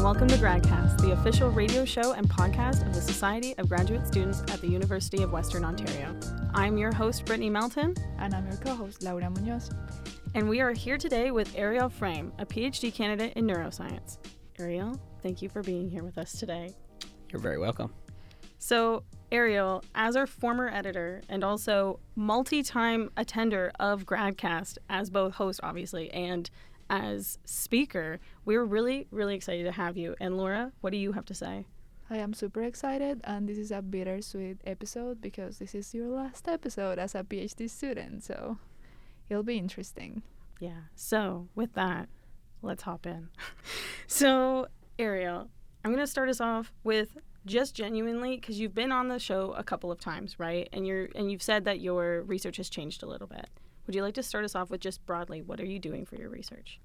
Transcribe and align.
and 0.00 0.06
welcome 0.06 0.28
to 0.28 0.36
GradCast, 0.36 0.98
the 1.02 1.12
official 1.12 1.50
radio 1.50 1.84
show 1.84 2.12
and 2.12 2.26
podcast 2.26 2.86
of 2.86 2.94
the 2.94 3.00
Society 3.02 3.54
of 3.58 3.68
Graduate 3.68 4.06
Students 4.06 4.40
at 4.50 4.58
the 4.62 4.66
University 4.66 5.22
of 5.22 5.30
Western 5.30 5.62
Ontario. 5.62 6.18
I'm 6.54 6.78
your 6.78 6.90
host, 6.90 7.26
Brittany 7.26 7.50
Melton. 7.50 7.94
And 8.18 8.34
I'm 8.34 8.46
your 8.46 8.56
co 8.56 8.74
host, 8.74 9.02
Laura 9.02 9.28
Munoz. 9.28 9.70
And 10.34 10.48
we 10.48 10.62
are 10.62 10.72
here 10.72 10.96
today 10.96 11.32
with 11.32 11.54
Ariel 11.54 11.90
Frame, 11.90 12.32
a 12.38 12.46
PhD 12.46 12.94
candidate 12.94 13.34
in 13.34 13.46
neuroscience. 13.46 14.16
Ariel, 14.58 14.98
thank 15.22 15.42
you 15.42 15.50
for 15.50 15.62
being 15.62 15.90
here 15.90 16.02
with 16.02 16.16
us 16.16 16.32
today. 16.32 16.72
You're 17.30 17.42
very 17.42 17.58
welcome. 17.58 17.92
So, 18.56 19.04
Ariel, 19.30 19.84
as 19.94 20.16
our 20.16 20.26
former 20.26 20.70
editor 20.70 21.20
and 21.28 21.44
also 21.44 22.00
multi 22.16 22.62
time 22.62 23.10
attender 23.18 23.70
of 23.78 24.06
GradCast, 24.06 24.78
as 24.88 25.10
both 25.10 25.34
host, 25.34 25.60
obviously, 25.62 26.10
and 26.12 26.48
as 26.90 27.38
speaker, 27.44 28.18
we're 28.44 28.64
really, 28.64 29.06
really 29.10 29.36
excited 29.36 29.64
to 29.64 29.72
have 29.72 29.96
you. 29.96 30.16
And 30.20 30.36
Laura, 30.36 30.72
what 30.80 30.90
do 30.90 30.98
you 30.98 31.12
have 31.12 31.24
to 31.26 31.34
say? 31.34 31.64
I 32.10 32.16
am 32.16 32.34
super 32.34 32.62
excited, 32.62 33.20
and 33.22 33.48
this 33.48 33.56
is 33.56 33.70
a 33.70 33.80
bittersweet 33.80 34.58
episode 34.66 35.20
because 35.20 35.60
this 35.60 35.76
is 35.76 35.94
your 35.94 36.08
last 36.08 36.48
episode 36.48 36.98
as 36.98 37.14
a 37.14 37.22
PhD 37.22 37.70
student, 37.70 38.24
so 38.24 38.58
it'll 39.28 39.44
be 39.44 39.58
interesting. 39.58 40.24
Yeah. 40.58 40.90
So, 40.96 41.46
with 41.54 41.74
that, 41.74 42.08
let's 42.62 42.82
hop 42.82 43.06
in. 43.06 43.28
so, 44.08 44.66
Ariel, 44.98 45.48
I'm 45.84 45.92
going 45.92 46.04
to 46.04 46.10
start 46.10 46.28
us 46.28 46.40
off 46.40 46.72
with 46.82 47.16
just 47.46 47.76
genuinely 47.76 48.36
because 48.36 48.58
you've 48.58 48.74
been 48.74 48.90
on 48.90 49.06
the 49.06 49.20
show 49.20 49.52
a 49.52 49.62
couple 49.62 49.92
of 49.92 50.00
times, 50.00 50.40
right? 50.40 50.68
And 50.72 50.86
you're 50.86 51.08
and 51.14 51.30
you've 51.30 51.42
said 51.42 51.64
that 51.64 51.80
your 51.80 52.22
research 52.22 52.56
has 52.56 52.68
changed 52.68 53.04
a 53.04 53.06
little 53.06 53.28
bit. 53.28 53.48
Would 53.90 53.96
you 53.96 54.02
like 54.02 54.14
to 54.14 54.22
start 54.22 54.44
us 54.44 54.54
off 54.54 54.70
with 54.70 54.80
just 54.80 55.04
broadly 55.04 55.42
what 55.42 55.58
are 55.58 55.64
you 55.64 55.80
doing 55.80 56.06
for 56.06 56.14
your 56.14 56.28
research? 56.28 56.78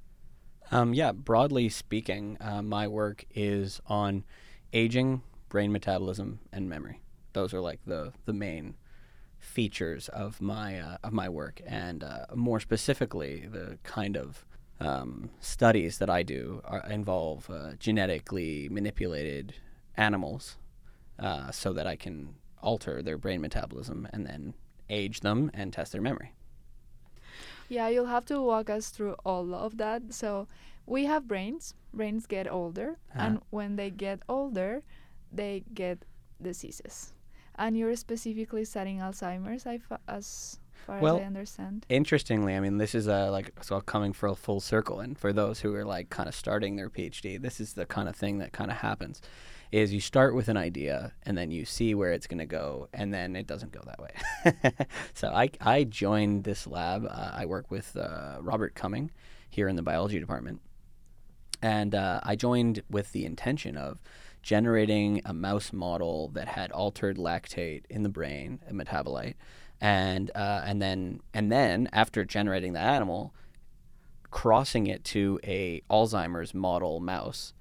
Um, 0.71 0.91
yeah, 0.95 1.11
broadly 1.11 1.69
speaking, 1.69 2.35
uh, 2.41 2.63
my 2.63 2.87
work 2.87 3.25
is 3.35 3.79
on 3.85 4.23
aging, 4.73 5.21
brain 5.47 5.71
metabolism, 5.71 6.39
and 6.51 6.67
memory. 6.67 7.03
Those 7.33 7.53
are 7.53 7.61
like 7.61 7.79
the 7.85 8.11
the 8.25 8.33
main 8.33 8.73
features 9.37 10.09
of 10.09 10.41
my 10.41 10.79
uh, 10.79 10.97
of 11.03 11.13
my 11.13 11.29
work, 11.29 11.61
and 11.63 12.03
uh, 12.03 12.25
more 12.33 12.59
specifically, 12.59 13.45
the 13.51 13.77
kind 13.83 14.17
of 14.17 14.43
um, 14.79 15.29
studies 15.39 15.99
that 15.99 16.09
I 16.09 16.23
do 16.23 16.63
are, 16.65 16.83
involve 16.89 17.47
uh, 17.51 17.73
genetically 17.77 18.67
manipulated 18.71 19.53
animals, 19.95 20.57
uh, 21.19 21.51
so 21.51 21.71
that 21.71 21.85
I 21.85 21.97
can 21.97 22.37
alter 22.63 23.03
their 23.03 23.19
brain 23.19 23.41
metabolism 23.41 24.07
and 24.11 24.25
then 24.25 24.55
age 24.89 25.19
them 25.19 25.51
and 25.53 25.71
test 25.71 25.91
their 25.91 26.01
memory. 26.01 26.34
Yeah, 27.69 27.87
you'll 27.89 28.05
have 28.07 28.25
to 28.25 28.41
walk 28.41 28.69
us 28.69 28.89
through 28.89 29.15
all 29.25 29.53
of 29.53 29.77
that. 29.77 30.13
So, 30.13 30.47
we 30.85 31.05
have 31.05 31.27
brains. 31.27 31.73
Brains 31.93 32.25
get 32.27 32.47
older, 32.51 32.97
Uh-huh. 33.13 33.25
and 33.25 33.41
when 33.49 33.75
they 33.75 33.89
get 33.89 34.19
older, 34.29 34.83
they 35.31 35.63
get 35.73 36.05
diseases. 36.41 37.13
And 37.57 37.77
you're 37.77 37.95
specifically 37.95 38.65
studying 38.65 38.99
Alzheimer's, 38.99 39.65
I 39.65 39.77
fa- 39.77 39.99
as 40.07 40.59
far 40.85 40.99
Well, 40.99 41.15
as 41.15 41.21
I 41.21 41.25
understand. 41.25 41.85
Interestingly, 41.89 42.53
I 42.55 42.59
mean, 42.59 42.77
this 42.77 42.93
is 42.93 43.07
uh, 43.07 43.31
like 43.31 43.51
so 43.63 43.79
coming 43.81 44.13
for 44.13 44.27
a 44.27 44.35
full 44.35 44.59
circle, 44.59 44.99
and 44.99 45.17
for 45.17 45.31
those 45.33 45.61
who 45.61 45.73
are 45.73 45.85
like 45.85 46.09
kind 46.09 46.27
of 46.27 46.35
starting 46.35 46.75
their 46.75 46.89
PhD, 46.89 47.41
this 47.41 47.59
is 47.61 47.73
the 47.73 47.85
kind 47.85 48.09
of 48.09 48.15
thing 48.15 48.37
that 48.39 48.51
kind 48.51 48.69
of 48.69 48.77
happens. 48.77 49.21
Is 49.71 49.93
you 49.93 49.99
start 49.99 50.35
with 50.35 50.47
an 50.47 50.57
idea 50.57 51.13
and 51.23 51.37
then 51.37 51.51
you 51.51 51.65
see 51.65 51.95
where 51.95 52.13
it's 52.13 52.27
going 52.27 52.39
to 52.39 52.45
go, 52.45 52.87
and 52.93 53.13
then 53.13 53.35
it 53.35 53.47
doesn't 53.47 53.71
go 53.71 53.81
that 53.85 53.99
way. 53.99 54.85
so 55.13 55.29
I 55.29 55.49
I 55.59 55.83
joined 55.83 56.43
this 56.43 56.67
lab. 56.67 57.05
Uh, 57.05 57.31
I 57.33 57.45
work 57.45 57.71
with 57.71 57.95
uh, 57.97 58.37
Robert 58.41 58.75
Cumming 58.75 59.11
here 59.49 59.67
in 59.67 59.75
the 59.75 59.81
biology 59.81 60.19
department, 60.19 60.61
and 61.61 61.95
uh, 61.95 62.19
I 62.23 62.35
joined 62.35 62.83
with 62.89 63.11
the 63.11 63.25
intention 63.25 63.77
of 63.77 63.99
generating 64.45 65.19
a 65.25 65.33
mouse 65.33 65.73
model 65.73 66.29
that 66.29 66.47
had 66.47 66.71
altered 66.71 67.17
lactate 67.17 67.81
in 67.89 68.03
the 68.03 68.09
brain, 68.09 68.59
a 68.69 68.73
metabolite, 68.73 69.33
and 69.81 70.29
uh, 70.35 70.61
and 70.63 70.79
then 70.79 71.19
and 71.33 71.51
then 71.51 71.89
after 71.91 72.23
generating 72.23 72.73
the 72.73 72.79
animal, 72.79 73.33
crossing 74.29 74.85
it 74.85 75.03
to 75.03 75.39
a 75.43 75.81
Alzheimer's 75.89 76.53
model 76.53 76.99
mouse, 76.99 77.53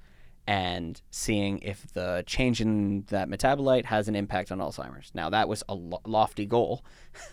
and 0.46 1.00
seeing 1.10 1.58
if 1.60 1.92
the 1.94 2.22
change 2.26 2.60
in 2.60 3.04
that 3.08 3.28
metabolite 3.28 3.86
has 3.86 4.08
an 4.08 4.14
impact 4.14 4.52
on 4.52 4.58
Alzheimer's. 4.58 5.10
Now 5.14 5.30
that 5.30 5.48
was 5.48 5.62
a 5.68 5.74
lo- 5.74 6.02
lofty 6.06 6.44
goal. 6.44 6.84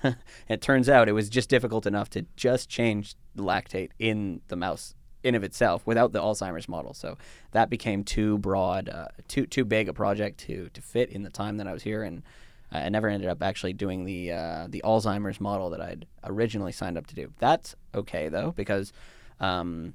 it 0.48 0.62
turns 0.62 0.88
out 0.88 1.10
it 1.10 1.14
was 1.14 1.30
just 1.30 1.50
difficult 1.50 1.86
enough 1.86 2.10
to 2.12 2.26
just 2.36 2.70
change 2.70 3.16
the 3.36 3.44
lactate 3.44 3.90
in 4.00 4.42
the 4.48 4.56
mouse 4.56 4.96
in 5.24 5.36
of 5.36 5.44
itself 5.44 5.86
without 5.86 6.14
the 6.14 6.20
Alzheimer's 6.20 6.68
model. 6.68 6.94
So 6.94 7.18
that 7.52 7.70
became 7.70 8.04
too 8.04 8.38
broad, 8.38 8.90
uh, 8.90 9.08
too 9.28 9.46
too 9.46 9.66
big 9.66 9.90
a 9.90 9.94
project 9.94 10.40
to 10.42 10.70
to 10.70 10.82
fit 10.82 11.10
in 11.10 11.24
the 11.24 11.30
time 11.30 11.58
that 11.58 11.68
I 11.68 11.74
was 11.74 11.84
here, 11.84 12.04
and 12.04 12.24
I 12.72 12.88
never 12.90 13.10
ended 13.10 13.30
up 13.30 13.44
actually 13.44 13.74
doing 13.74 14.06
the 14.06 14.32
uh, 14.32 14.68
the 14.70 14.82
Alzheimer's 14.86 15.42
model 15.42 15.70
that 15.72 15.82
I'd 15.82 16.08
originally 16.24 16.72
signed 16.72 16.98
up 16.98 17.08
to 17.08 17.16
do. 17.16 17.34
That's 17.40 17.76
okay 17.94 18.30
though 18.30 18.52
because 18.52 18.94
um, 19.40 19.94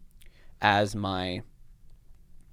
as 0.60 0.94
my 0.94 1.43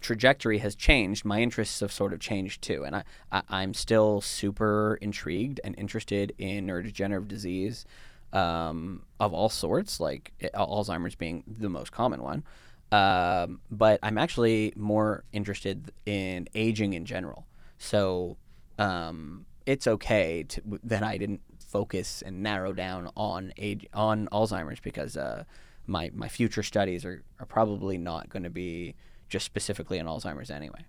trajectory 0.04 0.60
has 0.60 0.76
changed, 0.76 1.26
my 1.26 1.42
interests 1.42 1.80
have 1.80 1.92
sort 1.92 2.14
of 2.14 2.20
changed 2.20 2.62
too, 2.62 2.84
and 2.84 2.96
I, 2.98 3.04
I 3.32 3.42
I'm 3.50 3.74
still 3.74 4.22
super 4.22 5.00
intrigued 5.02 5.60
and 5.64 5.74
interested 5.78 6.34
in 6.38 6.68
neurodegenerative 6.68 7.28
disease 7.28 7.86
um, 8.34 9.04
of 9.20 9.34
all 9.34 9.50
sorts, 9.50 10.00
like 10.00 10.34
Alzheimer's 10.54 11.16
being 11.16 11.44
the 11.48 11.70
most 11.70 11.92
common 11.92 12.22
one. 12.22 12.44
Um, 12.92 13.62
but 13.72 14.00
I'm 14.04 14.20
actually 14.20 14.74
more 14.76 15.24
interested 15.32 15.92
in 16.06 16.48
aging 16.54 16.94
in 16.94 17.06
general. 17.06 17.48
So 17.80 18.38
um, 18.78 19.46
it's 19.66 19.88
okay 19.88 20.44
to, 20.44 20.62
that 20.84 21.02
I 21.02 21.18
didn't 21.18 21.42
focus 21.60 22.22
and 22.24 22.44
narrow 22.44 22.72
down 22.72 23.10
on 23.16 23.52
age 23.58 23.88
on 23.94 24.28
Alzheimer's 24.32 24.80
because 24.80 25.18
uh, 25.18 25.44
my 25.88 26.12
my 26.14 26.28
future 26.28 26.62
studies 26.62 27.04
are, 27.04 27.24
are 27.40 27.48
probably 27.48 27.98
not 27.98 28.30
going 28.30 28.44
to 28.44 28.52
be 28.52 28.96
just 29.30 29.46
specifically 29.46 29.98
in 29.98 30.06
Alzheimer's 30.06 30.52
anyway. 30.52 30.86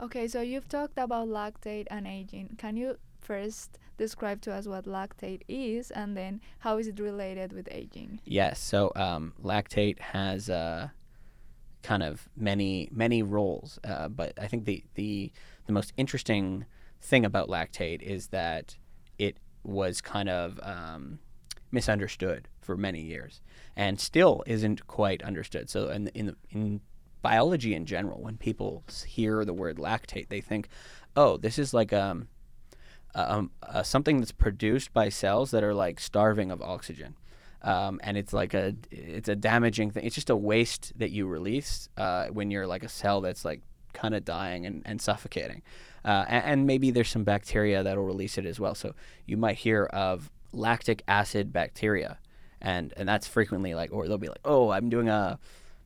Okay, 0.00 0.26
so 0.26 0.40
you've 0.40 0.68
talked 0.68 0.98
about 0.98 1.28
lactate 1.28 1.86
and 1.90 2.06
aging. 2.06 2.56
Can 2.58 2.76
you 2.76 2.98
first 3.20 3.78
describe 3.96 4.40
to 4.42 4.52
us 4.52 4.66
what 4.66 4.84
lactate 4.84 5.42
is 5.48 5.90
and 5.90 6.16
then 6.16 6.40
how 6.58 6.78
is 6.78 6.88
it 6.88 6.98
related 6.98 7.52
with 7.52 7.68
aging? 7.70 8.20
Yes. 8.24 8.60
So 8.60 8.92
um, 8.96 9.32
lactate 9.42 10.00
has 10.00 10.50
uh, 10.50 10.88
kind 11.82 12.02
of 12.02 12.28
many 12.36 12.88
many 12.90 13.22
roles, 13.22 13.78
uh, 13.84 14.08
but 14.08 14.32
I 14.38 14.46
think 14.46 14.64
the 14.64 14.84
the 14.94 15.32
the 15.66 15.72
most 15.72 15.92
interesting 15.96 16.66
thing 17.00 17.24
about 17.24 17.48
lactate 17.48 18.02
is 18.02 18.28
that 18.28 18.76
it 19.18 19.38
was 19.62 20.00
kind 20.00 20.28
of 20.28 20.58
um, 20.62 21.18
misunderstood 21.70 22.48
for 22.60 22.76
many 22.76 23.00
years 23.00 23.42
and 23.76 24.00
still 24.00 24.42
isn't 24.46 24.86
quite 24.86 25.22
understood. 25.22 25.70
So 25.70 25.88
in 25.88 26.08
in 26.08 26.36
in 26.50 26.80
biology 27.24 27.74
in 27.74 27.86
general, 27.86 28.20
when 28.20 28.36
people 28.36 28.84
hear 29.06 29.46
the 29.46 29.54
word 29.54 29.78
lactate, 29.78 30.28
they 30.28 30.42
think, 30.42 30.68
"Oh, 31.16 31.38
this 31.38 31.58
is 31.58 31.72
like 31.72 31.90
um, 31.92 32.28
um, 33.14 33.50
uh, 33.62 33.82
something 33.82 34.18
that's 34.18 34.30
produced 34.30 34.92
by 34.92 35.08
cells 35.08 35.50
that 35.52 35.64
are 35.64 35.72
like 35.72 35.98
starving 36.00 36.50
of 36.50 36.60
oxygen." 36.60 37.16
Um, 37.62 37.98
and 38.04 38.18
it's 38.18 38.34
like 38.34 38.52
a 38.52 38.74
it's 38.90 39.30
a 39.30 39.34
damaging 39.34 39.90
thing. 39.90 40.04
It's 40.04 40.14
just 40.14 40.28
a 40.28 40.36
waste 40.36 40.92
that 40.98 41.12
you 41.12 41.26
release 41.26 41.88
uh, 41.96 42.26
when 42.26 42.50
you're 42.50 42.66
like 42.66 42.84
a 42.84 42.90
cell 42.90 43.22
that's 43.22 43.42
like 43.42 43.62
kind 43.94 44.14
of 44.14 44.26
dying 44.26 44.66
and, 44.66 44.82
and 44.84 45.00
suffocating. 45.00 45.62
Uh, 46.04 46.26
and, 46.28 46.44
and 46.44 46.66
maybe 46.66 46.90
there's 46.90 47.08
some 47.08 47.24
bacteria 47.24 47.82
that'll 47.82 48.04
release 48.04 48.36
it 48.36 48.44
as 48.44 48.60
well. 48.60 48.74
So 48.74 48.94
you 49.24 49.38
might 49.38 49.56
hear 49.56 49.84
of 49.84 50.30
lactic 50.52 51.02
acid 51.08 51.54
bacteria, 51.54 52.18
and 52.60 52.92
and 52.98 53.08
that's 53.08 53.26
frequently 53.26 53.74
like, 53.74 53.94
or 53.94 54.08
they'll 54.08 54.18
be 54.18 54.28
like, 54.28 54.44
oh, 54.44 54.68
I'm 54.68 54.90
doing 54.90 55.08
a, 55.08 55.38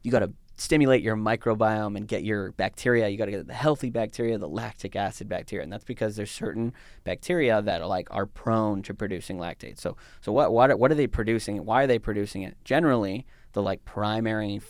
you 0.02 0.10
got 0.10 0.24
to 0.26 0.32
stimulate 0.58 1.02
your 1.02 1.16
microbiome 1.16 1.96
and 1.96 2.06
get 2.06 2.24
your 2.24 2.50
bacteria. 2.52 3.08
You 3.08 3.16
got 3.16 3.26
to 3.26 3.30
get 3.30 3.46
the 3.46 3.54
healthy 3.54 3.90
bacteria, 3.90 4.36
the 4.38 4.48
lactic 4.48 4.96
acid 4.96 5.28
bacteria, 5.28 5.62
and 5.62 5.72
that's 5.72 5.84
because 5.84 6.16
there's 6.16 6.32
certain 6.32 6.72
bacteria 7.04 7.62
that 7.62 7.80
are 7.80 7.86
like 7.86 8.08
are 8.10 8.26
prone 8.26 8.82
to 8.82 8.92
producing 8.92 9.38
lactate. 9.38 9.78
So 9.78 9.96
so 10.20 10.32
what 10.32 10.52
what 10.52 10.70
are, 10.70 10.76
what 10.76 10.90
are 10.90 10.96
they 10.96 11.06
producing? 11.06 11.64
Why 11.64 11.84
are 11.84 11.86
they 11.86 11.98
producing 11.98 12.42
it? 12.42 12.56
Generally, 12.64 13.24
the 13.52 13.62
like 13.62 13.84
primary, 13.84 14.60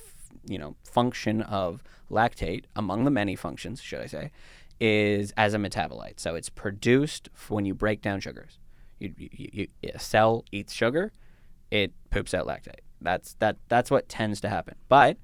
you 0.46 0.58
know, 0.58 0.76
function 0.85 1.43
of 1.43 1.82
lactate 2.11 2.64
among 2.76 3.05
the 3.05 3.11
many 3.11 3.35
functions, 3.35 3.81
should 3.81 4.00
I 4.00 4.06
say, 4.06 4.31
is 4.81 5.32
as 5.37 5.55
a 5.55 5.58
metabolite. 5.58 6.20
So 6.20 6.35
it's 6.35 6.50
produced 6.50 7.31
when 7.49 7.64
you 7.64 7.75
break 7.75 8.02
down 8.02 8.20
sugars. 8.20 8.58
You, 8.99 9.14
you, 9.17 9.29
you, 9.52 9.69
a 9.94 9.99
cell 9.99 10.44
eats 10.52 10.73
sugar, 10.73 11.12
it 11.70 11.93
poops 12.11 12.35
out 12.35 12.46
lactate. 12.46 12.81
That's 13.00 13.35
that. 13.38 13.56
That's 13.69 13.90
what 13.90 14.08
tends 14.08 14.40
to 14.43 14.49
happen. 14.49 14.75
But 14.88 15.17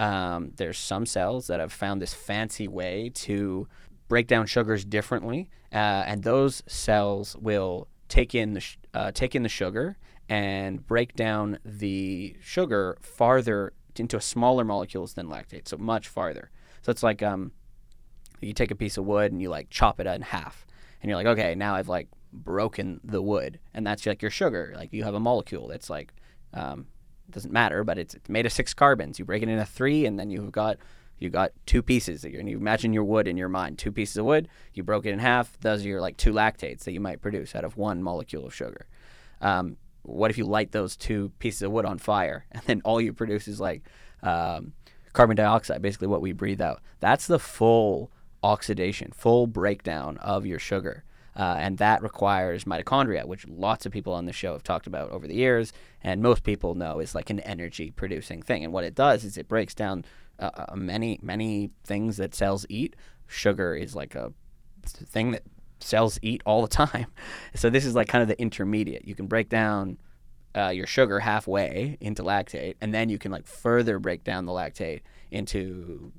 um, 0.00 0.52
there's 0.56 0.78
some 0.78 1.04
cells 1.04 1.46
that 1.48 1.60
have 1.60 1.72
found 1.72 2.00
this 2.00 2.14
fancy 2.14 2.66
way 2.66 3.10
to 3.14 3.68
break 4.08 4.26
down 4.26 4.46
sugars 4.46 4.84
differently, 4.84 5.50
uh, 5.72 6.02
and 6.06 6.22
those 6.24 6.62
cells 6.66 7.36
will 7.36 7.86
take 8.08 8.34
in 8.34 8.54
the 8.54 8.60
sh- 8.60 8.78
uh, 8.94 9.12
take 9.12 9.34
in 9.34 9.42
the 9.42 9.48
sugar 9.48 9.98
and 10.28 10.86
break 10.86 11.14
down 11.14 11.58
the 11.64 12.34
sugar 12.40 12.96
farther 13.02 13.74
into 13.96 14.20
smaller 14.20 14.64
molecules 14.64 15.12
than 15.12 15.26
lactate, 15.26 15.68
so 15.68 15.76
much 15.76 16.08
farther. 16.08 16.50
So 16.80 16.90
it's 16.90 17.02
like 17.02 17.22
um, 17.22 17.52
you 18.40 18.54
take 18.54 18.70
a 18.70 18.74
piece 18.74 18.96
of 18.96 19.04
wood 19.04 19.32
and 19.32 19.42
you 19.42 19.50
like 19.50 19.68
chop 19.68 20.00
it 20.00 20.06
in 20.06 20.22
half, 20.22 20.66
and 21.02 21.10
you're 21.10 21.18
like, 21.18 21.26
okay, 21.26 21.54
now 21.54 21.74
I've 21.74 21.90
like 21.90 22.08
broken 22.32 23.00
the 23.04 23.20
wood, 23.20 23.60
and 23.74 23.86
that's 23.86 24.06
like 24.06 24.22
your 24.22 24.30
sugar. 24.30 24.72
Like 24.74 24.94
you 24.94 25.04
have 25.04 25.14
a 25.14 25.20
molecule 25.20 25.68
that's 25.68 25.90
like, 25.90 26.14
um, 26.54 26.86
doesn't 27.32 27.52
matter, 27.52 27.84
but 27.84 27.98
it's, 27.98 28.14
it's 28.14 28.28
made 28.28 28.46
of 28.46 28.52
six 28.52 28.74
carbons. 28.74 29.18
You 29.18 29.24
break 29.24 29.42
it 29.42 29.48
into 29.48 29.64
three, 29.64 30.06
and 30.06 30.18
then 30.18 30.30
you've 30.30 30.52
got 30.52 30.78
you 31.18 31.28
got 31.28 31.52
two 31.66 31.82
pieces. 31.82 32.24
And 32.24 32.48
you 32.48 32.56
imagine 32.56 32.92
your 32.92 33.04
wood 33.04 33.28
in 33.28 33.36
your 33.36 33.48
mind, 33.48 33.78
two 33.78 33.92
pieces 33.92 34.16
of 34.16 34.24
wood. 34.24 34.48
You 34.72 34.82
broke 34.82 35.04
it 35.06 35.10
in 35.10 35.18
half. 35.18 35.58
Those 35.60 35.84
are 35.84 35.88
your 35.88 36.00
like 36.00 36.16
two 36.16 36.32
lactates 36.32 36.84
that 36.84 36.92
you 36.92 37.00
might 37.00 37.20
produce 37.20 37.54
out 37.54 37.64
of 37.64 37.76
one 37.76 38.02
molecule 38.02 38.46
of 38.46 38.54
sugar. 38.54 38.86
Um, 39.40 39.76
what 40.02 40.30
if 40.30 40.38
you 40.38 40.44
light 40.44 40.72
those 40.72 40.96
two 40.96 41.30
pieces 41.38 41.62
of 41.62 41.72
wood 41.72 41.84
on 41.84 41.98
fire, 41.98 42.46
and 42.52 42.62
then 42.64 42.82
all 42.84 43.00
you 43.00 43.12
produce 43.12 43.46
is 43.46 43.60
like 43.60 43.82
um, 44.22 44.72
carbon 45.12 45.36
dioxide, 45.36 45.82
basically 45.82 46.08
what 46.08 46.22
we 46.22 46.32
breathe 46.32 46.60
out. 46.60 46.80
That's 47.00 47.26
the 47.26 47.38
full 47.38 48.10
oxidation, 48.42 49.12
full 49.12 49.46
breakdown 49.46 50.16
of 50.18 50.46
your 50.46 50.58
sugar. 50.58 51.04
Uh, 51.36 51.56
and 51.58 51.78
that 51.78 52.02
requires 52.02 52.64
mitochondria, 52.64 53.24
which 53.24 53.46
lots 53.46 53.86
of 53.86 53.92
people 53.92 54.12
on 54.12 54.26
the 54.26 54.32
show 54.32 54.52
have 54.52 54.64
talked 54.64 54.86
about 54.86 55.10
over 55.10 55.26
the 55.26 55.34
years, 55.34 55.72
and 56.02 56.22
most 56.22 56.42
people 56.42 56.74
know 56.74 56.98
is 56.98 57.14
like 57.14 57.30
an 57.30 57.40
energy 57.40 57.90
producing 57.90 58.42
thing. 58.42 58.64
And 58.64 58.72
what 58.72 58.84
it 58.84 58.94
does 58.94 59.24
is 59.24 59.36
it 59.36 59.48
breaks 59.48 59.74
down 59.74 60.04
uh, 60.38 60.50
uh, 60.54 60.76
many, 60.76 61.18
many 61.22 61.70
things 61.84 62.16
that 62.16 62.34
cells 62.34 62.66
eat. 62.68 62.96
Sugar 63.26 63.74
is 63.74 63.94
like 63.94 64.14
a 64.14 64.32
thing 64.82 65.30
that 65.30 65.42
cells 65.78 66.18
eat 66.22 66.42
all 66.44 66.62
the 66.62 66.68
time. 66.68 67.06
So 67.54 67.68
this 67.70 67.84
is 67.84 67.94
like 67.94 68.08
kind 68.08 68.22
of 68.22 68.28
the 68.28 68.40
intermediate. 68.40 69.06
You 69.06 69.14
can 69.14 69.26
break 69.26 69.48
down 69.48 69.98
uh, 70.56 70.68
your 70.68 70.86
sugar 70.86 71.20
halfway 71.20 71.96
into 72.00 72.22
lactate, 72.22 72.76
and 72.80 72.94
then 72.94 73.08
you 73.08 73.18
can 73.18 73.30
like 73.30 73.46
further 73.46 73.98
break 73.98 74.24
down 74.24 74.46
the 74.46 74.52
lactate 74.52 75.00
into 75.30 76.12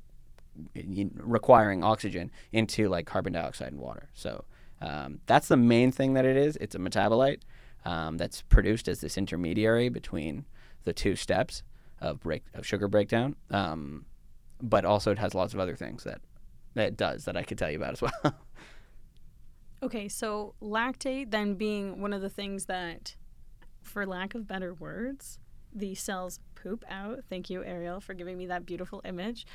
requiring 1.16 1.82
oxygen 1.82 2.30
into 2.52 2.88
like 2.88 3.06
carbon 3.06 3.32
dioxide 3.32 3.72
and 3.72 3.80
water. 3.80 4.08
So 4.14 4.44
um, 4.82 5.20
that's 5.26 5.48
the 5.48 5.56
main 5.56 5.92
thing 5.92 6.14
that 6.14 6.24
it 6.24 6.36
is. 6.36 6.56
It's 6.56 6.74
a 6.74 6.78
metabolite 6.78 7.40
um, 7.84 8.16
that's 8.16 8.42
produced 8.42 8.88
as 8.88 9.00
this 9.00 9.16
intermediary 9.16 9.88
between 9.88 10.44
the 10.84 10.92
two 10.92 11.14
steps 11.14 11.62
of 12.00 12.20
break 12.20 12.42
of 12.52 12.66
sugar 12.66 12.88
breakdown. 12.88 13.36
Um, 13.50 14.06
but 14.60 14.84
also 14.84 15.12
it 15.12 15.18
has 15.18 15.34
lots 15.34 15.54
of 15.54 15.60
other 15.60 15.76
things 15.76 16.04
that 16.04 16.20
that 16.74 16.88
it 16.88 16.96
does 16.96 17.26
that 17.26 17.36
I 17.36 17.42
could 17.42 17.58
tell 17.58 17.70
you 17.70 17.76
about 17.76 17.92
as 17.92 18.02
well. 18.24 18.34
okay, 19.82 20.08
so 20.08 20.54
lactate 20.60 21.30
then 21.30 21.54
being 21.54 22.00
one 22.00 22.12
of 22.12 22.22
the 22.22 22.30
things 22.30 22.64
that, 22.64 23.14
for 23.82 24.06
lack 24.06 24.34
of 24.34 24.48
better 24.48 24.72
words, 24.72 25.38
the 25.74 25.94
cells 25.94 26.40
poop 26.54 26.84
out. 26.88 27.20
Thank 27.28 27.50
you, 27.50 27.62
Ariel, 27.62 28.00
for 28.00 28.14
giving 28.14 28.38
me 28.38 28.46
that 28.46 28.64
beautiful 28.64 29.02
image 29.04 29.46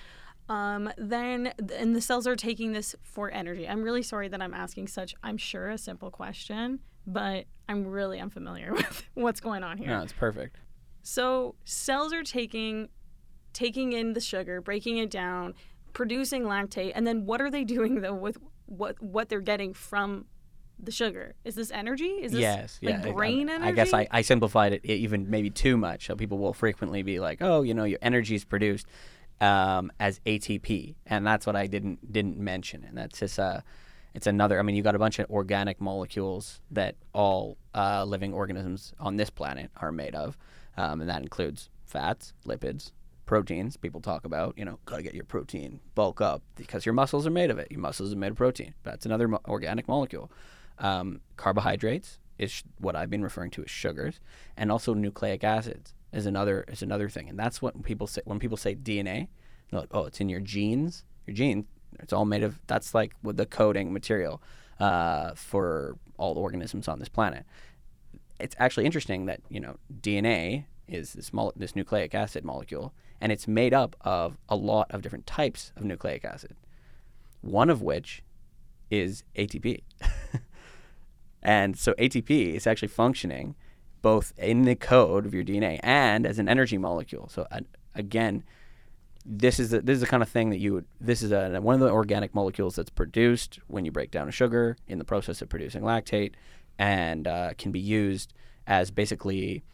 um, 0.49 0.89
then 0.97 1.53
and 1.75 1.95
the 1.95 2.01
cells 2.01 2.25
are 2.25 2.35
taking 2.35 2.71
this 2.71 2.95
for 3.03 3.29
energy. 3.31 3.67
I'm 3.67 3.83
really 3.83 4.03
sorry 4.03 4.27
that 4.29 4.41
I'm 4.41 4.53
asking 4.53 4.87
such, 4.87 5.13
I'm 5.21 5.37
sure, 5.37 5.69
a 5.69 5.77
simple 5.77 6.09
question, 6.09 6.79
but 7.05 7.45
I'm 7.67 7.85
really 7.85 8.19
unfamiliar 8.19 8.73
with 8.73 9.03
what's 9.13 9.39
going 9.39 9.63
on 9.63 9.77
here. 9.77 9.87
No, 9.87 10.01
it's 10.01 10.13
perfect. 10.13 10.57
So 11.03 11.55
cells 11.65 12.13
are 12.13 12.23
taking 12.23 12.89
taking 13.53 13.93
in 13.93 14.13
the 14.13 14.21
sugar, 14.21 14.61
breaking 14.61 14.97
it 14.99 15.09
down, 15.09 15.53
producing 15.93 16.43
lactate, 16.43 16.91
and 16.95 17.05
then 17.05 17.25
what 17.25 17.41
are 17.41 17.49
they 17.49 17.63
doing 17.75 18.01
though 18.01 18.15
with 18.15 18.37
what 18.67 19.01
what 19.01 19.27
they're 19.29 19.41
getting 19.41 19.73
from 19.73 20.25
the 20.79 20.91
sugar? 20.91 21.35
Is 21.43 21.55
this 21.55 21.71
energy? 21.71 22.05
Is 22.05 22.31
this 22.31 22.39
yes, 22.39 22.79
like 22.81 23.03
yeah. 23.03 23.11
brain 23.11 23.49
I, 23.49 23.55
energy? 23.55 23.69
I 23.69 23.71
guess 23.73 23.93
I, 23.93 24.07
I 24.11 24.21
simplified 24.21 24.73
it 24.73 24.85
even 24.85 25.29
maybe 25.29 25.49
too 25.49 25.75
much. 25.75 26.07
So 26.07 26.15
people 26.15 26.37
will 26.37 26.53
frequently 26.53 27.03
be 27.03 27.19
like, 27.19 27.39
"Oh, 27.41 27.63
you 27.63 27.73
know, 27.73 27.83
your 27.83 27.99
energy 28.01 28.35
is 28.35 28.45
produced 28.45 28.85
um, 29.41 29.91
as 29.99 30.19
ATP, 30.25 30.95
and 31.05 31.25
that's 31.25 31.45
what 31.45 31.55
I 31.55 31.67
didn't 31.67 32.11
didn't 32.11 32.37
mention. 32.37 32.83
And 32.83 32.97
that's 32.97 33.19
just 33.19 33.37
a, 33.37 33.63
it's 34.13 34.27
another. 34.27 34.59
I 34.59 34.63
mean, 34.63 34.75
you 34.75 34.83
got 34.83 34.95
a 34.95 34.99
bunch 34.99 35.19
of 35.19 35.29
organic 35.29 35.79
molecules 35.79 36.61
that 36.71 36.95
all 37.13 37.57
uh, 37.75 38.03
living 38.05 38.33
organisms 38.33 38.93
on 38.99 39.17
this 39.17 39.29
planet 39.29 39.71
are 39.77 39.91
made 39.91 40.15
of, 40.15 40.37
um, 40.77 41.01
and 41.01 41.09
that 41.09 41.21
includes 41.21 41.69
fats, 41.85 42.33
lipids, 42.45 42.91
proteins. 43.25 43.77
People 43.77 44.01
talk 44.01 44.25
about, 44.25 44.57
you 44.57 44.65
know, 44.65 44.79
gotta 44.85 45.03
get 45.03 45.13
your 45.13 45.25
protein, 45.25 45.79
bulk 45.95 46.21
up 46.21 46.41
because 46.55 46.85
your 46.85 46.93
muscles 46.93 47.27
are 47.27 47.31
made 47.31 47.51
of 47.51 47.59
it. 47.59 47.71
Your 47.71 47.81
muscles 47.81 48.13
are 48.13 48.17
made 48.17 48.31
of 48.31 48.37
protein. 48.37 48.73
That's 48.83 49.05
another 49.05 49.27
mo- 49.27 49.41
organic 49.47 49.87
molecule. 49.87 50.31
Um, 50.79 51.21
carbohydrates 51.37 52.19
is 52.37 52.63
what 52.79 52.95
I've 52.95 53.09
been 53.09 53.23
referring 53.23 53.49
to 53.51 53.63
as 53.63 53.71
sugars, 53.71 54.19
and 54.55 54.71
also 54.71 54.93
nucleic 54.93 55.43
acids 55.43 55.93
is 56.17 56.25
another 56.25 56.65
is 56.67 56.81
another 56.81 57.09
thing, 57.09 57.29
and 57.29 57.37
that's 57.37 57.61
what 57.61 57.81
people 57.83 58.07
say 58.07 58.21
when 58.25 58.39
people 58.39 58.57
say 58.57 58.75
DNA. 58.75 59.27
They're 59.69 59.81
like, 59.81 59.89
oh, 59.91 60.05
it's 60.05 60.19
in 60.19 60.29
your 60.29 60.39
genes. 60.39 61.03
Your 61.27 61.35
genes, 61.35 61.65
it's 61.99 62.11
all 62.11 62.25
made 62.25 62.43
of. 62.43 62.59
That's 62.67 62.95
like 62.95 63.13
with 63.21 63.37
the 63.37 63.45
coding 63.45 63.93
material 63.93 64.41
uh, 64.79 65.33
for 65.35 65.97
all 66.17 66.33
the 66.33 66.39
organisms 66.39 66.87
on 66.87 66.99
this 66.99 67.09
planet. 67.09 67.45
It's 68.39 68.55
actually 68.57 68.85
interesting 68.85 69.27
that 69.27 69.41
you 69.49 69.59
know 69.59 69.77
DNA 70.01 70.65
is 70.87 71.13
this 71.13 71.31
mo- 71.31 71.53
this 71.55 71.75
nucleic 71.75 72.15
acid 72.15 72.43
molecule, 72.43 72.93
and 73.21 73.31
it's 73.31 73.47
made 73.47 73.73
up 73.73 73.95
of 74.01 74.37
a 74.49 74.55
lot 74.55 74.89
of 74.89 75.03
different 75.03 75.27
types 75.27 75.71
of 75.75 75.83
nucleic 75.83 76.25
acid. 76.25 76.55
One 77.41 77.69
of 77.69 77.83
which 77.83 78.23
is 78.89 79.23
ATP. 79.35 79.81
and 81.43 81.77
so 81.77 81.93
ATP 81.93 82.55
is 82.55 82.65
actually 82.65 82.87
functioning 82.87 83.55
both 84.07 84.31
in 84.37 84.61
the 84.61 84.73
code 84.73 85.25
of 85.25 85.33
your 85.33 85.43
DNA 85.43 85.81
and 85.83 86.25
as 86.25 86.39
an 86.39 86.47
energy 86.47 86.77
molecule. 86.77 87.27
So 87.27 87.45
uh, 87.51 87.59
again, 87.93 88.41
this 89.25 89.59
is 89.59 89.71
the, 89.71 89.81
this 89.81 89.95
is 89.95 89.99
the 89.99 90.07
kind 90.07 90.23
of 90.23 90.29
thing 90.29 90.49
that 90.51 90.59
you 90.59 90.75
would. 90.75 90.85
This 91.01 91.21
is 91.21 91.33
a, 91.33 91.59
one 91.59 91.75
of 91.75 91.81
the 91.81 91.89
organic 91.89 92.33
molecules 92.33 92.77
that's 92.77 92.89
produced 92.89 93.59
when 93.67 93.83
you 93.83 93.91
break 93.91 94.09
down 94.09 94.29
a 94.29 94.31
sugar 94.31 94.77
in 94.87 94.97
the 94.97 95.03
process 95.03 95.41
of 95.41 95.49
producing 95.49 95.81
lactate, 95.81 96.35
and 96.79 97.27
uh, 97.27 97.51
can 97.57 97.73
be 97.73 97.81
used 97.81 98.33
as 98.65 98.91
basically. 98.91 99.65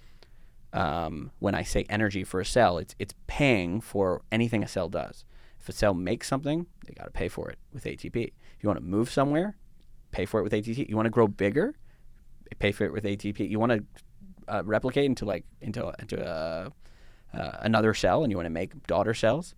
Um, 0.74 1.29
when 1.38 1.53
I 1.53 1.62
say 1.62 1.86
energy 1.88 2.24
for 2.24 2.39
a 2.39 2.45
cell, 2.45 2.79
it's 2.79 2.95
it's 2.97 3.13
paying 3.27 3.81
for 3.81 4.24
anything 4.31 4.63
a 4.63 4.68
cell 4.68 4.89
does. 4.89 5.25
If 5.62 5.69
a 5.69 5.71
cell 5.71 5.94
makes 5.94 6.27
something, 6.27 6.65
they 6.88 6.95
got 6.95 7.03
to 7.03 7.12
pay 7.12 7.27
for 7.27 7.51
it 7.51 7.59
with 7.71 7.83
ATP. 7.83 8.15
If 8.15 8.63
you 8.63 8.69
want 8.69 8.79
to 8.79 8.86
move 8.86 9.12
somewhere, 9.12 9.57
pay 10.09 10.25
for 10.25 10.39
it 10.39 10.44
with 10.44 10.53
ATP. 10.53 10.89
You 10.89 10.95
want 10.95 11.06
to 11.06 11.12
grow 11.12 11.27
bigger, 11.27 11.75
pay 12.60 12.72
for 12.72 12.86
it 12.86 12.93
with 12.93 13.03
ATP. 13.03 13.48
You 13.50 13.60
want 13.60 13.72
to 13.72 13.84
uh, 14.47 14.63
replicate 14.65 15.05
into 15.05 15.25
like 15.25 15.45
into 15.62 15.93
into 16.00 16.21
a, 16.21 16.71
uh, 17.38 17.57
another 17.62 17.93
cell, 17.93 18.23
and 18.23 18.31
you 18.31 18.38
want 18.38 18.45
to 18.45 18.51
make 18.51 18.85
daughter 18.88 19.13
cells, 19.13 19.55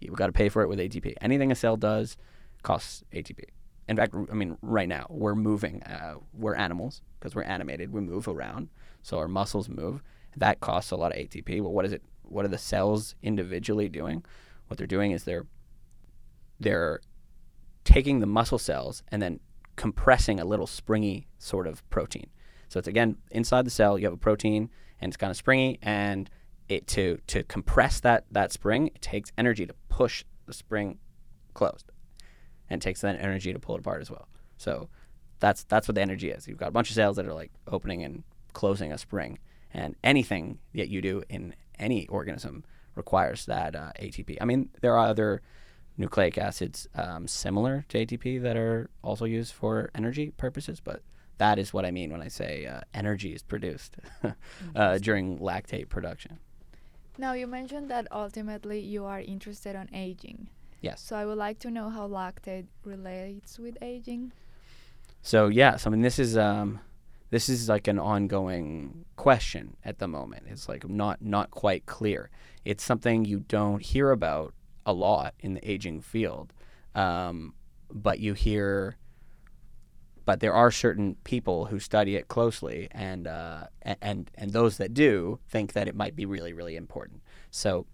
you've 0.00 0.16
got 0.16 0.26
to 0.26 0.32
pay 0.32 0.48
for 0.48 0.62
it 0.62 0.68
with 0.68 0.78
ATP. 0.78 1.14
Anything 1.20 1.50
a 1.50 1.54
cell 1.54 1.76
does 1.76 2.16
costs 2.62 3.04
ATP. 3.12 3.44
In 3.88 3.96
fact, 3.96 4.14
I 4.14 4.34
mean, 4.34 4.58
right 4.62 4.88
now 4.88 5.06
we're 5.08 5.34
moving. 5.34 5.82
Uh, 5.84 6.16
we're 6.32 6.54
animals 6.56 7.02
because 7.18 7.34
we're 7.34 7.42
animated. 7.42 7.92
We 7.92 8.00
move 8.00 8.28
around, 8.28 8.68
so 9.02 9.18
our 9.18 9.28
muscles 9.28 9.68
move. 9.68 10.02
That 10.36 10.60
costs 10.60 10.90
a 10.90 10.96
lot 10.96 11.12
of 11.12 11.18
ATP. 11.18 11.60
Well, 11.62 11.72
what 11.72 11.84
is 11.84 11.92
it? 11.92 12.02
What 12.22 12.44
are 12.44 12.48
the 12.48 12.58
cells 12.58 13.14
individually 13.22 13.88
doing? 13.88 14.24
What 14.66 14.78
they're 14.78 14.86
doing 14.86 15.12
is 15.12 15.24
they're 15.24 15.46
they're 16.58 17.00
taking 17.84 18.18
the 18.18 18.26
muscle 18.26 18.58
cells 18.58 19.02
and 19.08 19.22
then 19.22 19.40
compressing 19.76 20.40
a 20.40 20.44
little 20.44 20.66
springy 20.66 21.28
sort 21.38 21.66
of 21.66 21.88
protein. 21.90 22.28
So 22.76 22.80
it's 22.80 22.88
again 22.88 23.16
inside 23.30 23.64
the 23.64 23.70
cell. 23.70 23.98
You 23.98 24.04
have 24.04 24.12
a 24.12 24.18
protein, 24.18 24.68
and 25.00 25.08
it's 25.08 25.16
kind 25.16 25.30
of 25.30 25.36
springy, 25.38 25.78
and 25.80 26.28
it 26.68 26.86
to 26.88 27.18
to 27.28 27.42
compress 27.44 28.00
that 28.00 28.26
that 28.32 28.52
spring, 28.52 28.88
it 28.88 29.00
takes 29.00 29.32
energy 29.38 29.64
to 29.64 29.74
push 29.88 30.24
the 30.44 30.52
spring 30.52 30.98
closed, 31.54 31.90
and 32.68 32.82
takes 32.82 33.00
that 33.00 33.18
energy 33.18 33.54
to 33.54 33.58
pull 33.58 33.76
it 33.76 33.78
apart 33.78 34.02
as 34.02 34.10
well. 34.10 34.28
So 34.58 34.90
that's 35.40 35.64
that's 35.64 35.88
what 35.88 35.94
the 35.94 36.02
energy 36.02 36.28
is. 36.28 36.46
You've 36.46 36.58
got 36.58 36.68
a 36.68 36.70
bunch 36.70 36.90
of 36.90 36.96
cells 36.96 37.16
that 37.16 37.24
are 37.24 37.32
like 37.32 37.50
opening 37.66 38.04
and 38.04 38.24
closing 38.52 38.92
a 38.92 38.98
spring, 38.98 39.38
and 39.72 39.96
anything 40.04 40.58
that 40.74 40.90
you 40.90 41.00
do 41.00 41.22
in 41.30 41.54
any 41.78 42.06
organism 42.08 42.62
requires 42.94 43.46
that 43.46 43.74
uh, 43.74 43.92
ATP. 43.98 44.36
I 44.38 44.44
mean, 44.44 44.68
there 44.82 44.98
are 44.98 45.08
other 45.08 45.40
nucleic 45.96 46.36
acids 46.36 46.86
um, 46.94 47.26
similar 47.26 47.86
to 47.88 48.04
ATP 48.04 48.42
that 48.42 48.58
are 48.58 48.90
also 49.00 49.24
used 49.24 49.54
for 49.54 49.90
energy 49.94 50.34
purposes, 50.36 50.78
but 50.78 51.00
that 51.38 51.58
is 51.58 51.72
what 51.72 51.84
I 51.84 51.90
mean 51.90 52.10
when 52.10 52.22
I 52.22 52.28
say 52.28 52.66
uh, 52.66 52.80
energy 52.94 53.32
is 53.32 53.42
produced 53.42 53.96
uh, 54.74 54.98
during 54.98 55.38
lactate 55.38 55.88
production. 55.88 56.38
Now, 57.18 57.32
you 57.32 57.46
mentioned 57.46 57.90
that 57.90 58.06
ultimately 58.12 58.80
you 58.80 59.04
are 59.04 59.20
interested 59.20 59.74
on 59.74 59.88
aging. 59.94 60.48
Yes. 60.80 61.00
So 61.00 61.16
I 61.16 61.24
would 61.24 61.38
like 61.38 61.58
to 61.60 61.70
know 61.70 61.88
how 61.88 62.06
lactate 62.06 62.66
relates 62.84 63.58
with 63.58 63.78
aging. 63.80 64.32
So 65.22 65.48
yes, 65.48 65.86
I 65.86 65.90
mean 65.90 66.02
this 66.02 66.18
is 66.18 66.36
um, 66.36 66.80
this 67.30 67.48
is 67.48 67.68
like 67.68 67.88
an 67.88 67.98
ongoing 67.98 69.04
question 69.16 69.76
at 69.84 69.98
the 69.98 70.06
moment. 70.06 70.44
It's 70.48 70.68
like 70.68 70.88
not 70.88 71.20
not 71.20 71.50
quite 71.50 71.86
clear. 71.86 72.30
It's 72.64 72.84
something 72.84 73.24
you 73.24 73.40
don't 73.40 73.82
hear 73.82 74.10
about 74.12 74.54
a 74.84 74.92
lot 74.92 75.34
in 75.40 75.54
the 75.54 75.68
aging 75.68 76.00
field, 76.00 76.52
um, 76.94 77.54
but 77.90 78.20
you 78.20 78.34
hear 78.34 78.96
but 80.26 80.40
there 80.40 80.52
are 80.52 80.72
certain 80.72 81.16
people 81.22 81.66
who 81.66 81.78
study 81.78 82.16
it 82.16 82.26
closely, 82.28 82.88
and 82.90 83.26
uh, 83.26 83.68
and 83.82 84.28
and 84.34 84.52
those 84.52 84.76
that 84.76 84.92
do 84.92 85.38
think 85.48 85.72
that 85.72 85.88
it 85.88 85.94
might 85.94 86.14
be 86.14 86.26
really 86.26 86.52
really 86.52 86.76
important. 86.76 87.22
So 87.50 87.86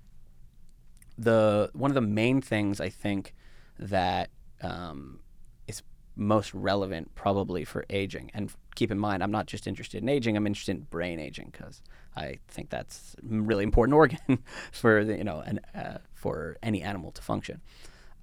the 1.18 1.70
one 1.74 1.90
of 1.90 1.94
the 1.94 2.00
main 2.00 2.40
things 2.40 2.80
I 2.80 2.88
think 2.88 3.34
that 3.78 4.30
um, 4.62 5.20
is 5.68 5.82
most 6.16 6.54
relevant 6.54 7.14
probably 7.14 7.64
for 7.64 7.84
aging. 7.90 8.30
And 8.32 8.50
keep 8.74 8.90
in 8.90 8.98
mind, 8.98 9.22
I'm 9.22 9.30
not 9.30 9.46
just 9.46 9.66
interested 9.66 10.02
in 10.02 10.08
aging; 10.08 10.34
I'm 10.34 10.46
interested 10.46 10.76
in 10.76 10.84
brain 10.84 11.20
aging 11.20 11.50
because 11.52 11.82
I 12.16 12.38
think 12.48 12.70
that's 12.70 13.14
a 13.18 13.26
really 13.26 13.62
important 13.62 13.94
organ 14.02 14.38
for 14.72 15.04
the, 15.04 15.18
you 15.18 15.24
know 15.24 15.40
an, 15.40 15.60
uh, 15.74 15.98
for 16.14 16.56
any 16.62 16.80
animal 16.80 17.12
to 17.12 17.20
function. 17.20 17.60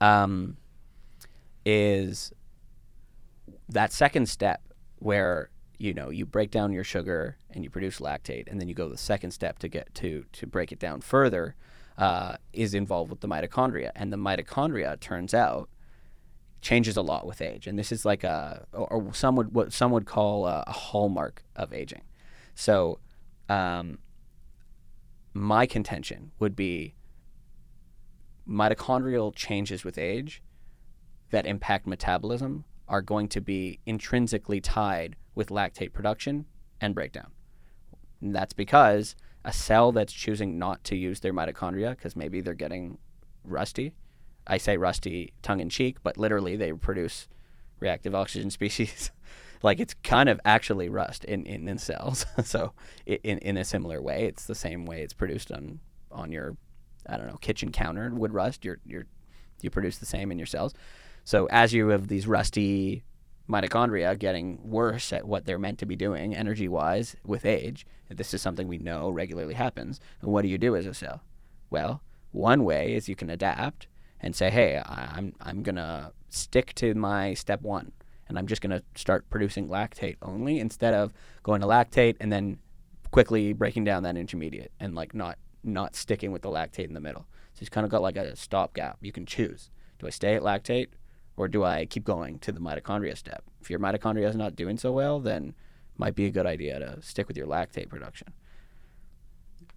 Um, 0.02 0.58
is 1.64 2.34
that 3.70 3.94
second 3.94 4.28
step 4.28 4.62
where 4.98 5.50
you 5.78 5.94
know 5.94 6.10
you 6.10 6.26
break 6.26 6.52
down 6.52 6.74
your 6.74 6.84
sugar 6.84 7.38
and 7.52 7.64
you 7.64 7.70
produce 7.70 8.00
lactate, 8.00 8.50
and 8.50 8.60
then 8.60 8.68
you 8.68 8.74
go 8.74 8.90
the 8.90 8.98
second 8.98 9.32
step 9.32 9.60
to 9.60 9.68
get 9.68 9.94
to 9.96 10.26
to 10.34 10.48
break 10.48 10.72
it 10.72 10.80
down 10.80 11.02
further 11.02 11.56
uh, 11.98 12.36
is 12.54 12.74
involved 12.74 13.10
with 13.12 13.22
the 13.22 13.28
mitochondria, 13.28 13.92
and 13.96 14.12
the 14.12 14.18
mitochondria 14.18 15.00
turns 15.00 15.34
out 15.34 15.70
changes 16.62 16.98
a 16.98 17.02
lot 17.02 17.26
with 17.26 17.42
age, 17.42 17.68
and 17.68 17.80
this 17.80 17.92
is 17.92 18.04
like 18.04 18.24
a 18.24 18.66
or 18.74 19.14
some 19.14 19.36
would 19.36 19.54
what 19.54 19.72
some 19.72 19.92
would 19.92 20.06
call 20.06 20.46
a, 20.46 20.64
a 20.68 20.72
hallmark 20.72 21.44
of 21.56 21.74
aging. 21.74 22.02
So, 22.56 23.00
um, 23.48 24.00
my 25.34 25.66
contention 25.66 26.32
would 26.40 26.56
be 26.56 26.96
mitochondrial 28.48 29.34
changes 29.34 29.86
with 29.86 29.98
age 29.98 30.42
that 31.30 31.46
impact 31.46 31.86
metabolism 31.86 32.66
are 32.90 33.02
going 33.02 33.28
to 33.30 33.40
be 33.40 33.80
intrinsically 33.86 34.60
tied 34.60 35.16
with 35.36 35.50
lactate 35.50 35.94
production 35.94 36.46
and 36.82 36.96
breakdown. 36.96 37.32
And 38.20 38.36
that's 38.36 38.54
because 38.54 39.16
a 39.46 39.54
cell 39.54 39.92
that's 39.92 40.12
choosing 40.12 40.60
not 40.60 40.84
to 40.86 40.96
use 40.96 41.22
their 41.22 41.34
mitochondria 41.34 41.92
because 41.92 42.16
maybe 42.16 42.42
they're 42.42 42.54
getting 42.54 42.98
rusty. 43.44 43.94
I 44.48 44.58
say 44.58 44.76
rusty 44.78 45.34
tongue 45.42 45.60
in 45.60 45.70
cheek, 45.70 45.98
but 46.04 46.18
literally 46.18 46.56
they 46.56 46.74
produce 46.74 47.28
reactive 47.80 48.16
oxygen 48.16 48.50
species. 48.60 49.12
like 49.62 49.80
it's 49.80 49.94
kind 50.04 50.28
of 50.28 50.40
actually 50.44 50.90
rust 50.90 51.24
in, 51.26 51.46
in, 51.46 51.68
in 51.68 51.78
cells. 51.78 52.26
so 52.44 52.74
in, 53.06 53.38
in 53.38 53.58
a 53.58 53.64
similar 53.64 54.02
way, 54.02 54.26
it's 54.26 54.46
the 54.46 54.56
same 54.56 54.86
way 54.86 55.02
it's 55.02 55.14
produced 55.14 55.52
on 55.52 55.80
on 56.12 56.32
your 56.32 56.58
I 57.08 57.18
don't 57.18 57.28
know 57.28 57.38
kitchen 57.38 57.72
counter 57.72 58.10
wood 58.10 58.34
rust. 58.34 58.66
You're, 58.66 58.80
you're 58.86 59.06
you 59.62 59.70
produce 59.70 59.98
the 59.98 60.06
same 60.06 60.32
in 60.32 60.40
your 60.40 60.48
cells. 60.48 60.74
So 61.30 61.46
as 61.52 61.74
you 61.74 61.90
have 61.90 62.08
these 62.08 62.26
rusty 62.26 63.04
mitochondria 63.48 64.18
getting 64.18 64.68
worse 64.68 65.14
at 65.14 65.28
what 65.28 65.46
they're 65.46 65.60
meant 65.60 65.78
to 65.78 65.86
be 65.86 65.96
doing 65.96 66.36
energy 66.36 66.68
wise 66.68 67.16
with 67.24 67.46
age, 67.46 67.86
this 68.10 68.34
is 68.34 68.42
something 68.42 68.68
we 68.68 68.80
know 68.80 69.12
regularly 69.12 69.54
happens. 69.54 70.00
And 70.24 70.32
what 70.32 70.42
do 70.42 70.48
you 70.48 70.58
do 70.58 70.76
as 70.76 70.88
a 70.88 70.94
cell? 70.96 71.22
Well, 71.70 72.02
one 72.32 72.64
way 72.64 72.96
is 72.96 73.08
you 73.08 73.16
can 73.16 73.30
adapt 73.30 73.86
and 74.20 74.36
say, 74.36 74.50
hey, 74.50 74.82
I'm, 74.84 75.36
I'm 75.40 75.62
going 75.62 75.76
to 75.76 76.14
stick 76.32 76.74
to 76.78 76.96
my 76.96 77.36
step 77.36 77.62
one 77.62 77.92
and 78.28 78.40
I'm 78.40 78.48
just 78.48 78.64
going 78.64 78.72
to 78.72 78.84
start 78.96 79.30
producing 79.30 79.68
lactate 79.68 80.16
only 80.24 80.60
instead 80.60 80.96
of 80.96 81.14
going 81.44 81.62
to 81.62 81.68
lactate 81.68 82.16
and 82.20 82.34
then 82.34 82.58
quickly 83.12 83.54
breaking 83.54 83.84
down 83.84 84.02
that 84.02 84.18
intermediate 84.18 84.72
and 84.80 84.96
like 84.96 85.14
not 85.14 85.38
not 85.64 85.96
sticking 85.96 86.32
with 86.32 86.42
the 86.42 86.50
lactate 86.50 86.88
in 86.88 86.96
the 86.96 87.00
middle. 87.00 87.28
So 87.54 87.60
it's 87.62 87.70
kind 87.70 87.86
of 87.86 87.92
got 87.92 88.02
like 88.02 88.16
a 88.16 88.36
stopgap. 88.36 88.98
You 89.02 89.12
can 89.12 89.28
choose. 89.28 89.70
Do 90.00 90.08
I 90.08 90.10
stay 90.10 90.34
at 90.34 90.42
lactate 90.42 90.88
or 91.40 91.48
do 91.48 91.64
I 91.64 91.86
keep 91.86 92.04
going 92.04 92.38
to 92.40 92.52
the 92.52 92.60
mitochondria 92.60 93.18
step? 93.18 93.46
If 93.62 93.70
your 93.70 93.80
mitochondria 93.80 94.28
is 94.28 94.36
not 94.36 94.58
doing 94.58 94.78
so 94.78 94.92
well, 94.92 95.22
then 95.22 95.56
might 95.98 96.14
be 96.14 96.26
a 96.26 96.32
good 96.32 96.46
idea 96.46 96.78
to 96.80 97.02
stick 97.02 97.30
with 97.30 97.38
your 97.38 97.48
lactate 97.48 97.88
production. 97.88 98.34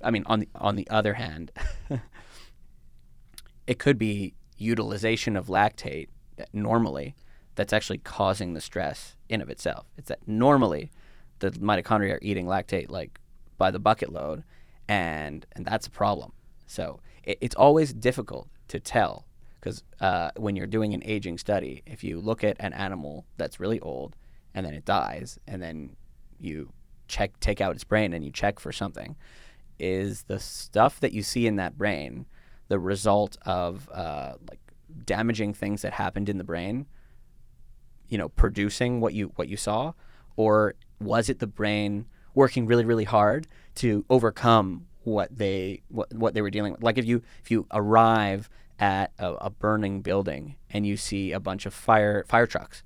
I 0.03 0.11
mean, 0.11 0.25
on 0.27 0.41
the 0.41 0.49
on 0.57 0.75
the 0.75 0.91
other 0.91 1.15
hand, 1.15 1.53
it 3.69 3.79
could 3.79 3.97
be 3.97 4.35
utilization 4.59 5.37
of 5.37 5.47
lactate 5.47 6.09
normally 6.53 7.15
that's 7.55 7.73
actually 7.73 7.99
causing 7.99 8.55
the 8.55 8.61
stress 8.61 9.15
in 9.29 9.41
of 9.41 9.49
itself. 9.49 9.87
It's 9.97 10.09
that 10.09 10.27
normally 10.27 10.91
the 11.39 11.53
mitochondria 11.53 12.15
are 12.15 12.19
eating 12.23 12.47
lactate 12.47 12.91
like 12.91 13.21
by 13.57 13.71
the 13.71 13.79
bucket 13.79 14.13
load, 14.13 14.43
and 14.89 15.47
and 15.53 15.65
that's 15.65 15.87
a 15.87 15.91
problem. 15.91 16.33
So 16.67 16.99
it, 17.23 17.39
it's 17.41 17.55
always 17.55 17.93
difficult 17.93 18.49
to 18.67 18.81
tell 18.81 19.27
because 19.63 19.85
uh, 20.01 20.31
when 20.37 20.57
you're 20.57 20.67
doing 20.67 20.93
an 20.93 21.03
aging 21.05 21.39
study, 21.39 21.83
if 21.87 22.03
you 22.03 22.21
look 22.21 22.43
at 22.43 22.57
an 22.59 22.73
animal 22.73 23.25
that's 23.37 23.61
really 23.61 23.79
old 23.79 24.17
and 24.55 24.67
then 24.67 24.75
it 24.75 24.85
dies, 24.85 25.39
and 25.47 25.63
then 25.63 25.97
you 26.41 26.73
check, 27.07 27.39
take 27.39 27.61
out 27.61 27.75
its 27.75 27.85
brain 27.85 28.13
and 28.13 28.25
you 28.25 28.33
check 28.33 28.59
for 28.59 28.73
something, 28.73 29.15
is 29.79 30.25
the 30.25 30.41
stuff 30.41 30.99
that 31.01 31.13
you 31.13 31.23
see 31.23 31.47
in 31.47 31.57
that 31.57 31.79
brain 31.79 32.27
the 32.69 32.79
result 32.79 33.37
of 33.43 33.89
uh, 33.93 34.35
like 34.51 34.59
damaging 35.07 35.55
things 35.55 35.83
that 35.83 35.93
happened 35.93 36.29
in 36.29 36.39
the 36.39 36.45
brain? 36.45 36.87
You 38.09 38.19
know, 38.19 38.29
producing 38.29 39.01
what 39.01 39.15
you 39.15 39.33
what 39.37 39.49
you 39.49 39.57
saw, 39.57 39.93
or 40.37 40.75
was 41.01 41.31
it 41.31 41.39
the 41.39 41.47
brain 41.47 42.07
working 42.35 42.67
really 42.67 42.85
really 42.85 43.05
hard 43.05 43.47
to 43.77 44.05
overcome 44.11 44.87
what 45.05 45.35
they 45.35 45.83
what, 45.89 46.13
what 46.13 46.35
they 46.35 46.43
were 46.43 46.51
dealing 46.51 46.73
with? 46.73 46.83
Like 46.83 46.99
if 46.99 47.07
you 47.07 47.23
if 47.43 47.51
you 47.51 47.67
arrive 47.71 48.51
at 48.83 49.13
a, 49.17 49.33
a, 49.35 49.49
burning 49.49 50.03
building 50.03 50.57
and 50.69 50.85
you 50.85 50.97
see 50.97 51.31
a 51.31 51.39
bunch 51.39 51.67
of 51.67 51.73
fire 51.73 52.25
fire 52.29 52.49
trucks 52.49 52.83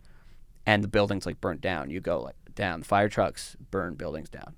and 0.66 0.84
the 0.84 0.88
building's 0.88 1.24
like 1.24 1.40
burnt 1.40 1.62
down. 1.62 1.88
You 1.88 2.00
go 2.00 2.20
like 2.20 2.36
down 2.54 2.82
fire 2.82 3.08
trucks 3.08 3.56
burn 3.70 3.94
buildings 3.94 4.28
down. 4.28 4.56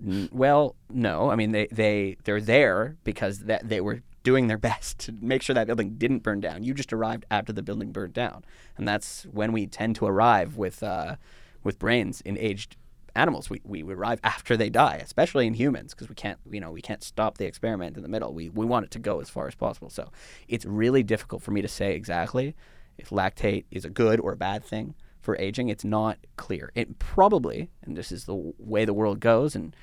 N- 0.00 0.28
well 0.30 0.76
no. 0.88 1.30
I 1.30 1.34
mean 1.34 1.50
they 1.50 1.66
they 1.72 2.16
they're 2.22 2.40
there 2.40 2.96
because 3.02 3.40
that 3.40 3.68
they 3.68 3.80
were 3.80 4.02
doing 4.22 4.46
their 4.46 4.56
best 4.70 5.00
to 5.00 5.12
make 5.20 5.42
sure 5.42 5.54
that 5.54 5.66
building 5.66 5.96
didn't 5.98 6.22
burn 6.22 6.38
down. 6.40 6.62
You 6.62 6.74
just 6.74 6.92
arrived 6.92 7.26
after 7.28 7.52
the 7.52 7.62
building 7.62 7.90
burned 7.90 8.14
down. 8.14 8.44
And 8.76 8.86
that's 8.86 9.24
when 9.32 9.50
we 9.50 9.66
tend 9.66 9.96
to 9.96 10.06
arrive 10.06 10.56
with 10.56 10.80
uh, 10.80 11.16
with 11.64 11.80
brains 11.80 12.20
in 12.20 12.38
aged 12.38 12.76
animals. 13.16 13.50
We, 13.50 13.60
we 13.64 13.82
arrive 13.82 14.20
after 14.22 14.56
they 14.56 14.70
die, 14.70 14.96
especially 15.02 15.46
in 15.46 15.54
humans, 15.54 15.94
because 15.94 16.08
we 16.08 16.14
can't 16.14 16.38
you 16.50 16.60
know 16.60 16.70
we 16.70 16.82
can't 16.82 17.02
stop 17.02 17.38
the 17.38 17.46
experiment 17.46 17.96
in 17.96 18.02
the 18.02 18.08
middle. 18.08 18.32
We 18.32 18.50
we 18.50 18.66
want 18.66 18.84
it 18.84 18.90
to 18.92 18.98
go 18.98 19.20
as 19.20 19.30
far 19.30 19.48
as 19.48 19.54
possible. 19.54 19.90
So 19.90 20.10
it's 20.48 20.64
really 20.64 21.02
difficult 21.02 21.42
for 21.42 21.50
me 21.50 21.62
to 21.62 21.68
say 21.68 21.94
exactly 21.94 22.54
if 22.98 23.10
lactate 23.10 23.64
is 23.70 23.84
a 23.84 23.90
good 23.90 24.20
or 24.20 24.32
a 24.32 24.36
bad 24.36 24.64
thing 24.64 24.94
for 25.20 25.36
aging. 25.38 25.68
It's 25.68 25.84
not 25.84 26.18
clear. 26.36 26.70
It 26.74 26.98
probably, 26.98 27.70
and 27.82 27.96
this 27.96 28.12
is 28.12 28.24
the 28.24 28.52
way 28.58 28.84
the 28.84 28.94
world 28.94 29.20
goes, 29.20 29.54
and 29.54 29.74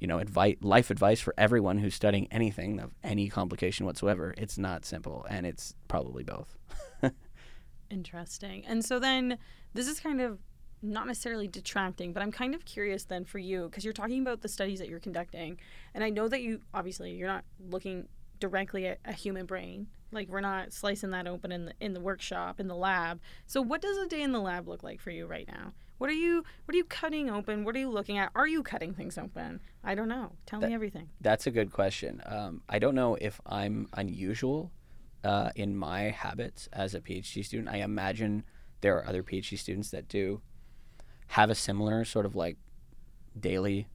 you 0.00 0.06
know, 0.06 0.18
advice, 0.18 0.56
life 0.62 0.90
advice 0.90 1.20
for 1.20 1.34
everyone 1.36 1.78
who's 1.78 1.94
studying 1.94 2.26
anything 2.30 2.80
of 2.80 2.92
any 3.04 3.28
complication 3.28 3.84
whatsoever. 3.84 4.34
It's 4.38 4.56
not 4.56 4.84
simple, 4.84 5.26
and 5.28 5.46
it's 5.46 5.74
probably 5.88 6.24
both. 6.24 6.56
Interesting. 7.90 8.64
And 8.66 8.84
so 8.84 8.98
then 8.98 9.38
this 9.74 9.86
is 9.86 10.00
kind 10.00 10.20
of 10.20 10.38
not 10.82 11.06
necessarily 11.06 11.46
detracting, 11.46 12.12
but 12.12 12.22
I'm 12.22 12.32
kind 12.32 12.54
of 12.54 12.64
curious 12.64 13.04
then 13.04 13.24
for 13.24 13.38
you 13.38 13.64
because 13.64 13.84
you're 13.84 13.92
talking 13.92 14.22
about 14.22 14.42
the 14.42 14.48
studies 14.48 14.78
that 14.78 14.88
you're 14.88 15.00
conducting, 15.00 15.58
and 15.94 16.02
I 16.02 16.10
know 16.10 16.28
that 16.28 16.42
you 16.42 16.60
obviously 16.72 17.12
you're 17.12 17.28
not 17.28 17.44
looking 17.68 18.08
directly 18.38 18.86
at 18.86 18.98
a 19.04 19.12
human 19.12 19.46
brain. 19.46 19.88
Like 20.12 20.28
we're 20.28 20.40
not 20.40 20.72
slicing 20.72 21.10
that 21.10 21.28
open 21.28 21.52
in 21.52 21.66
the 21.66 21.74
in 21.80 21.92
the 21.92 22.00
workshop 22.00 22.58
in 22.58 22.66
the 22.66 22.74
lab. 22.74 23.20
So 23.46 23.60
what 23.62 23.80
does 23.80 23.96
a 23.98 24.06
day 24.06 24.22
in 24.22 24.32
the 24.32 24.40
lab 24.40 24.66
look 24.68 24.82
like 24.82 25.00
for 25.00 25.10
you 25.10 25.26
right 25.26 25.46
now? 25.46 25.72
What 25.98 26.08
are 26.08 26.14
you 26.14 26.44
what 26.64 26.74
are 26.74 26.78
you 26.78 26.84
cutting 26.84 27.30
open? 27.30 27.62
What 27.64 27.76
are 27.76 27.78
you 27.78 27.90
looking 27.90 28.18
at? 28.18 28.30
Are 28.34 28.48
you 28.48 28.62
cutting 28.62 28.94
things 28.94 29.18
open? 29.18 29.60
I 29.84 29.94
don't 29.94 30.08
know. 30.08 30.32
Tell 30.46 30.58
that, 30.60 30.68
me 30.68 30.74
everything. 30.74 31.10
That's 31.20 31.46
a 31.46 31.50
good 31.50 31.70
question. 31.70 32.22
Um, 32.24 32.62
I 32.68 32.78
don't 32.78 32.94
know 32.94 33.16
if 33.20 33.40
I'm 33.46 33.86
unusual 33.92 34.72
uh, 35.22 35.50
in 35.54 35.76
my 35.76 36.04
habits 36.04 36.68
as 36.72 36.94
a 36.94 37.00
PhD 37.00 37.44
student. 37.44 37.68
I 37.68 37.78
imagine 37.78 38.44
there 38.80 38.96
are 38.96 39.06
other 39.06 39.22
PhD 39.22 39.58
students 39.58 39.90
that 39.90 40.08
do 40.08 40.40
have 41.30 41.48
a 41.48 41.54
similar 41.54 42.04
sort 42.04 42.26
of 42.26 42.34
like 42.34 42.56
daily 43.38 43.86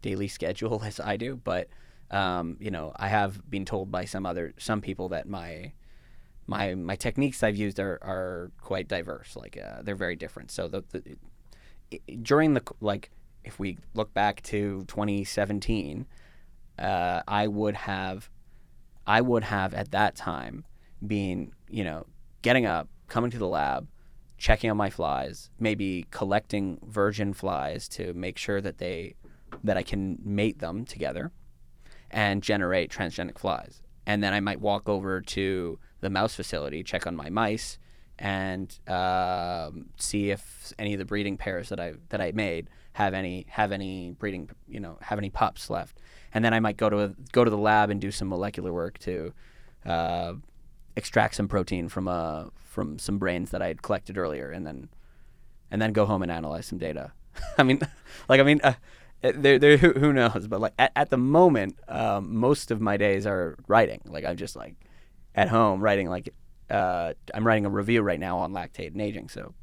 daily 0.00 0.28
schedule 0.28 0.82
as 0.84 1.00
I 1.00 1.16
do, 1.16 1.36
but 1.36 1.68
um, 2.10 2.56
you 2.60 2.70
know, 2.70 2.92
I 2.94 3.08
have 3.08 3.50
been 3.50 3.64
told 3.64 3.90
by 3.90 4.04
some 4.04 4.24
other 4.26 4.54
some 4.58 4.80
people 4.80 5.08
that 5.08 5.28
my 5.28 5.72
my 6.46 6.74
my 6.74 6.94
techniques 6.94 7.42
I've 7.42 7.56
used 7.56 7.80
are, 7.80 7.98
are 8.02 8.52
quite 8.60 8.86
diverse. 8.86 9.34
Like 9.34 9.58
uh, 9.58 9.82
they're 9.82 9.96
very 9.96 10.14
different. 10.14 10.50
So 10.50 10.68
the, 10.68 10.84
the 10.92 12.20
during 12.22 12.54
the 12.54 12.62
like 12.80 13.10
if 13.42 13.58
we 13.58 13.78
look 13.94 14.14
back 14.14 14.42
to 14.42 14.84
2017, 14.86 16.06
uh, 16.78 17.22
I 17.26 17.48
would 17.48 17.74
have 17.74 18.30
I 19.06 19.20
would 19.20 19.44
have 19.44 19.74
at 19.74 19.90
that 19.90 20.14
time 20.14 20.64
been 21.04 21.52
you 21.68 21.82
know 21.82 22.06
getting 22.42 22.66
up, 22.66 22.88
coming 23.08 23.32
to 23.32 23.38
the 23.38 23.48
lab, 23.48 23.88
checking 24.44 24.70
on 24.70 24.76
my 24.76 24.90
flies, 24.90 25.48
maybe 25.58 26.04
collecting 26.10 26.78
virgin 26.86 27.32
flies 27.32 27.88
to 27.88 28.12
make 28.12 28.36
sure 28.36 28.60
that 28.60 28.76
they 28.76 29.14
that 29.62 29.78
I 29.78 29.82
can 29.82 30.18
mate 30.22 30.58
them 30.58 30.84
together 30.84 31.32
and 32.10 32.42
generate 32.42 32.90
transgenic 32.90 33.38
flies. 33.38 33.80
And 34.04 34.22
then 34.22 34.34
I 34.34 34.40
might 34.40 34.60
walk 34.60 34.86
over 34.86 35.22
to 35.22 35.78
the 36.00 36.10
mouse 36.10 36.34
facility, 36.34 36.82
check 36.82 37.06
on 37.06 37.16
my 37.16 37.30
mice, 37.30 37.78
and 38.18 38.78
um, 38.86 39.86
see 39.96 40.30
if 40.30 40.74
any 40.78 40.92
of 40.92 40.98
the 40.98 41.06
breeding 41.06 41.38
pairs 41.38 41.70
that 41.70 41.80
I 41.80 41.94
that 42.10 42.20
I 42.20 42.32
made 42.32 42.68
have 42.92 43.14
any 43.14 43.46
have 43.48 43.72
any 43.72 44.10
breeding 44.10 44.50
you 44.68 44.78
know 44.78 44.98
have 45.00 45.16
any 45.16 45.30
pups 45.30 45.70
left. 45.70 46.00
And 46.34 46.44
then 46.44 46.52
I 46.52 46.60
might 46.60 46.76
go 46.76 46.90
to 46.90 46.98
a, 46.98 47.14
go 47.32 47.44
to 47.44 47.50
the 47.50 47.56
lab 47.56 47.88
and 47.88 47.98
do 47.98 48.10
some 48.10 48.28
molecular 48.28 48.74
work 48.74 48.98
to 48.98 49.32
uh, 49.86 50.34
extract 50.96 51.34
some 51.36 51.48
protein 51.48 51.88
from 51.88 52.08
uh 52.08 52.44
from 52.74 52.98
some 52.98 53.18
brains 53.18 53.52
that 53.52 53.62
I 53.62 53.68
had 53.68 53.82
collected 53.82 54.18
earlier, 54.18 54.50
and 54.50 54.66
then 54.66 54.88
and 55.70 55.80
then 55.80 55.92
go 55.92 56.04
home 56.06 56.22
and 56.22 56.30
analyze 56.30 56.66
some 56.66 56.78
data. 56.78 57.12
I 57.58 57.62
mean, 57.62 57.80
like 58.28 58.40
I 58.40 58.42
mean, 58.42 58.60
uh, 58.64 58.74
there, 59.22 59.58
there, 59.58 59.76
who, 59.76 59.92
who 59.92 60.12
knows? 60.12 60.48
But 60.48 60.60
like 60.60 60.74
at, 60.78 60.92
at 60.96 61.10
the 61.10 61.16
moment, 61.16 61.78
um, 61.88 62.36
most 62.36 62.70
of 62.70 62.80
my 62.80 62.96
days 62.96 63.26
are 63.26 63.56
writing. 63.68 64.00
Like 64.04 64.24
I'm 64.24 64.36
just 64.36 64.56
like 64.56 64.74
at 65.34 65.48
home 65.48 65.80
writing. 65.80 66.10
Like 66.10 66.30
uh, 66.68 67.14
I'm 67.32 67.46
writing 67.46 67.64
a 67.64 67.70
review 67.70 68.02
right 68.02 68.20
now 68.20 68.38
on 68.38 68.52
lactate 68.52 68.88
and 68.88 69.00
aging. 69.00 69.28
So 69.28 69.54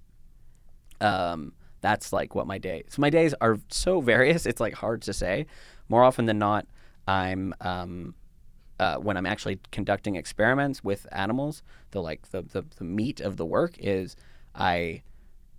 um, 1.02 1.54
that's 1.82 2.14
like 2.14 2.34
what 2.34 2.48
my 2.48 2.58
day. 2.58 2.84
So 2.88 3.02
my 3.02 3.10
days 3.10 3.36
are 3.42 3.60
so 3.70 4.00
various. 4.00 4.46
It's 4.46 4.62
like 4.62 4.74
hard 4.74 5.02
to 5.04 5.14
say. 5.14 5.48
More 5.90 6.04
often 6.04 6.26
than 6.26 6.40
not, 6.40 6.66
I'm 7.08 7.54
um, 7.60 8.16
uh, 8.82 8.96
when 8.96 9.16
I'm 9.16 9.28
actually 9.28 9.60
conducting 9.72 10.16
experiments 10.16 10.84
with 10.84 11.06
animals. 11.12 11.62
The 11.92 12.02
like 12.02 12.32
the 12.32 12.42
the, 12.42 12.66
the 12.78 12.84
meat 12.84 13.22
of 13.22 13.38
the 13.38 13.46
work 13.46 13.76
is 13.78 14.16
I 14.56 15.04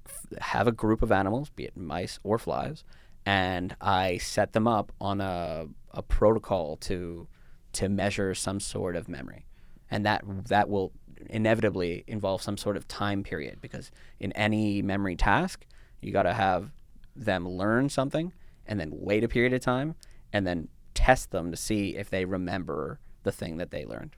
f- 0.05 0.27
have 0.41 0.67
a 0.67 0.73
group 0.73 1.03
of 1.03 1.13
animals, 1.13 1.49
be 1.51 1.65
it 1.65 1.77
mice 1.77 2.19
or 2.25 2.37
flies, 2.37 2.83
and 3.25 3.77
I 3.81 4.19
set 4.19 4.53
them 4.55 4.67
up 4.67 4.91
on 5.01 5.21
a 5.21 5.69
a 5.93 6.03
protocol 6.03 6.77
to 6.79 7.29
to 7.75 7.89
measure 7.89 8.35
some 8.35 8.59
sort 8.59 8.97
of 8.97 9.09
memory, 9.09 9.47
and 9.89 10.05
that 10.05 10.25
that 10.49 10.69
will 10.69 10.93
inevitably 11.31 12.03
involve 12.09 12.43
some 12.43 12.57
sort 12.57 12.77
of 12.77 12.89
time 12.89 13.23
period 13.23 13.61
because 13.61 13.93
in 14.19 14.33
any 14.33 14.83
memory 14.83 15.15
task 15.15 15.65
you 16.01 16.13
got 16.13 16.25
to 16.25 16.35
have 16.35 16.73
them 17.15 17.49
learn 17.49 17.89
something 17.89 18.33
and 18.67 18.81
then 18.81 18.91
wait 18.93 19.23
a 19.23 19.29
period 19.29 19.53
of 19.53 19.61
time 19.61 19.95
and 20.33 20.45
then 20.45 20.67
test 20.95 21.31
them 21.31 21.53
to 21.53 21.57
see 21.57 21.95
if 21.97 22.11
they 22.11 22.25
remember 22.25 22.99
the 23.23 23.33
thing 23.33 23.57
that 23.57 23.71
they 23.71 23.85
learned 23.85 24.17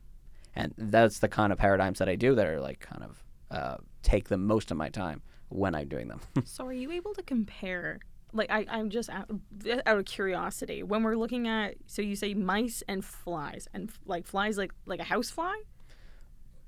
and 0.54 0.72
that's 0.76 1.18
the 1.18 1.28
kind 1.28 1.52
of 1.52 1.58
paradigms 1.58 1.98
that 1.98 2.08
i 2.08 2.14
do 2.16 2.34
that 2.34 2.46
are 2.46 2.60
like 2.60 2.80
kind 2.80 3.02
of 3.02 3.22
uh, 3.50 3.76
take 4.02 4.28
the 4.28 4.36
most 4.36 4.70
of 4.70 4.76
my 4.76 4.88
time 4.88 5.22
when 5.48 5.74
i'm 5.74 5.88
doing 5.88 6.08
them 6.08 6.20
So 6.44 6.66
are 6.66 6.72
you 6.72 6.90
able 6.92 7.14
to 7.14 7.22
compare? 7.22 7.98
Like 8.32 8.50
I, 8.50 8.66
I'm 8.68 8.90
just 8.90 9.10
out, 9.10 9.30
out 9.86 9.98
of 9.98 10.04
curiosity. 10.04 10.82
When 10.82 11.02
we're 11.02 11.16
looking 11.16 11.46
at, 11.46 11.74
so 11.86 12.02
you 12.02 12.16
say 12.16 12.34
mice 12.34 12.82
and 12.88 13.04
flies, 13.04 13.68
and 13.72 13.90
like 14.06 14.26
flies, 14.26 14.58
like 14.58 14.72
like 14.86 15.00
a 15.00 15.04
house 15.04 15.30
fly. 15.30 15.62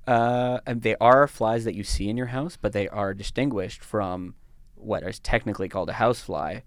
Uh, 0.06 0.60
and 0.66 0.82
they 0.82 0.94
are 1.00 1.26
flies 1.26 1.64
that 1.64 1.74
you 1.74 1.82
see 1.82 2.08
in 2.08 2.16
your 2.16 2.26
house, 2.26 2.56
but 2.56 2.72
they 2.72 2.88
are 2.88 3.12
distinguished 3.12 3.82
from 3.82 4.34
what 4.76 5.02
is 5.02 5.18
technically 5.18 5.68
called 5.68 5.88
a 5.90 5.94
housefly, 5.94 6.60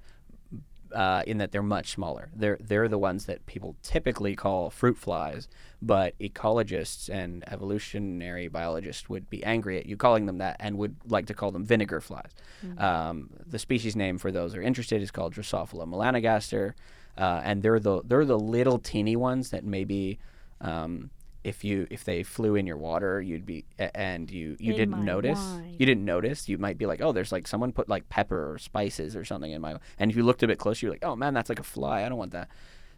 uh, 0.94 1.24
in 1.28 1.38
that 1.38 1.52
they're 1.52 1.62
much 1.64 1.92
smaller. 1.92 2.30
They're 2.36 2.58
they're 2.60 2.88
the 2.88 2.98
ones 2.98 3.26
that 3.26 3.46
people 3.46 3.76
typically 3.84 4.36
call 4.36 4.70
fruit 4.70 4.98
flies, 4.98 5.48
but 5.82 6.18
ecologists 6.20 7.10
and 7.10 7.44
evolutionary 7.52 8.48
biologists 8.48 9.10
would 9.10 9.30
be 9.30 9.44
angry 9.44 9.78
at 9.78 9.86
you 9.86 9.98
calling 9.98 10.26
them 10.26 10.38
that 10.40 10.58
and 10.60 10.78
would 10.78 10.96
like 11.08 11.28
to 11.28 11.34
call 11.34 11.52
them 11.52 11.66
vinegar 11.66 12.02
flies. 12.02 12.32
Um, 12.78 13.30
the 13.46 13.60
species 13.60 13.96
name 13.96 14.18
for 14.18 14.32
those 14.32 14.54
who 14.54 14.60
are 14.60 14.64
interested 14.64 15.02
is 15.02 15.12
called 15.12 15.34
Drosophila 15.34 15.88
melanogaster, 15.88 16.74
uh, 17.18 17.42
and 17.44 17.62
they're 17.64 17.80
the 17.80 18.02
they're 18.04 18.26
the 18.26 18.40
little 18.40 18.80
teeny 18.80 19.16
ones 19.16 19.50
that 19.52 19.64
maybe. 19.64 20.20
Um, 20.62 21.12
if 21.44 21.64
you 21.64 21.88
if 21.90 22.04
they 22.04 22.24
flew 22.24 22.56
in 22.56 22.68
your 22.68 22.78
water, 22.78 23.22
you'd 23.22 23.46
be 23.46 23.66
and 23.78 24.30
you 24.30 24.58
you 24.60 24.74
In 24.74 24.78
didn't 24.78 25.06
notice. 25.06 25.40
wine. 25.40 25.76
You 25.80 25.86
didn't 25.86 26.06
notice. 26.06 26.50
You 26.50 26.58
might 26.58 26.78
be 26.78 26.86
like, 26.86 27.02
oh, 27.02 27.12
there's 27.12 27.32
like 27.32 27.48
someone 27.48 27.72
put 27.72 27.88
like 27.88 28.10
pepper 28.10 28.52
or 28.54 28.58
spices 28.58 29.16
or 29.16 29.24
something 29.24 29.52
in 29.52 29.62
my. 29.62 29.78
And 29.98 30.12
if 30.12 30.18
you 30.18 30.24
looked 30.24 30.44
a 30.44 30.48
bit 30.48 30.60
closer, 30.60 30.86
you're 30.86 30.94
like, 30.94 31.06
oh 31.06 31.16
man, 31.16 31.34
that's 31.34 31.50
like 31.50 31.60
a 31.60 31.64
fly. 31.64 32.04
I 32.04 32.10
don't 32.10 32.18
want 32.18 32.32
that. 32.32 32.50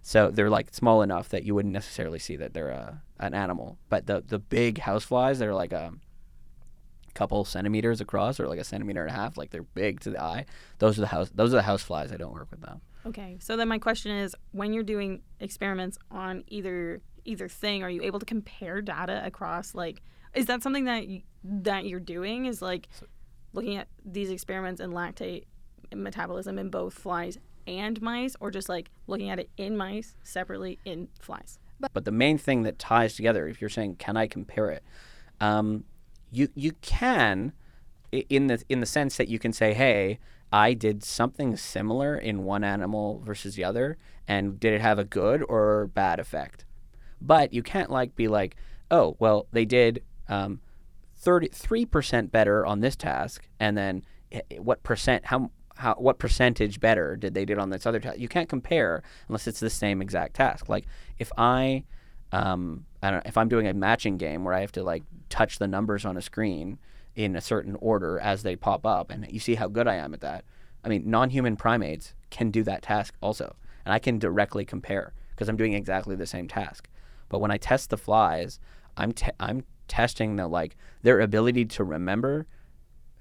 So 0.02 0.32
they're 0.32 0.50
like 0.50 0.74
small 0.74 1.04
enough 1.04 1.30
that 1.30 1.44
you 1.44 1.54
wouldn't 1.54 1.74
necessarily 1.74 2.18
see 2.18 2.36
that 2.38 2.54
they're 2.56 2.70
a, 2.70 3.02
an 3.20 3.34
animal. 3.36 3.78
But 3.90 4.08
the 4.08 4.24
the 4.26 4.40
big 4.40 4.80
house 4.80 5.04
flies, 5.04 5.38
they're 5.38 5.54
like 5.54 5.74
a 5.74 5.94
couple 7.14 7.44
centimeters 7.46 8.02
across 8.02 8.40
or 8.40 8.48
like 8.48 8.60
a 8.60 8.64
centimeter 8.64 9.02
and 9.06 9.12
a 9.12 9.14
half. 9.20 9.38
Like 9.38 9.52
they're 9.52 9.64
big 9.64 10.00
to 10.02 10.10
the 10.12 10.22
eye. 10.22 10.46
Those 10.80 10.98
are 10.98 11.02
the 11.02 11.08
house. 11.08 11.30
Those 11.36 11.54
are 11.54 11.58
the 11.58 11.62
house 11.64 11.84
flies. 11.84 12.12
I 12.12 12.18
don't 12.18 12.34
work 12.34 12.50
with 12.50 12.62
them. 12.62 12.82
Okay. 13.06 13.38
So 13.40 13.56
then 13.58 13.68
my 13.68 13.80
question 13.80 14.12
is, 14.12 14.36
when 14.52 14.74
you're 14.74 14.84
doing 14.84 15.22
experiments 15.40 15.98
on 16.10 16.44
either 16.48 17.02
either 17.26 17.48
thing, 17.48 17.84
are 17.84 17.90
you 17.90 18.02
able 18.02 18.20
to 18.20 18.26
compare 18.26 18.82
data 18.82 19.22
across? 19.26 19.76
Like, 19.76 20.02
is 20.34 20.46
that 20.48 20.64
something 20.64 20.86
that 20.86 21.08
y- 21.08 21.24
that 21.44 21.86
you're 21.86 22.00
doing? 22.00 22.46
Is 22.46 22.62
like 22.62 22.88
looking 23.54 23.78
at 23.78 23.88
these 24.06 24.30
experiments 24.30 24.80
and 24.82 24.94
lactate 24.94 25.46
metabolism 25.94 26.58
in 26.58 26.70
both 26.70 26.94
flies 26.94 27.38
and 27.68 28.02
mice, 28.02 28.36
or 28.40 28.50
just 28.52 28.70
like 28.70 28.90
looking 29.08 29.30
at 29.30 29.40
it 29.40 29.50
in 29.58 29.78
mice 29.78 30.16
separately 30.24 30.80
in 30.86 31.08
flies? 31.20 31.60
But 31.94 32.06
the 32.06 32.12
main 32.12 32.38
thing 32.38 32.62
that 32.64 32.78
ties 32.78 33.16
together, 33.16 33.48
if 33.48 33.60
you're 33.60 33.70
saying, 33.70 33.96
can 33.96 34.16
I 34.16 34.28
compare 34.28 34.70
it? 34.70 34.84
Um, 35.40 35.84
you 36.32 36.50
you 36.56 36.74
can, 36.82 37.54
in 38.12 38.48
the 38.48 38.64
in 38.70 38.80
the 38.80 38.86
sense 38.86 39.18
that 39.18 39.28
you 39.28 39.40
can 39.40 39.52
say, 39.54 39.74
hey, 39.74 40.20
I 40.52 40.74
did 40.74 41.04
something 41.04 41.56
similar 41.56 42.16
in 42.16 42.44
one 42.44 42.64
animal 42.64 43.22
versus 43.26 43.56
the 43.56 43.64
other, 43.64 43.98
and 44.28 44.60
did 44.60 44.74
it 44.74 44.82
have 44.82 45.00
a 45.00 45.04
good 45.04 45.44
or 45.48 45.88
bad 45.94 46.20
effect? 46.20 46.66
But 47.22 47.54
you 47.54 47.64
can't 47.64 47.90
like 47.90 48.16
be 48.16 48.28
like, 48.28 48.56
oh, 48.90 49.16
well, 49.20 49.48
they 49.52 49.64
did 49.66 50.04
um, 50.28 50.60
33% 51.24 52.32
better 52.32 52.66
on 52.66 52.80
this 52.82 52.96
task, 52.96 53.48
and 53.60 53.78
then 53.78 54.04
i- 54.34 54.42
i- 54.52 54.56
what 54.60 54.84
percent, 54.84 55.26
how, 55.26 55.52
how, 55.76 55.94
what 55.96 56.20
percentage 56.20 56.80
better 56.80 57.16
did 57.16 57.34
they 57.34 57.46
did 57.46 57.58
on 57.58 57.70
this 57.70 57.86
other 57.86 58.00
task? 58.00 58.18
You 58.20 58.28
can't 58.28 58.50
compare 58.50 59.04
unless 59.28 59.48
it's 59.48 59.60
the 59.60 59.70
same 59.70 60.02
exact 60.02 60.36
task. 60.36 60.68
Like 60.70 60.86
if 61.20 61.32
I, 61.38 61.84
um, 62.32 62.86
I 63.04 63.12
don't 63.12 63.18
know, 63.24 63.30
if 63.30 63.38
I'm 63.38 63.50
doing 63.50 63.68
a 63.68 63.74
matching 63.74 64.18
game 64.18 64.44
where 64.44 64.54
I 64.54 64.62
have 64.62 64.72
to 64.74 64.84
like 64.84 65.04
touch 65.30 65.60
the 65.60 65.68
numbers 65.68 66.06
on 66.06 66.18
a 66.18 66.22
screen 66.22 66.78
in 67.16 67.36
a 67.36 67.42
certain 67.42 67.76
order 67.80 68.20
as 68.20 68.44
they 68.44 68.56
pop 68.56 68.86
up, 68.86 69.12
and 69.12 69.28
you 69.30 69.40
see 69.40 69.56
how 69.56 69.68
good 69.68 69.88
I 69.88 69.96
am 69.96 70.14
at 70.14 70.22
that. 70.22 70.46
I 70.84 70.90
mean, 70.90 71.10
non-human 71.10 71.58
primates 71.58 72.14
can 72.30 72.52
do 72.52 72.64
that 72.64 72.82
task 72.82 73.16
also, 73.22 73.56
and 73.86 73.94
I 73.94 74.00
can 74.00 74.20
directly 74.20 74.66
compare 74.66 75.14
because 75.32 75.50
I'm 75.50 75.58
doing 75.58 75.74
exactly 75.74 76.16
the 76.16 76.26
same 76.26 76.48
task. 76.48 76.88
But 77.30 77.40
when 77.40 77.52
I 77.52 77.58
test 77.58 77.90
the 77.90 77.98
flies, 77.98 78.60
I'm 78.98 79.12
te- 79.12 79.32
I'm 79.40 79.64
testing 79.88 80.36
the 80.36 80.48
like 80.48 80.76
their 81.02 81.20
ability 81.20 81.66
to 81.66 81.84
remember 81.84 82.48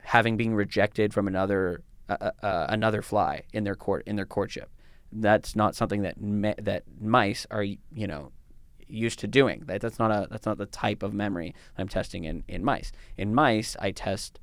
having 0.03 0.37
been 0.37 0.55
rejected 0.55 1.12
from 1.12 1.29
another 1.29 1.83
uh, 2.09 2.16
uh, 2.20 2.31
uh, 2.44 2.66
another 2.68 3.03
fly 3.03 3.42
in 3.53 3.64
their 3.64 3.74
court 3.74 4.03
in 4.07 4.16
their 4.16 4.26
courtship. 4.26 4.70
That's 5.12 5.57
not 5.57 5.74
something 5.74 6.03
that 6.03 6.20
ma- 6.20 6.55
that 6.59 6.85
mice 7.00 7.46
are 7.50 7.62
you 7.62 7.79
know 8.07 8.33
used 8.90 9.18
to 9.20 9.26
doing. 9.26 9.62
That, 9.66 9.81
that's 9.81 9.98
not 9.98 10.11
a 10.11 10.29
that's 10.31 10.46
not 10.46 10.59
the 10.59 10.66
type 10.66 11.03
of 11.03 11.12
memory 11.12 11.55
I'm 11.79 11.88
testing 11.88 12.24
in 12.24 12.44
in 12.48 12.64
mice. 12.64 12.92
In 13.16 13.35
mice, 13.35 13.76
I 13.81 13.90
test 13.90 14.38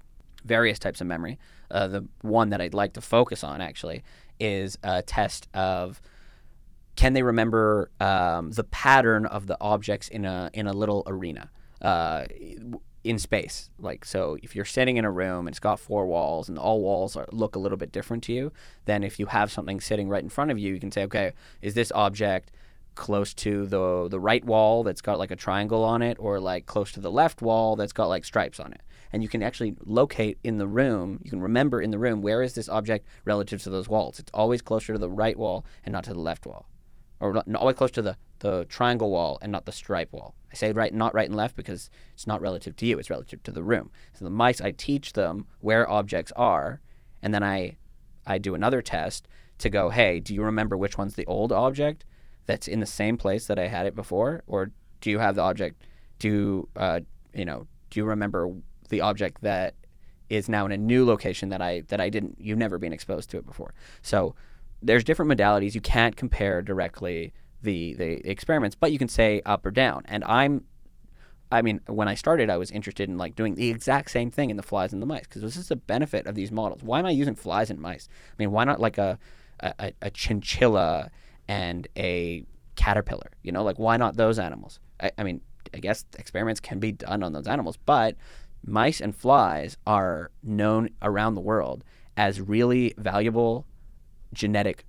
various 0.46 0.80
types 0.80 1.02
of 1.02 1.08
memory. 1.08 1.38
Uh, 1.70 1.88
the 1.88 2.08
one 2.22 2.50
that 2.50 2.62
I'd 2.62 2.74
like 2.74 2.94
to 2.94 3.02
focus 3.02 3.44
on 3.44 3.62
actually 3.62 4.04
is 4.40 4.78
a 4.84 5.02
test 5.02 5.48
of 5.54 6.02
can 6.96 7.14
they 7.14 7.24
remember 7.24 7.92
um, 8.00 8.52
the 8.52 8.64
pattern 8.64 9.26
of 9.26 9.48
the 9.48 9.58
objects 9.62 10.08
in 10.10 10.26
a 10.26 10.50
in 10.54 10.68
a 10.68 10.74
little 10.74 11.04
arena 11.06 11.50
uh, 11.82 12.26
in 13.04 13.20
space? 13.20 13.70
Like 13.80 14.04
so, 14.04 14.38
if 14.42 14.56
you're 14.56 14.66
sitting 14.66 14.98
in 14.98 15.06
a 15.06 15.12
room 15.12 15.48
and 15.48 15.50
it's 15.50 15.60
got 15.60 15.80
four 15.80 16.08
walls 16.08 16.50
and 16.50 16.58
all 16.58 16.82
walls 16.82 17.16
are, 17.16 17.28
look 17.32 17.56
a 17.56 17.60
little 17.60 17.78
bit 17.78 17.92
different 17.92 18.24
to 18.24 18.34
you, 18.34 18.52
then 18.86 19.04
if 19.04 19.20
you 19.20 19.28
have 19.28 19.52
something 19.52 19.80
sitting 19.80 20.10
right 20.10 20.24
in 20.24 20.30
front 20.30 20.50
of 20.50 20.58
you, 20.58 20.74
you 20.74 20.80
can 20.80 20.92
say, 20.92 21.04
okay, 21.04 21.34
is 21.62 21.76
this 21.76 21.92
object 21.94 22.52
close 22.98 23.34
to 23.36 23.66
the 23.66 24.08
the 24.10 24.20
right 24.20 24.44
wall 24.44 24.84
that's 24.84 25.02
got 25.02 25.20
like 25.20 25.32
a 25.32 25.36
triangle 25.36 25.84
on 25.84 26.02
it, 26.02 26.18
or 26.20 26.40
like 26.40 26.66
close 26.66 26.92
to 26.94 27.00
the 27.00 27.12
left 27.12 27.42
wall 27.42 27.78
that's 27.78 27.94
got 27.94 28.08
like 28.08 28.26
stripes 28.26 28.60
on 28.60 28.74
it? 28.74 28.82
And 29.14 29.24
you 29.24 29.30
can 29.30 29.42
actually 29.42 29.76
locate 29.86 30.38
in 30.44 30.58
the 30.58 30.68
room. 30.68 31.20
You 31.24 31.30
can 31.30 31.42
remember 31.42 31.82
in 31.82 31.92
the 31.92 32.00
room 32.00 32.22
where 32.22 32.42
is 32.42 32.54
this 32.54 32.68
object 32.68 33.08
relative 33.24 33.64
to 33.64 33.70
those 33.70 33.88
walls. 33.88 34.20
It's 34.20 34.32
always 34.34 34.62
closer 34.62 34.92
to 34.92 35.00
the 35.00 35.10
right 35.10 35.38
wall 35.38 35.66
and 35.86 35.94
not 35.94 36.04
to 36.06 36.14
the 36.14 36.20
left 36.20 36.46
wall 36.46 36.68
or 37.20 37.34
not, 37.34 37.56
always 37.56 37.76
close 37.76 37.92
to 37.92 38.02
the, 38.02 38.18
the 38.40 38.66
triangle 38.66 39.10
wall 39.10 39.38
and 39.42 39.52
not 39.52 39.66
the 39.66 39.72
stripe 39.72 40.12
wall. 40.12 40.36
I 40.52 40.56
say 40.56 40.72
right, 40.72 40.94
not 40.94 41.14
right 41.14 41.28
and 41.28 41.36
left 41.36 41.56
because 41.56 41.90
it's 42.14 42.28
not 42.28 42.42
relative 42.42 42.76
to 42.78 42.86
you; 42.86 43.00
it's 43.00 43.10
relative 43.10 43.44
to 43.44 43.52
the 43.52 43.64
room. 43.64 43.92
So 44.14 44.26
the 44.26 44.32
mice, 44.32 44.62
I 44.62 44.72
teach 44.72 45.14
them 45.14 45.48
where 45.60 45.90
objects 45.90 46.32
are, 46.36 46.82
and 47.22 47.34
then 47.34 47.44
I, 47.44 47.78
I 48.26 48.38
do 48.38 48.56
another 48.56 48.82
test 48.82 49.28
to 49.60 49.70
go, 49.70 49.90
hey, 49.90 50.20
do 50.20 50.34
you 50.36 50.44
remember 50.44 50.78
which 50.78 50.98
one's 50.98 51.16
the 51.16 51.26
old 51.26 51.52
object 51.52 52.06
that's 52.48 52.68
in 52.68 52.80
the 52.80 52.86
same 52.86 53.18
place 53.18 53.48
that 53.48 53.60
I 53.60 53.68
had 53.68 53.86
it 53.86 53.96
before, 53.96 54.44
or 54.48 54.72
do 55.02 55.12
you 55.12 55.20
have 55.20 55.36
the 55.36 55.42
object? 55.42 55.84
Do 56.20 56.68
uh, 56.76 57.02
you 57.34 57.46
know? 57.46 57.68
Do 57.90 58.00
you 58.00 58.06
remember 58.06 58.50
the 58.90 59.02
object 59.02 59.42
that 59.42 59.76
is 60.30 60.50
now 60.50 60.66
in 60.66 60.72
a 60.72 60.78
new 60.78 61.06
location 61.06 61.50
that 61.50 61.62
I 61.62 61.82
that 61.90 62.02
I 62.02 62.10
didn't? 62.10 62.38
You've 62.40 62.58
never 62.58 62.80
been 62.80 62.94
exposed 62.94 63.30
to 63.32 63.38
it 63.38 63.46
before. 63.46 63.74
So 64.02 64.34
there's 64.82 65.04
different 65.04 65.32
modalities. 65.32 65.76
You 65.76 65.82
can't 65.82 66.16
compare 66.16 66.62
directly 66.62 67.34
the 67.62 67.94
the 67.94 68.28
experiments, 68.30 68.76
but 68.76 68.92
you 68.92 68.98
can 68.98 69.10
say 69.10 69.42
up 69.46 69.66
or 69.66 69.72
down. 69.72 70.04
And 70.06 70.24
I'm, 70.24 70.64
I 71.52 71.62
mean, 71.62 71.82
when 71.88 72.08
I 72.08 72.16
started, 72.16 72.50
I 72.50 72.58
was 72.58 72.72
interested 72.72 73.10
in 73.10 73.18
like 73.18 73.36
doing 73.36 73.56
the 73.56 73.70
exact 73.70 74.12
same 74.12 74.32
thing 74.32 74.50
in 74.50 74.58
the 74.58 74.64
flies 74.64 74.94
and 74.94 75.02
the 75.02 75.06
mice 75.06 75.24
because 75.24 75.42
this 75.42 75.58
is 75.58 75.68
the 75.68 75.76
benefit 75.76 76.26
of 76.28 76.36
these 76.36 76.52
models. 76.52 76.82
Why 76.82 77.00
am 77.00 77.06
I 77.06 77.12
using 77.12 77.36
flies 77.36 77.70
and 77.70 77.80
mice? 77.80 78.08
I 78.32 78.36
mean, 78.40 78.52
why 78.52 78.64
not 78.64 78.80
like 78.80 78.98
a 78.98 79.20
a, 79.60 79.92
a 80.02 80.10
chinchilla 80.10 81.10
and 81.48 81.88
a 81.98 82.46
caterpillar? 82.76 83.32
You 83.44 83.52
know, 83.52 83.64
like 83.64 83.80
why 83.80 83.98
not 83.98 84.16
those 84.18 84.40
animals? 84.40 84.80
I, 85.02 85.12
I 85.18 85.24
mean, 85.24 85.42
I 85.74 85.80
guess 85.80 86.06
experiments 86.18 86.60
can 86.60 86.80
be 86.80 86.92
done 86.92 87.24
on 87.24 87.34
those 87.34 87.48
animals, 87.48 87.78
but 87.86 88.16
mice 88.66 89.02
and 89.02 89.16
flies 89.16 89.78
are 89.86 90.32
known 90.44 90.90
around 91.02 91.36
the 91.36 91.42
world 91.42 91.84
as 92.16 92.42
really 92.42 92.94
valuable 92.98 93.66
genetic 94.34 94.86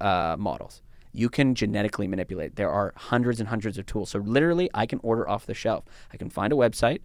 uh, 0.00 0.36
models. 0.38 0.82
You 1.12 1.28
can 1.28 1.54
genetically 1.54 2.06
manipulate. 2.06 2.56
There 2.56 2.70
are 2.70 2.92
hundreds 2.96 3.40
and 3.40 3.48
hundreds 3.48 3.78
of 3.78 3.86
tools. 3.86 4.10
So 4.10 4.20
literally, 4.20 4.70
I 4.74 4.86
can 4.86 5.00
order 5.02 5.28
off 5.28 5.46
the 5.46 5.54
shelf. 5.54 5.84
I 6.12 6.16
can 6.16 6.30
find 6.30 6.52
a 6.52 6.56
website 6.56 7.00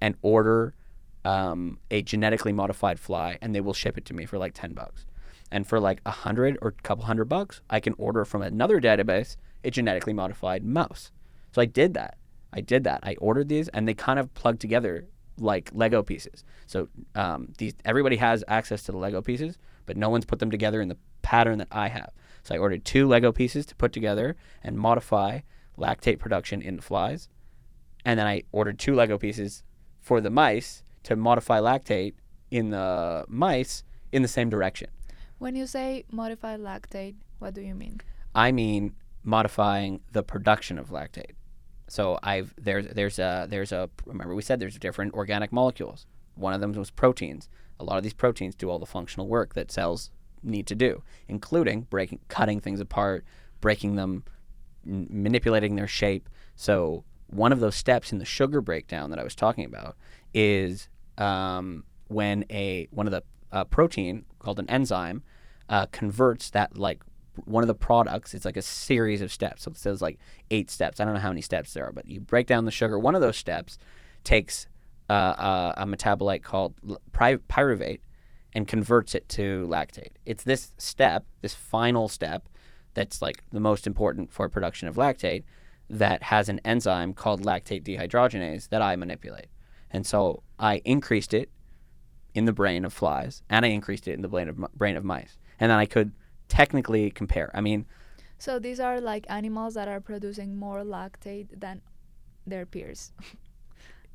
and 0.00 0.14
order 0.20 0.74
um, 1.24 1.78
a 1.90 2.02
genetically 2.02 2.52
modified 2.52 3.00
fly, 3.00 3.38
and 3.40 3.54
they 3.54 3.60
will 3.60 3.72
ship 3.72 3.96
it 3.96 4.04
to 4.06 4.14
me 4.14 4.26
for 4.26 4.38
like 4.38 4.52
ten 4.54 4.72
bucks. 4.74 5.06
And 5.50 5.66
for 5.66 5.78
like 5.78 6.00
a 6.04 6.10
hundred 6.10 6.58
or 6.60 6.68
a 6.68 6.82
couple 6.82 7.04
hundred 7.04 7.26
bucks, 7.26 7.60
I 7.70 7.80
can 7.80 7.94
order 7.98 8.24
from 8.24 8.42
another 8.42 8.80
database 8.80 9.36
a 9.64 9.70
genetically 9.70 10.12
modified 10.12 10.64
mouse. 10.64 11.10
So 11.52 11.60
I 11.60 11.66
did 11.66 11.94
that. 11.94 12.16
I 12.52 12.60
did 12.60 12.84
that. 12.84 13.00
I 13.02 13.16
ordered 13.18 13.48
these, 13.48 13.68
and 13.68 13.86
they 13.86 13.94
kind 13.94 14.18
of 14.18 14.32
plug 14.34 14.58
together 14.58 15.06
like 15.38 15.70
Lego 15.72 16.02
pieces. 16.02 16.44
So 16.66 16.88
um, 17.14 17.52
these 17.58 17.74
everybody 17.84 18.16
has 18.16 18.42
access 18.48 18.82
to 18.84 18.92
the 18.92 18.98
Lego 18.98 19.20
pieces, 19.20 19.58
but 19.84 19.96
no 19.96 20.08
one's 20.08 20.24
put 20.24 20.38
them 20.38 20.50
together 20.50 20.80
in 20.80 20.88
the 20.88 20.96
pattern 21.22 21.58
that 21.58 21.68
I 21.70 21.88
have. 21.88 22.10
So 22.42 22.54
I 22.54 22.58
ordered 22.58 22.84
two 22.84 23.06
Lego 23.06 23.32
pieces 23.32 23.66
to 23.66 23.76
put 23.76 23.92
together 23.92 24.36
and 24.62 24.78
modify 24.78 25.40
lactate 25.76 26.18
production 26.18 26.62
in 26.62 26.80
flies, 26.80 27.28
and 28.04 28.18
then 28.18 28.26
I 28.26 28.44
ordered 28.52 28.78
two 28.78 28.94
Lego 28.94 29.18
pieces 29.18 29.62
for 30.00 30.20
the 30.20 30.30
mice 30.30 30.82
to 31.02 31.16
modify 31.16 31.58
lactate 31.60 32.14
in 32.50 32.70
the 32.70 33.24
mice 33.28 33.82
in 34.12 34.22
the 34.22 34.28
same 34.28 34.48
direction. 34.48 34.88
When 35.38 35.54
you 35.54 35.66
say 35.66 36.04
modified 36.10 36.60
lactate, 36.60 37.16
what 37.38 37.54
do 37.54 37.60
you 37.60 37.74
mean? 37.74 38.00
I 38.34 38.52
mean 38.52 38.94
modifying 39.22 40.00
the 40.12 40.22
production 40.22 40.78
of 40.78 40.90
lactate. 40.90 41.32
So 41.88 42.18
I've 42.22 42.54
there's 42.56 42.86
there's 42.88 43.18
a 43.18 43.46
there's 43.48 43.72
a 43.72 43.90
remember 44.06 44.34
we 44.34 44.42
said 44.42 44.60
there's 44.60 44.78
different 44.78 45.14
organic 45.14 45.52
molecules. 45.52 46.06
One 46.34 46.52
of 46.52 46.60
them 46.60 46.72
was 46.72 46.90
proteins. 46.90 47.48
A 47.78 47.84
lot 47.84 47.96
of 47.96 48.02
these 48.02 48.14
proteins 48.14 48.54
do 48.54 48.70
all 48.70 48.78
the 48.78 48.86
functional 48.86 49.28
work 49.28 49.54
that 49.54 49.70
cells 49.70 50.10
need 50.42 50.66
to 50.68 50.74
do, 50.74 51.02
including 51.28 51.82
breaking, 51.82 52.20
cutting 52.28 52.60
things 52.60 52.80
apart, 52.80 53.24
breaking 53.60 53.96
them, 53.96 54.24
n- 54.86 55.06
manipulating 55.10 55.76
their 55.76 55.86
shape. 55.86 56.28
So 56.54 57.04
one 57.28 57.52
of 57.52 57.60
those 57.60 57.76
steps 57.76 58.12
in 58.12 58.18
the 58.18 58.24
sugar 58.24 58.60
breakdown 58.60 59.10
that 59.10 59.18
I 59.18 59.24
was 59.24 59.34
talking 59.34 59.64
about 59.64 59.96
is 60.32 60.88
um, 61.18 61.84
when 62.08 62.44
a 62.50 62.88
one 62.90 63.06
of 63.06 63.12
the 63.12 63.22
uh, 63.56 63.64
protein 63.64 64.24
called 64.38 64.58
an 64.58 64.68
enzyme 64.68 65.22
uh, 65.70 65.86
converts 65.86 66.50
that 66.50 66.76
like 66.76 67.02
one 67.44 67.62
of 67.62 67.68
the 67.68 67.74
products. 67.74 68.34
It's 68.34 68.44
like 68.44 68.56
a 68.56 68.62
series 68.62 69.22
of 69.22 69.32
steps. 69.32 69.62
So 69.62 69.70
it 69.70 69.78
says 69.78 70.02
like 70.02 70.18
eight 70.50 70.70
steps. 70.70 71.00
I 71.00 71.04
don't 71.04 71.14
know 71.14 71.20
how 71.20 71.30
many 71.30 71.40
steps 71.40 71.72
there 71.72 71.86
are, 71.86 71.92
but 71.92 72.06
you 72.06 72.20
break 72.20 72.46
down 72.46 72.66
the 72.66 72.70
sugar. 72.70 72.98
One 72.98 73.14
of 73.14 73.22
those 73.22 73.36
steps 73.36 73.78
takes 74.24 74.66
uh, 75.08 75.12
uh, 75.12 75.74
a 75.76 75.86
metabolite 75.86 76.42
called 76.42 76.74
py- 77.12 77.42
pyruvate 77.48 78.00
and 78.52 78.68
converts 78.68 79.14
it 79.14 79.28
to 79.30 79.66
lactate. 79.70 80.12
It's 80.26 80.44
this 80.44 80.72
step, 80.78 81.24
this 81.40 81.54
final 81.54 82.08
step, 82.08 82.48
that's 82.94 83.20
like 83.20 83.42
the 83.52 83.60
most 83.60 83.86
important 83.86 84.32
for 84.32 84.48
production 84.48 84.88
of 84.88 84.96
lactate, 84.96 85.44
that 85.88 86.24
has 86.24 86.48
an 86.48 86.60
enzyme 86.64 87.12
called 87.12 87.42
lactate 87.42 87.84
dehydrogenase 87.84 88.68
that 88.70 88.82
I 88.82 88.96
manipulate. 88.96 89.48
And 89.90 90.06
so 90.06 90.42
I 90.58 90.82
increased 90.84 91.32
it 91.32 91.50
in 92.36 92.44
the 92.44 92.52
brain 92.52 92.84
of 92.84 92.92
flies, 92.92 93.42
and 93.48 93.64
I 93.64 93.68
increased 93.70 94.06
it 94.06 94.12
in 94.12 94.20
the 94.20 94.28
brain 94.28 94.48
of 94.48 94.56
brain 94.74 94.96
of 94.96 95.04
mice, 95.04 95.38
and 95.58 95.70
then 95.70 95.78
I 95.78 95.86
could 95.86 96.12
technically 96.48 97.10
compare. 97.10 97.50
I 97.54 97.62
mean, 97.62 97.86
so 98.38 98.58
these 98.58 98.78
are 98.78 99.00
like 99.00 99.24
animals 99.28 99.74
that 99.74 99.88
are 99.88 100.00
producing 100.00 100.56
more 100.56 100.82
lactate 100.82 101.48
than 101.58 101.80
their 102.46 102.66
peers. 102.66 103.12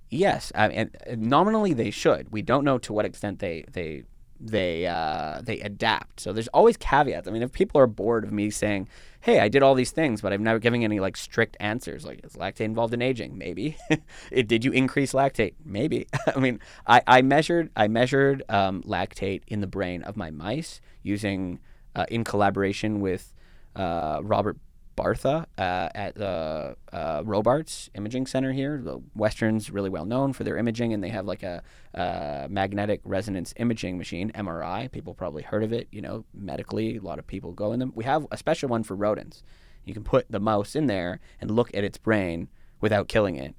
yes, 0.10 0.52
I 0.54 0.68
mean, 0.68 0.92
nominally 1.18 1.74
they 1.74 1.90
should. 1.90 2.32
We 2.32 2.44
don't 2.44 2.64
know 2.64 2.78
to 2.78 2.94
what 2.94 3.06
extent 3.06 3.40
they 3.40 3.66
they 3.72 4.04
they 4.40 4.86
uh, 4.86 5.42
they 5.42 5.60
adapt. 5.62 6.20
So 6.20 6.32
there's 6.32 6.48
always 6.50 6.78
caveats. 6.78 7.28
I 7.28 7.32
mean, 7.32 7.42
if 7.42 7.52
people 7.52 7.82
are 7.82 7.88
bored 7.88 8.24
of 8.24 8.32
me 8.32 8.52
saying, 8.52 8.88
"Hey, 9.22 9.40
I 9.40 9.48
did 9.48 9.64
all 9.64 9.76
these 9.76 9.92
things," 9.92 10.22
but 10.22 10.34
I'm 10.34 10.44
never 10.44 10.60
giving 10.60 10.84
any 10.84 11.00
like 11.00 11.18
strict 11.18 11.58
answers, 11.60 12.06
like 12.06 12.26
is 12.26 12.34
lactate 12.34 12.62
involved 12.62 12.94
in 12.94 13.02
aging? 13.02 13.38
Maybe. 13.38 13.78
did 14.32 14.66
you 14.66 14.72
increase 14.72 15.14
lactate? 15.14 15.54
Maybe. 15.64 16.08
I 16.36 16.40
mean, 16.40 16.60
I, 16.88 17.02
I 17.08 17.22
measured 17.22 17.70
I 17.76 17.88
measured 17.88 18.44
um, 18.50 18.84
lactate 18.84 19.42
in 19.48 19.62
the 19.62 19.68
brain 19.68 20.04
of 20.04 20.18
my 20.18 20.32
mice 20.32 20.82
using 21.04 21.60
uh, 21.96 22.06
in 22.10 22.24
collaboration 22.24 23.00
with 23.00 23.34
uh, 23.76 24.20
Robert 24.24 24.58
Bartha 25.02 25.46
uh, 25.58 25.90
at 25.96 26.14
the 26.14 26.76
uh, 26.94 27.24
Robarts 27.26 27.90
Imaging 27.96 28.28
Center 28.28 28.52
here. 28.52 28.80
The 28.84 29.02
Western's 29.16 29.72
really 29.72 29.90
well 29.90 30.06
known 30.06 30.32
for 30.32 30.44
their 30.44 30.58
imaging, 30.58 30.94
and 30.94 31.04
they 31.04 31.10
have 31.10 31.26
like 31.26 31.42
a, 31.42 31.64
a, 31.96 32.48
magnetic 32.50 33.02
resonance 33.04 33.52
imaging 33.58 33.98
machine, 33.98 34.32
MRI. 34.36 34.92
People 34.92 35.16
probably 35.16 35.42
heard 35.42 35.64
of 35.64 35.74
it. 35.74 35.88
You 35.92 36.02
know, 36.02 36.26
medically, 36.36 36.98
a 36.98 37.02
lot 37.02 37.18
of 37.18 37.26
people 37.26 37.52
go 37.52 37.72
in 37.72 37.80
them. 37.80 37.92
We 37.96 38.04
have 38.04 38.28
a 38.30 38.38
special 38.38 38.70
one 38.70 38.84
for 38.84 38.96
rodents. 38.96 39.42
You 39.86 39.96
can 39.96 40.04
put 40.04 40.28
the 40.30 40.40
mouse 40.40 40.76
in 40.76 40.86
there 40.86 41.20
and 41.40 41.50
look 41.50 41.74
at 41.74 41.84
its 41.84 41.98
brain 41.98 42.50
without 42.80 43.08
killing 43.08 43.36
it 43.38 43.56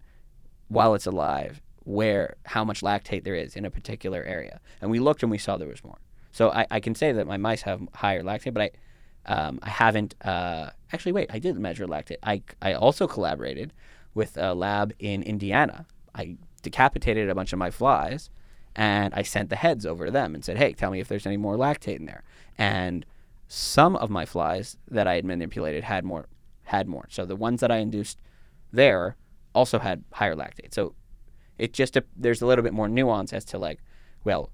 while 0.68 0.94
it's 0.94 1.07
alive, 1.07 1.61
where 1.81 2.37
how 2.46 2.64
much 2.64 2.83
lactate 2.83 3.24
there 3.24 3.35
is 3.35 3.57
in 3.57 3.64
a 3.64 3.70
particular 3.70 4.22
area. 4.22 4.61
And 4.81 4.92
we 4.92 5.00
looked 5.00 5.22
and 5.24 5.31
we 5.31 5.38
saw 5.38 5.57
there 5.57 5.66
was 5.66 5.83
more. 5.83 5.98
So 6.31 6.50
I, 6.50 6.66
I 6.70 6.81
can 6.81 6.94
say 6.94 7.11
that 7.11 7.26
my 7.26 7.37
mice 7.37 7.62
have 7.62 7.83
higher 7.94 8.22
lactate, 8.22 8.55
but 8.55 8.62
I 8.62 8.70
um, 9.26 9.58
I 9.62 9.70
haven't 9.70 10.14
uh, 10.24 10.70
actually. 10.92 11.12
Wait, 11.12 11.30
I 11.32 11.38
did 11.38 11.56
measure 11.58 11.87
lactate. 11.87 12.16
I 12.22 12.42
I 12.61 12.74
also 12.74 13.06
collaborated 13.06 13.72
with 14.14 14.37
a 14.37 14.54
lab 14.54 14.92
in 14.98 15.22
Indiana. 15.22 15.87
I 16.14 16.37
decapitated 16.62 17.28
a 17.28 17.35
bunch 17.35 17.52
of 17.52 17.58
my 17.58 17.70
flies, 17.70 18.30
and 18.74 19.14
I 19.14 19.22
sent 19.22 19.48
the 19.48 19.56
heads 19.56 19.87
over 19.87 20.06
to 20.06 20.11
them 20.11 20.35
and 20.35 20.44
said, 20.44 20.58
"Hey, 20.58 20.72
tell 20.72 20.90
me 20.90 21.00
if 21.00 21.08
there's 21.08 21.26
any 21.26 21.37
more 21.37 21.56
lactate 21.56 21.96
in 21.96 22.06
there." 22.06 22.24
And 22.58 23.06
some 23.48 23.96
of 23.96 24.11
my 24.11 24.24
flies 24.24 24.76
that 24.90 25.06
I 25.06 25.14
had 25.14 25.24
manipulated 25.24 25.85
had 25.85 26.04
more 26.04 26.26
had 26.64 26.88
more. 26.88 27.06
So 27.11 27.24
the 27.24 27.37
ones 27.37 27.61
that 27.61 27.70
I 27.70 27.78
induced 27.78 28.18
there 28.72 29.16
also 29.54 29.78
had 29.78 30.04
higher 30.12 30.35
lactate. 30.35 30.72
So 30.72 30.94
it 31.58 31.72
just 31.72 31.96
a, 31.96 32.04
there's 32.16 32.42
a 32.42 32.46
little 32.46 32.62
bit 32.62 32.72
more 32.72 32.88
nuance 32.88 33.32
as 33.32 33.44
to 33.46 33.58
like, 33.58 33.80
well, 34.24 34.50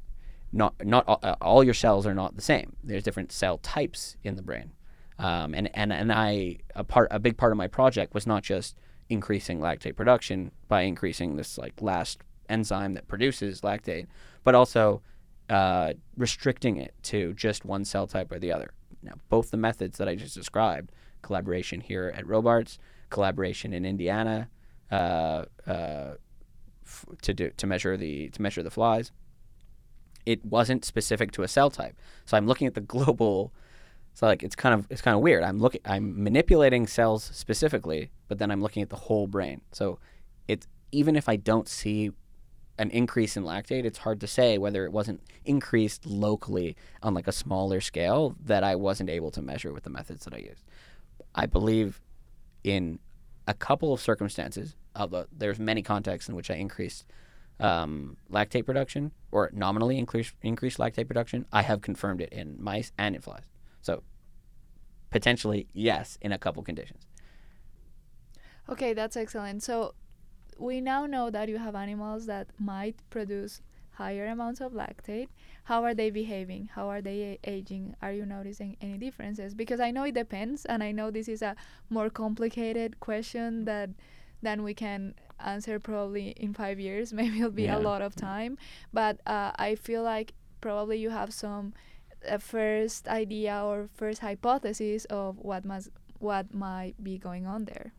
not 0.52 0.74
not 0.84 1.04
all, 1.06 1.20
uh, 1.22 1.34
all, 1.40 1.62
your 1.62 1.74
cells 1.74 2.06
are 2.06 2.14
not 2.14 2.36
the 2.36 2.42
same. 2.42 2.76
There's 2.82 3.02
different 3.02 3.32
cell 3.32 3.58
types 3.58 4.16
in 4.24 4.36
the 4.36 4.42
brain, 4.42 4.72
um, 5.18 5.54
and 5.54 5.70
and 5.74 5.92
and 5.92 6.12
I 6.12 6.58
a 6.74 6.84
part 6.84 7.08
a 7.10 7.18
big 7.18 7.36
part 7.36 7.52
of 7.52 7.58
my 7.58 7.68
project 7.68 8.14
was 8.14 8.26
not 8.26 8.42
just 8.42 8.76
increasing 9.08 9.60
lactate 9.60 9.96
production 9.96 10.52
by 10.68 10.82
increasing 10.82 11.36
this 11.36 11.58
like 11.58 11.80
last 11.80 12.22
enzyme 12.48 12.94
that 12.94 13.08
produces 13.08 13.60
lactate, 13.60 14.06
but 14.44 14.54
also 14.54 15.02
uh, 15.50 15.92
restricting 16.16 16.76
it 16.76 16.94
to 17.02 17.34
just 17.34 17.64
one 17.64 17.84
cell 17.84 18.06
type 18.06 18.30
or 18.32 18.38
the 18.38 18.52
other. 18.52 18.70
Now, 19.02 19.14
both 19.28 19.50
the 19.50 19.56
methods 19.56 19.98
that 19.98 20.08
I 20.08 20.14
just 20.14 20.34
described, 20.34 20.92
collaboration 21.22 21.80
here 21.80 22.12
at 22.16 22.26
Robarts, 22.26 22.78
collaboration 23.10 23.72
in 23.72 23.84
Indiana, 23.84 24.48
uh, 24.90 25.44
uh, 25.66 26.14
f- 26.84 27.06
to 27.22 27.34
do 27.34 27.50
to 27.50 27.66
measure 27.66 27.96
the 27.96 28.30
to 28.30 28.42
measure 28.42 28.62
the 28.62 28.70
flies 28.70 29.12
it 30.26 30.44
wasn't 30.44 30.84
specific 30.84 31.32
to 31.32 31.42
a 31.42 31.48
cell 31.48 31.70
type. 31.70 31.96
So 32.24 32.36
I'm 32.36 32.46
looking 32.46 32.66
at 32.66 32.74
the 32.74 32.80
global. 32.96 33.52
So 34.14 34.26
like 34.26 34.42
it's 34.42 34.56
kind 34.56 34.74
of 34.74 34.86
it's 34.90 35.02
kind 35.02 35.14
of 35.14 35.22
weird. 35.22 35.42
I'm 35.42 35.58
looking 35.58 35.80
I'm 35.84 36.22
manipulating 36.22 36.86
cells 36.86 37.30
specifically, 37.32 38.10
but 38.28 38.38
then 38.38 38.50
I'm 38.50 38.62
looking 38.62 38.82
at 38.82 38.90
the 38.90 38.96
whole 38.96 39.26
brain. 39.26 39.60
So 39.72 39.98
it's 40.46 40.66
even 40.92 41.16
if 41.16 41.28
I 41.28 41.36
don't 41.36 41.68
see 41.68 42.10
an 42.78 42.90
increase 42.90 43.36
in 43.36 43.42
lactate, 43.42 43.84
it's 43.84 43.98
hard 43.98 44.20
to 44.20 44.26
say 44.26 44.56
whether 44.56 44.84
it 44.84 44.92
wasn't 44.92 45.20
increased 45.44 46.06
locally 46.06 46.76
on 47.02 47.12
like 47.12 47.26
a 47.26 47.32
smaller 47.32 47.80
scale 47.80 48.36
that 48.44 48.62
I 48.62 48.76
wasn't 48.76 49.10
able 49.10 49.30
to 49.32 49.42
measure 49.42 49.72
with 49.72 49.82
the 49.82 49.90
methods 49.90 50.24
that 50.24 50.34
I 50.34 50.38
used. 50.38 50.64
I 51.34 51.46
believe 51.46 52.00
in 52.62 53.00
a 53.46 53.54
couple 53.54 53.92
of 53.92 54.00
circumstances, 54.00 54.76
although 54.94 55.26
there's 55.32 55.58
many 55.58 55.82
contexts 55.82 56.28
in 56.28 56.36
which 56.36 56.50
I 56.50 56.54
increased 56.54 57.04
um, 57.60 58.16
lactate 58.30 58.64
production 58.64 59.12
or 59.30 59.50
nominally 59.52 59.98
increase 59.98 60.32
increased 60.42 60.78
lactate 60.78 61.06
production, 61.06 61.46
I 61.52 61.62
have 61.62 61.80
confirmed 61.80 62.20
it 62.20 62.32
in 62.32 62.56
mice 62.62 62.92
and 62.98 63.14
in 63.14 63.20
flies. 63.22 63.44
So 63.82 64.02
potentially 65.10 65.66
yes 65.72 66.18
in 66.20 66.32
a 66.32 66.38
couple 66.38 66.62
conditions. 66.62 67.06
Okay, 68.68 68.92
that's 68.92 69.16
excellent. 69.16 69.62
So 69.62 69.94
we 70.58 70.80
now 70.80 71.06
know 71.06 71.30
that 71.30 71.48
you 71.48 71.58
have 71.58 71.74
animals 71.74 72.26
that 72.26 72.48
might 72.58 72.96
produce 73.10 73.62
higher 73.92 74.26
amounts 74.26 74.60
of 74.60 74.72
lactate. 74.72 75.28
How 75.64 75.82
are 75.82 75.94
they 75.94 76.10
behaving? 76.10 76.70
How 76.72 76.88
are 76.88 77.00
they 77.00 77.38
aging? 77.44 77.96
Are 78.00 78.12
you 78.12 78.24
noticing 78.24 78.76
any 78.80 78.98
differences? 78.98 79.54
Because 79.54 79.80
I 79.80 79.90
know 79.90 80.04
it 80.04 80.14
depends, 80.14 80.64
and 80.64 80.82
I 80.82 80.92
know 80.92 81.10
this 81.10 81.28
is 81.28 81.42
a 81.42 81.56
more 81.90 82.08
complicated 82.08 83.00
question 83.00 83.64
that 83.64 83.90
than 84.40 84.62
we 84.62 84.72
can 84.72 85.14
answer 85.40 85.78
probably 85.78 86.30
in 86.30 86.54
five 86.54 86.78
years. 86.80 87.12
Maybe 87.18 87.38
it'll 87.38 87.50
be 87.50 87.64
yeah. 87.64 87.78
a 87.78 87.80
lot 87.80 88.02
of 88.02 88.14
time. 88.14 88.58
But 88.92 89.20
uh, 89.26 89.52
I 89.56 89.74
feel 89.74 90.02
like 90.02 90.34
probably 90.60 90.98
you 90.98 91.10
have 91.10 91.32
some 91.32 91.74
uh, 92.28 92.38
first 92.38 93.08
idea 93.08 93.62
or 93.62 93.88
first 93.94 94.20
hypothesis 94.20 95.04
of 95.06 95.38
what 95.38 95.64
must 95.64 95.90
what 96.18 96.52
might 96.52 96.94
be 97.02 97.16
going 97.16 97.46
on 97.46 97.64
there. 97.64 97.92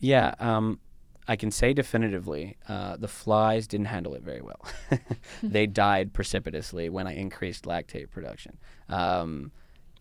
Yeah. 0.00 0.34
Um, 0.40 0.80
I 1.28 1.36
can 1.36 1.52
say 1.52 1.72
definitively, 1.72 2.56
uh, 2.68 2.96
the 2.96 3.06
flies 3.06 3.68
didn't 3.68 3.86
handle 3.86 4.14
it 4.14 4.22
very 4.22 4.42
well. 4.42 4.60
they 5.42 5.66
died 5.84 6.12
precipitously 6.12 6.88
when 6.88 7.06
I 7.06 7.14
increased 7.14 7.64
lactate 7.64 8.10
production. 8.10 8.58
Um, 8.88 9.52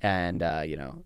and 0.01 0.41
uh, 0.41 0.63
you 0.65 0.77
know, 0.77 1.03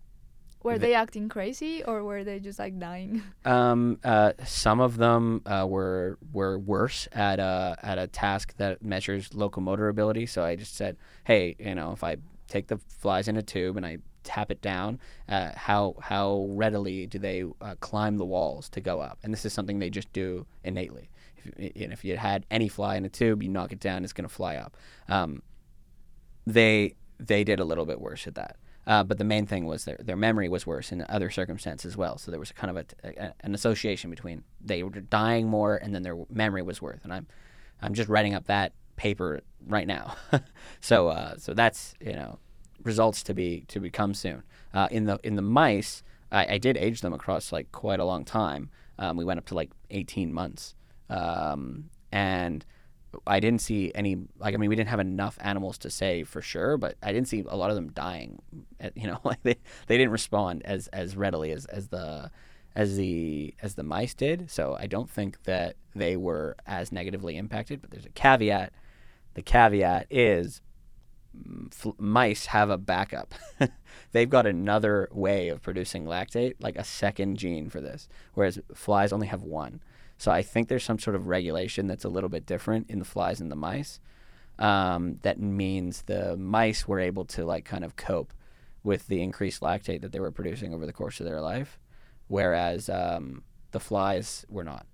Were 0.66 0.74
The- 0.74 0.88
they 0.88 0.94
acting 0.96 1.30
crazy 1.30 1.84
or 1.84 2.04
were 2.04 2.24
they 2.24 2.40
just 2.40 2.58
like 2.58 2.80
dying? 2.80 3.22
um, 3.46 4.00
uh, 4.04 4.34
some 4.44 4.80
of 4.80 4.98
them 4.98 5.44
uh, 5.46 5.68
were 5.70 6.18
were 6.34 6.58
worse 6.58 7.08
at 7.12 7.40
a 7.40 7.78
at 7.84 8.00
a 8.00 8.08
task 8.08 8.58
that 8.58 8.84
measures 8.84 9.34
locomotor 9.36 9.88
ability. 9.90 10.26
So 10.26 10.44
I 10.44 10.56
just 10.56 10.76
said, 10.76 10.98
hey, 11.26 11.56
you 11.60 11.76
know, 11.76 11.92
if 11.92 12.04
I 12.04 12.18
take 12.48 12.68
the 12.68 12.80
flies 13.00 13.28
in 13.28 13.38
a 13.38 13.44
tube 13.44 13.78
and 13.78 13.86
I 13.86 14.00
tap 14.24 14.50
it 14.50 14.60
down, 14.60 15.00
uh, 15.30 15.52
how 15.56 15.96
how 16.02 16.48
readily 16.50 17.06
do 17.06 17.20
they 17.20 17.44
uh, 17.62 17.76
climb 17.80 18.18
the 18.18 18.26
walls 18.26 18.68
to 18.70 18.82
go 18.82 19.00
up? 19.02 19.20
And 19.22 19.32
this 19.32 19.46
is 19.46 19.54
something 19.54 19.78
they 19.78 19.92
just 19.92 20.12
do 20.14 20.48
innately. 20.64 21.10
If, 21.38 21.84
and 21.84 21.94
if 21.94 22.04
you 22.04 22.18
had 22.18 22.44
any 22.50 22.70
fly 22.70 22.96
in 22.96 23.06
a 23.06 23.10
tube, 23.10 23.44
you 23.44 23.50
knock 23.50 23.72
it 23.72 23.80
down, 23.80 24.04
it's 24.04 24.14
going 24.14 24.28
to 24.28 24.34
fly 24.34 24.56
up. 24.56 24.76
Um, 25.08 25.44
they 26.48 26.96
they 27.20 27.44
did 27.44 27.60
a 27.60 27.66
little 27.66 27.86
bit 27.86 28.02
worse 28.02 28.26
at 28.26 28.34
that. 28.34 28.58
Uh, 28.88 29.04
but 29.04 29.18
the 29.18 29.24
main 29.24 29.46
thing 29.48 29.66
was 29.66 29.86
their 29.86 29.98
their 30.00 30.16
memory 30.16 30.48
was 30.48 30.68
worse 30.68 30.92
in 30.92 31.04
other 31.10 31.30
circumstances 31.30 31.94
as 31.94 31.98
well. 31.98 32.18
So 32.18 32.30
there 32.32 32.40
was 32.40 32.52
kind 32.52 32.78
of 32.78 32.86
a, 33.04 33.22
a, 33.24 33.34
an 33.42 33.56
association 33.56 34.10
between 34.10 34.44
they 34.62 34.84
were 34.84 34.90
dying 34.90 35.48
more 35.48 35.78
and 35.78 35.94
then 35.94 36.04
their 36.04 36.18
memory 36.30 36.62
was 36.62 36.82
worse. 36.82 37.00
And 37.04 37.12
I'm 37.12 37.28
I'm 37.82 37.94
just 37.94 38.10
writing 38.10 38.34
up 38.36 38.46
that 38.46 38.74
paper 38.96 39.42
right 39.68 39.88
now. 39.88 40.16
so 40.82 41.08
uh, 41.10 41.38
so 41.38 41.54
that's 41.54 41.96
you 42.00 42.14
know 42.14 42.40
results 42.84 43.24
to 43.24 43.34
be 43.34 43.66
to 43.68 43.80
become 43.80 44.14
soon. 44.14 44.44
Uh, 44.74 44.88
in 44.92 45.06
the 45.06 45.20
in 45.24 45.36
the 45.36 45.42
mice, 45.42 46.04
I, 46.32 46.54
I 46.54 46.58
did 46.58 46.78
age 46.78 47.02
them 47.02 47.14
across 47.14 47.52
like 47.52 47.72
quite 47.72 48.00
a 48.00 48.06
long 48.06 48.24
time. 48.24 48.70
Um, 48.98 49.18
we 49.18 49.26
went 49.26 49.40
up 49.40 49.46
to 49.48 49.56
like 49.56 49.72
18 49.90 50.32
months, 50.32 50.76
um, 51.10 51.90
and 52.12 52.66
I 53.28 53.40
didn't 53.40 53.62
see 53.62 53.92
any 53.96 54.18
like 54.38 54.54
I 54.54 54.58
mean 54.58 54.70
we 54.70 54.76
didn't 54.76 54.90
have 54.90 55.00
enough 55.00 55.38
animals 55.42 55.78
to 55.80 55.90
say 55.90 56.24
for 56.24 56.42
sure, 56.42 56.78
but 56.78 56.96
I 57.02 57.12
didn't 57.12 57.28
see 57.28 57.44
a 57.48 57.56
lot 57.56 57.70
of 57.70 57.76
them 57.76 57.92
dying. 57.92 58.42
You 58.96 59.08
know, 59.08 59.20
like 59.24 59.42
they, 59.44 59.56
they 59.88 59.98
didn't 59.98 60.12
respond 60.12 60.64
as 60.66 60.88
as 60.88 61.16
readily 61.16 61.52
as, 61.52 61.66
as 61.66 61.88
the 61.88 62.32
as 62.76 62.98
the 62.98 63.54
as 63.62 63.76
the 63.76 63.84
mice 63.84 64.14
did. 64.14 64.52
So 64.52 64.76
I 64.80 64.88
don't 64.88 65.10
think 65.10 65.44
that 65.44 65.76
they 65.96 66.18
were 66.18 66.56
as 66.66 66.92
negatively 66.92 67.38
impacted. 67.38 67.82
But 67.82 67.92
there's 67.92 68.06
a 68.06 68.10
caveat. 68.10 68.74
The 69.34 69.42
caveat 69.42 70.08
is 70.10 70.62
mm, 71.38 71.74
fl- 71.74 71.92
mice 71.98 72.48
have 72.48 72.70
a 72.70 72.78
backup. 72.78 73.34
They've 74.12 74.30
got 74.30 74.46
another 74.46 75.10
way 75.12 75.50
of 75.50 75.62
producing 75.62 76.06
lactate, 76.06 76.56
like 76.60 76.76
a 76.76 76.84
second 76.84 77.38
gene 77.38 77.70
for 77.70 77.82
this, 77.82 78.08
whereas 78.34 78.60
flies 78.74 79.14
only 79.14 79.28
have 79.28 79.42
one. 79.42 79.82
So 80.18 80.32
I 80.32 80.42
think 80.42 80.68
there's 80.68 80.84
some 80.84 81.00
sort 81.00 81.16
of 81.16 81.28
regulation 81.28 81.88
that's 81.88 82.06
a 82.06 82.10
little 82.10 82.30
bit 82.30 82.46
different 82.46 82.90
in 82.90 83.00
the 83.00 83.06
flies 83.06 83.42
and 83.42 83.52
the 83.52 83.56
mice. 83.56 84.00
Um, 84.58 85.20
that 85.24 85.40
means 85.40 86.04
the 86.04 86.38
mice 86.38 86.88
were 86.88 87.00
able 87.00 87.26
to 87.26 87.46
like 87.46 87.66
kind 87.66 87.84
of 87.84 87.98
cope 87.98 88.34
with 88.86 89.08
the 89.08 89.22
increased 89.22 89.62
lactate 89.62 90.02
that 90.02 90.12
they 90.12 90.20
were 90.20 90.32
producing 90.32 90.74
over 90.74 90.86
the 90.86 90.94
course 90.94 91.20
of 91.20 91.26
their 91.26 91.42
life, 91.42 91.80
whereas 92.28 92.88
um, 92.88 93.44
the 93.72 93.80
flies 93.80 94.46
were 94.48 94.64
not. 94.64 94.86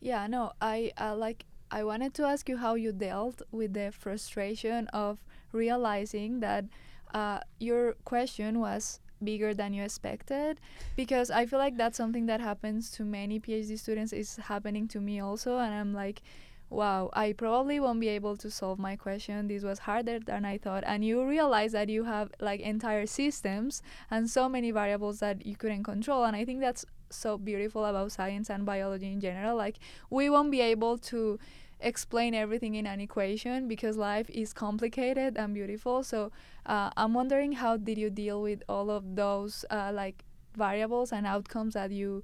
Yeah, 0.00 0.26
no, 0.28 0.52
I 0.62 0.92
uh, 0.98 1.14
like 1.16 1.44
I 1.70 1.84
wanted 1.84 2.14
to 2.14 2.24
ask 2.24 2.48
you 2.48 2.56
how 2.56 2.74
you 2.74 2.92
dealt 2.92 3.42
with 3.50 3.74
the 3.74 3.92
frustration 3.92 4.86
of 4.88 5.18
realizing 5.52 6.40
that 6.40 6.64
uh, 7.12 7.40
your 7.58 7.94
question 8.04 8.60
was 8.60 9.00
bigger 9.22 9.52
than 9.52 9.74
you 9.74 9.82
expected 9.82 10.58
because 10.96 11.30
I 11.30 11.44
feel 11.44 11.58
like 11.58 11.76
that's 11.76 11.98
something 11.98 12.24
that 12.26 12.40
happens 12.40 12.90
to 12.92 13.04
many 13.04 13.38
PhD 13.38 13.78
students 13.78 14.14
is 14.14 14.36
happening 14.36 14.88
to 14.88 15.00
me 15.00 15.20
also 15.20 15.58
and 15.58 15.74
I'm 15.74 15.92
like 15.92 16.22
wow 16.70 17.10
I 17.12 17.32
probably 17.32 17.80
won't 17.80 18.00
be 18.00 18.08
able 18.08 18.36
to 18.38 18.50
solve 18.50 18.78
my 18.78 18.96
question. 18.96 19.48
This 19.48 19.62
was 19.62 19.80
harder 19.80 20.18
than 20.20 20.44
I 20.44 20.58
thought. 20.58 20.84
And 20.86 21.04
you 21.04 21.26
realize 21.26 21.72
that 21.72 21.88
you 21.88 22.04
have 22.04 22.30
like 22.40 22.60
entire 22.60 23.06
systems 23.06 23.82
and 24.10 24.30
so 24.30 24.48
many 24.48 24.70
variables 24.70 25.20
that 25.20 25.44
you 25.44 25.56
couldn't 25.56 25.84
control. 25.84 26.24
And 26.24 26.36
I 26.36 26.44
think 26.44 26.60
that's 26.60 26.86
so 27.10 27.36
beautiful 27.36 27.84
about 27.84 28.12
science 28.12 28.48
and 28.50 28.64
biology 28.64 29.12
in 29.12 29.20
general. 29.20 29.56
Like 29.56 29.78
we 30.10 30.30
won't 30.30 30.50
be 30.50 30.60
able 30.60 30.96
to 30.98 31.38
explain 31.80 32.34
everything 32.34 32.74
in 32.74 32.86
an 32.86 33.00
equation 33.00 33.66
because 33.66 33.96
life 33.96 34.28
is 34.30 34.52
complicated 34.52 35.36
and 35.36 35.54
beautiful. 35.54 36.02
So 36.02 36.30
uh, 36.66 36.90
i'm 36.96 37.14
wondering 37.14 37.52
how 37.52 37.76
did 37.76 37.98
you 37.98 38.10
deal 38.10 38.40
with 38.42 38.62
all 38.68 38.90
of 38.90 39.16
those 39.16 39.64
uh, 39.70 39.90
like 39.92 40.24
variables 40.56 41.12
and 41.12 41.26
outcomes 41.26 41.74
that 41.74 41.90
you 41.90 42.22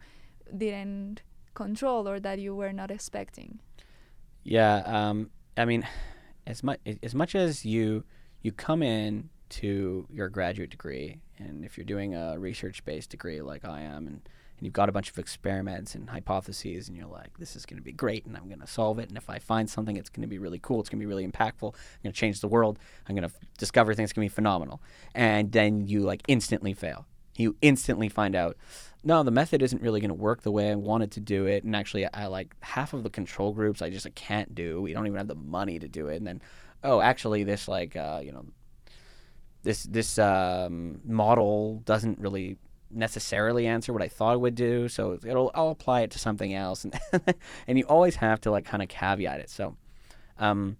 didn't 0.56 1.22
control 1.54 2.08
or 2.08 2.20
that 2.20 2.38
you 2.38 2.54
were 2.54 2.72
not 2.72 2.90
expecting 2.90 3.60
Yeah, 4.46 4.76
um, 4.86 5.30
I 5.56 5.64
mean, 5.64 5.86
as 6.46 6.62
much 6.62 6.78
as 7.02 7.14
much 7.16 7.34
as 7.34 7.64
you 7.64 8.04
you 8.42 8.52
come 8.52 8.80
in 8.80 9.28
to 9.48 10.06
your 10.08 10.28
graduate 10.28 10.70
degree, 10.70 11.20
and 11.38 11.64
if 11.64 11.76
you're 11.76 11.84
doing 11.84 12.14
a 12.14 12.38
research-based 12.38 13.10
degree 13.10 13.42
like 13.42 13.64
I 13.64 13.80
am, 13.80 14.06
and, 14.06 14.20
and 14.58 14.60
you've 14.60 14.72
got 14.72 14.88
a 14.88 14.92
bunch 14.92 15.10
of 15.10 15.18
experiments 15.18 15.96
and 15.96 16.08
hypotheses, 16.08 16.86
and 16.88 16.96
you're 16.96 17.08
like, 17.08 17.36
this 17.38 17.56
is 17.56 17.66
going 17.66 17.78
to 17.78 17.82
be 17.82 17.90
great, 17.90 18.24
and 18.24 18.36
I'm 18.36 18.46
going 18.46 18.60
to 18.60 18.68
solve 18.68 19.00
it, 19.00 19.08
and 19.08 19.18
if 19.18 19.28
I 19.28 19.40
find 19.40 19.68
something, 19.68 19.96
it's 19.96 20.10
going 20.10 20.22
to 20.22 20.28
be 20.28 20.38
really 20.38 20.60
cool, 20.60 20.78
it's 20.78 20.88
going 20.88 21.00
to 21.00 21.04
be 21.04 21.08
really 21.08 21.26
impactful, 21.26 21.74
I'm 21.74 22.02
going 22.04 22.12
to 22.12 22.20
change 22.20 22.40
the 22.40 22.48
world, 22.48 22.78
I'm 23.08 23.16
going 23.16 23.28
to 23.28 23.34
f- 23.34 23.40
discover 23.58 23.94
things, 23.94 24.10
it's 24.10 24.12
going 24.12 24.28
to 24.28 24.32
be 24.32 24.34
phenomenal, 24.34 24.80
and 25.14 25.50
then 25.50 25.86
you 25.88 26.00
like 26.00 26.22
instantly 26.28 26.72
fail. 26.72 27.06
You 27.36 27.56
instantly 27.60 28.08
find 28.08 28.34
out 28.34 28.56
no, 29.04 29.22
the 29.22 29.30
method 29.30 29.62
isn't 29.62 29.82
really 29.82 30.00
going 30.00 30.08
to 30.08 30.14
work 30.14 30.42
the 30.42 30.50
way 30.50 30.70
I 30.70 30.74
wanted 30.74 31.12
to 31.12 31.20
do 31.20 31.46
it. 31.46 31.64
And 31.64 31.76
actually, 31.76 32.06
I 32.12 32.26
like 32.26 32.54
half 32.60 32.92
of 32.92 33.02
the 33.02 33.10
control 33.10 33.52
groups 33.52 33.82
I 33.82 33.90
just 33.90 34.06
I 34.06 34.10
can't 34.10 34.54
do. 34.54 34.82
We 34.82 34.92
don't 34.92 35.06
even 35.06 35.18
have 35.18 35.28
the 35.28 35.34
money 35.34 35.78
to 35.78 35.88
do 35.88 36.08
it. 36.08 36.16
And 36.16 36.26
then, 36.26 36.42
oh, 36.82 37.00
actually, 37.00 37.44
this 37.44 37.68
like 37.68 37.94
uh, 37.94 38.20
you 38.24 38.32
know, 38.32 38.46
this 39.62 39.84
this 39.84 40.18
um, 40.18 41.00
model 41.04 41.82
doesn't 41.84 42.18
really 42.18 42.56
necessarily 42.90 43.66
answer 43.66 43.92
what 43.92 44.02
I 44.02 44.08
thought 44.08 44.34
it 44.34 44.40
would 44.40 44.54
do. 44.54 44.88
So 44.88 45.18
it'll 45.24 45.50
I'll 45.54 45.70
apply 45.70 46.02
it 46.02 46.10
to 46.12 46.18
something 46.18 46.54
else, 46.54 46.84
and 46.84 46.98
and 47.66 47.78
you 47.78 47.84
always 47.84 48.16
have 48.16 48.40
to 48.42 48.50
like 48.50 48.64
kind 48.64 48.82
of 48.82 48.88
caveat 48.88 49.40
it. 49.40 49.50
So, 49.50 49.76
um, 50.38 50.76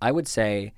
I 0.00 0.12
would 0.12 0.28
say, 0.28 0.72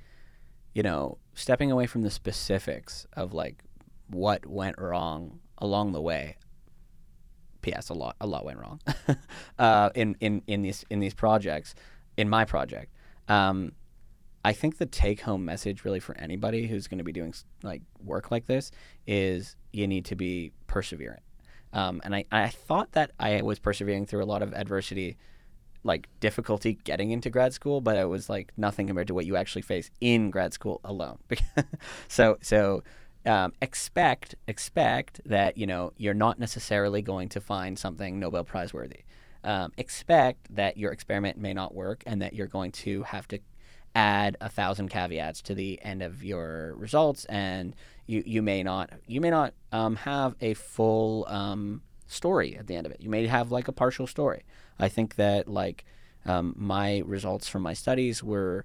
you 0.75 0.83
know, 0.83 1.19
stepping 1.35 1.71
away 1.71 1.87
from 1.87 2.03
the 2.03 2.11
specifics 2.11 3.07
of 3.13 3.33
like 3.33 3.63
what 4.09 4.47
went 4.47 4.79
wrong 4.79 5.39
along 5.61 5.93
the 5.93 6.01
way. 6.01 6.37
P.S. 7.63 7.91
A 7.91 7.95
lot, 7.95 8.17
a 8.21 8.27
lot 8.27 8.45
went 8.45 8.59
wrong 8.59 8.81
uh, 9.59 9.91
in 9.95 10.17
in 10.21 10.43
in 10.47 10.63
these 10.63 10.85
in 10.89 11.01
these 11.01 11.15
projects. 11.15 11.75
In 12.17 12.29
my 12.29 12.45
project, 12.45 12.93
um, 13.29 13.73
I 14.45 14.53
think 14.53 14.79
the 14.79 14.87
take-home 14.87 15.45
message, 15.45 15.85
really, 15.85 16.01
for 16.01 16.17
anybody 16.19 16.67
who's 16.67 16.87
going 16.87 16.99
to 16.99 17.05
be 17.05 17.13
doing 17.13 17.35
like 17.63 17.83
work 18.03 18.31
like 18.31 18.47
this, 18.47 18.71
is 19.07 19.57
you 19.73 19.87
need 19.87 20.07
to 20.07 20.17
be 20.17 20.53
perseverant. 20.67 21.21
Um, 21.73 22.01
and 22.05 22.15
I, 22.15 22.25
I 22.33 22.49
thought 22.49 22.93
that 22.93 23.13
I 23.21 23.43
was 23.43 23.59
persevering 23.59 24.07
through 24.07 24.25
a 24.25 24.27
lot 24.27 24.43
of 24.43 24.53
adversity, 24.55 25.19
like 25.85 26.09
difficulty 26.19 26.79
getting 26.85 27.11
into 27.11 27.31
grad 27.31 27.53
school, 27.53 27.81
but 27.81 27.97
it 27.97 28.09
was 28.09 28.29
like 28.29 28.53
nothing 28.57 28.87
compared 28.87 29.09
to 29.09 29.15
what 29.15 29.27
you 29.27 29.37
actually 29.37 29.63
face 29.63 29.91
in 30.01 30.31
grad 30.31 30.53
school 30.53 30.81
alone. 30.85 31.19
so 32.09 32.39
so 32.41 32.83
um, 33.27 33.53
expect 33.61 34.35
expect 34.49 35.21
that 35.27 35.59
you 35.59 35.67
know 35.67 35.93
you're 35.97 36.15
not 36.15 36.39
necessarily 36.39 37.03
going 37.03 37.29
to 37.31 37.41
find 37.41 37.79
something 37.79 38.19
Nobel 38.19 38.45
Prize 38.45 38.73
worthy. 38.73 39.01
Um, 39.43 39.73
expect 39.79 40.55
that 40.55 40.77
your 40.77 40.93
experiment 40.93 41.39
may 41.39 41.55
not 41.55 41.75
work 41.75 42.03
and 42.07 42.21
that 42.21 42.35
you're 42.35 42.47
going 42.47 42.73
to 42.73 43.03
have 43.05 43.27
to 43.29 43.39
add 43.95 44.37
a 44.41 44.49
thousand 44.49 44.89
caveats 44.89 45.43
to 45.43 45.55
the 45.55 45.81
end 45.83 46.03
of 46.03 46.23
your 46.23 46.75
results, 46.77 47.25
and 47.27 47.75
you 48.07 48.23
you 48.25 48.43
may 48.43 48.63
not 48.63 48.91
you 49.07 49.21
may 49.21 49.31
not 49.31 49.55
um, 49.73 49.97
have 49.97 50.35
a 50.41 50.55
full 50.55 51.27
um, 51.29 51.83
story 52.07 52.57
at 52.57 52.67
the 52.67 52.77
end 52.77 52.87
of 52.87 52.93
it. 52.93 53.01
You 53.01 53.11
may 53.11 53.27
have 53.27 53.53
like 53.53 53.69
a 53.69 53.73
partial 53.73 54.07
story. 54.07 54.45
I 54.79 54.89
think 54.89 55.17
that 55.17 55.47
like 55.49 55.85
um, 56.25 56.55
my 56.57 57.03
results 57.05 57.49
from 57.49 57.63
my 57.63 57.75
studies 57.75 58.23
were 58.23 58.65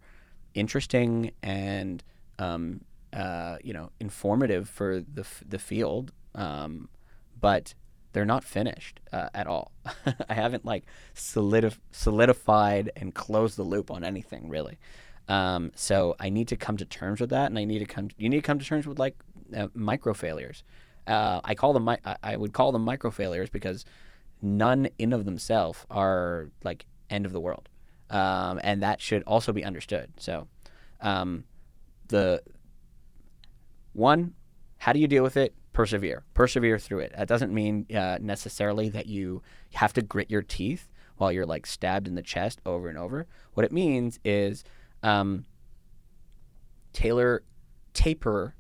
interesting 0.54 1.32
and 1.44 2.04
um, 2.40 2.82
uh, 3.16 3.58
you 3.64 3.74
know 3.74 3.92
informative 4.00 4.70
for 4.70 5.00
the 5.00 5.22
f- 5.22 5.44
the 5.48 5.58
field, 5.58 6.12
um, 6.36 6.90
but 7.40 7.74
they're 8.12 8.26
not 8.26 8.44
finished 8.44 9.00
uh, 9.12 9.30
at 9.34 9.48
all. 9.48 9.72
I 10.30 10.34
haven't 10.34 10.66
like 10.66 10.86
solidif- 11.16 11.80
solidified 11.92 12.92
and 12.96 13.14
closed 13.14 13.58
the 13.58 13.64
loop 13.64 13.90
on 13.90 14.04
anything 14.04 14.50
really. 14.50 14.78
Um, 15.28 15.72
so 15.76 16.16
I 16.20 16.30
need 16.30 16.48
to 16.50 16.56
come 16.56 16.78
to 16.78 16.86
terms 16.86 17.20
with 17.20 17.32
that, 17.32 17.48
and 17.48 17.58
I 17.58 17.64
need 17.64 17.80
to 17.80 17.86
come. 17.86 18.10
You 18.18 18.30
need 18.30 18.38
to 18.38 18.42
come 18.42 18.60
to 18.60 18.66
terms 18.66 18.86
with 18.86 19.00
like 19.00 19.16
uh, 19.56 19.68
micro 19.74 20.14
failures. 20.14 20.64
Uh, 21.08 21.40
I 21.44 21.56
call 21.56 21.74
them. 21.74 21.86
mi- 21.86 22.14
I, 22.24 22.36
would 22.36 22.54
call 22.54 22.72
them 22.72 22.84
micro 22.84 23.12
failures 23.12 23.50
because 23.50 23.86
none 24.42 24.90
in 24.98 25.14
of 25.14 25.26
themselves 25.26 25.86
are 25.90 26.50
like 26.64 26.86
end 27.10 27.26
of 27.26 27.32
the 27.32 27.40
world, 27.40 27.70
um, 28.10 28.60
and 28.64 28.84
that 28.84 29.02
should 29.02 29.24
also 29.24 29.52
be 29.52 29.64
understood. 29.64 30.12
So, 30.18 30.48
um, 31.02 31.46
the 32.08 32.42
one, 33.96 34.34
how 34.78 34.94
do 34.94 35.00
you 35.00 35.08
deal 35.08 35.24
with 35.24 35.38
it? 35.38 35.54
persevere. 35.76 36.24
Persevere 36.34 36.80
through 36.80 37.00
it. 37.00 37.14
That 37.16 37.28
doesn't 37.28 37.54
mean 37.54 37.86
uh, 37.96 38.18
necessarily 38.20 38.90
that 38.90 39.06
you 39.06 39.44
have 39.74 39.94
to 39.94 40.02
grit 40.02 40.32
your 40.32 40.42
teeth 40.42 40.90
while 41.18 41.32
you're 41.32 41.46
like 41.46 41.68
stabbed 41.68 42.08
in 42.08 42.16
the 42.16 42.24
chest 42.24 42.62
over 42.66 42.88
and 42.88 42.98
over. 42.98 43.28
What 43.54 43.66
it 43.66 43.72
means 43.72 44.20
is 44.24 44.64
um, 45.04 45.46
tailor, 46.94 47.44
taper 47.94 48.56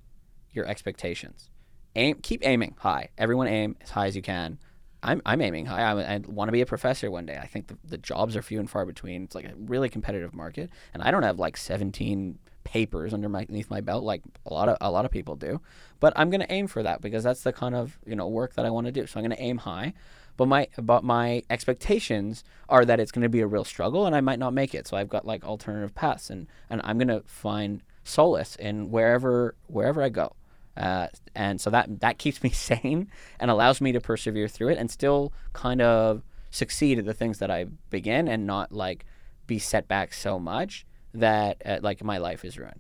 your 0.52 0.66
expectations. 0.68 1.50
Aim, 1.96 2.20
keep 2.22 2.46
aiming 2.46 2.76
high. 2.80 3.10
Everyone 3.18 3.48
aim 3.48 3.78
as 3.82 3.90
high 3.90 4.08
as 4.08 4.16
you 4.16 4.22
can. 4.22 4.60
I'm, 5.02 5.22
I'm 5.26 5.42
aiming 5.42 5.68
high. 5.68 5.84
I, 5.84 6.16
I 6.16 6.22
want 6.26 6.50
to 6.50 6.52
be 6.52 6.62
a 6.62 6.66
professor 6.66 7.10
one 7.10 7.26
day. 7.26 7.38
I 7.42 7.48
think 7.48 7.68
the, 7.68 7.78
the 7.86 7.98
jobs 7.98 8.36
are 8.36 8.42
few 8.42 8.60
and 8.60 8.70
far 8.70 8.86
between. 8.86 9.24
It's 9.24 9.36
like 9.36 9.46
a 9.46 9.54
really 9.56 9.88
competitive 9.88 10.34
market, 10.34 10.70
and 10.94 11.04
I 11.04 11.12
don't 11.12 11.24
have 11.24 11.40
like 11.40 11.56
17 11.56 12.40
papers 12.66 13.14
underneath 13.14 13.70
my 13.70 13.80
belt 13.80 14.04
like 14.04 14.22
a 14.46 14.54
lot 14.54 14.68
of 14.68 14.76
a 14.82 14.92
lot 14.92 15.06
of 15.06 15.12
people 15.12 15.38
do. 15.38 15.62
But 16.02 16.12
I'm 16.18 16.30
going 16.30 16.42
to 16.42 16.52
aim 16.52 16.68
for 16.68 16.84
that 16.84 17.00
because 17.00 17.24
that's 17.24 17.44
the 17.44 17.54
kind 17.54 17.74
of 17.74 17.98
you 18.06 18.18
know 18.18 18.28
work 18.28 18.56
that 18.56 18.66
I 18.66 18.70
want 18.70 18.88
to 18.88 18.92
do. 18.92 19.08
So 19.08 19.18
I'm 19.18 19.26
going 19.26 19.38
to 19.38 19.42
aim 19.42 19.60
high. 19.60 19.94
But 20.36 20.50
my 20.50 20.68
but 20.78 21.06
my 21.06 21.44
expectations 21.50 22.44
are 22.68 22.84
that 22.84 23.00
it's 23.00 23.12
going 23.12 23.24
to 23.24 23.30
be 23.30 23.40
a 23.40 23.48
real 23.48 23.64
struggle, 23.64 24.06
and 24.06 24.14
I 24.14 24.20
might 24.20 24.40
not 24.40 24.54
make 24.54 24.76
it. 24.76 24.86
So 24.86 24.98
I've 24.98 25.08
got 25.08 25.26
like 25.26 25.46
alternative 25.46 25.96
paths, 25.96 26.30
and 26.30 26.48
and 26.70 26.82
I'm 26.84 26.98
going 26.98 27.08
to 27.08 27.22
find 27.26 27.82
solace 28.04 28.58
in 28.58 28.92
wherever 28.92 29.56
wherever 29.68 30.02
I 30.02 30.10
go. 30.10 30.36
Uh, 30.76 31.08
and 31.34 31.62
so 31.62 31.70
that 31.70 32.02
that 32.02 32.18
keeps 32.18 32.44
me 32.44 32.50
sane 32.70 33.10
and 33.40 33.50
allows 33.50 33.80
me 33.80 33.94
to 33.94 34.02
persevere 34.02 34.50
through 34.50 34.70
it 34.70 34.78
and 34.78 34.92
still 34.92 35.32
kind 35.54 35.82
of 35.82 36.24
succeed 36.52 37.00
at 37.00 37.06
the 37.06 37.14
things 37.14 37.40
that 37.40 37.52
I 37.52 37.66
begin 37.90 38.28
and 38.28 38.46
not 38.46 38.72
like 38.72 39.06
be 39.48 39.60
set 39.60 39.88
back 39.88 40.14
so 40.14 40.40
much 40.40 40.86
that 41.20 41.62
uh, 41.66 41.80
like 41.82 42.04
my 42.04 42.18
life 42.18 42.46
is 42.46 42.58
ruined. 42.58 42.80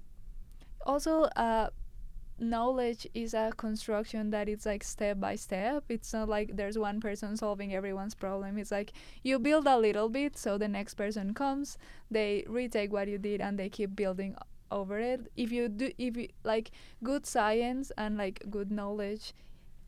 Also, 0.85 1.23
uh, 1.35 1.69
knowledge 2.37 3.07
is 3.13 3.33
a 3.33 3.51
construction 3.55 4.29
that 4.31 4.49
it's 4.49 4.65
like 4.65 4.83
step 4.83 5.19
by 5.19 5.35
step. 5.35 5.83
It's 5.89 6.13
not 6.13 6.29
like 6.29 6.55
there's 6.55 6.77
one 6.77 6.99
person 6.99 7.37
solving 7.37 7.73
everyone's 7.73 8.15
problem. 8.15 8.57
It's 8.57 8.71
like 8.71 8.93
you 9.23 9.39
build 9.39 9.67
a 9.67 9.77
little 9.77 10.09
bit, 10.09 10.37
so 10.37 10.57
the 10.57 10.67
next 10.67 10.95
person 10.95 11.33
comes, 11.33 11.77
they 12.11 12.45
retake 12.47 12.91
what 12.91 13.07
you 13.07 13.17
did, 13.17 13.41
and 13.41 13.57
they 13.57 13.69
keep 13.69 13.95
building 13.95 14.35
over 14.71 14.99
it 14.99 15.31
if 15.35 15.51
you 15.51 15.69
do 15.69 15.91
if 15.97 16.17
you 16.17 16.27
like 16.43 16.71
good 17.03 17.25
science 17.25 17.91
and 17.97 18.17
like 18.17 18.43
good 18.49 18.71
knowledge 18.71 19.33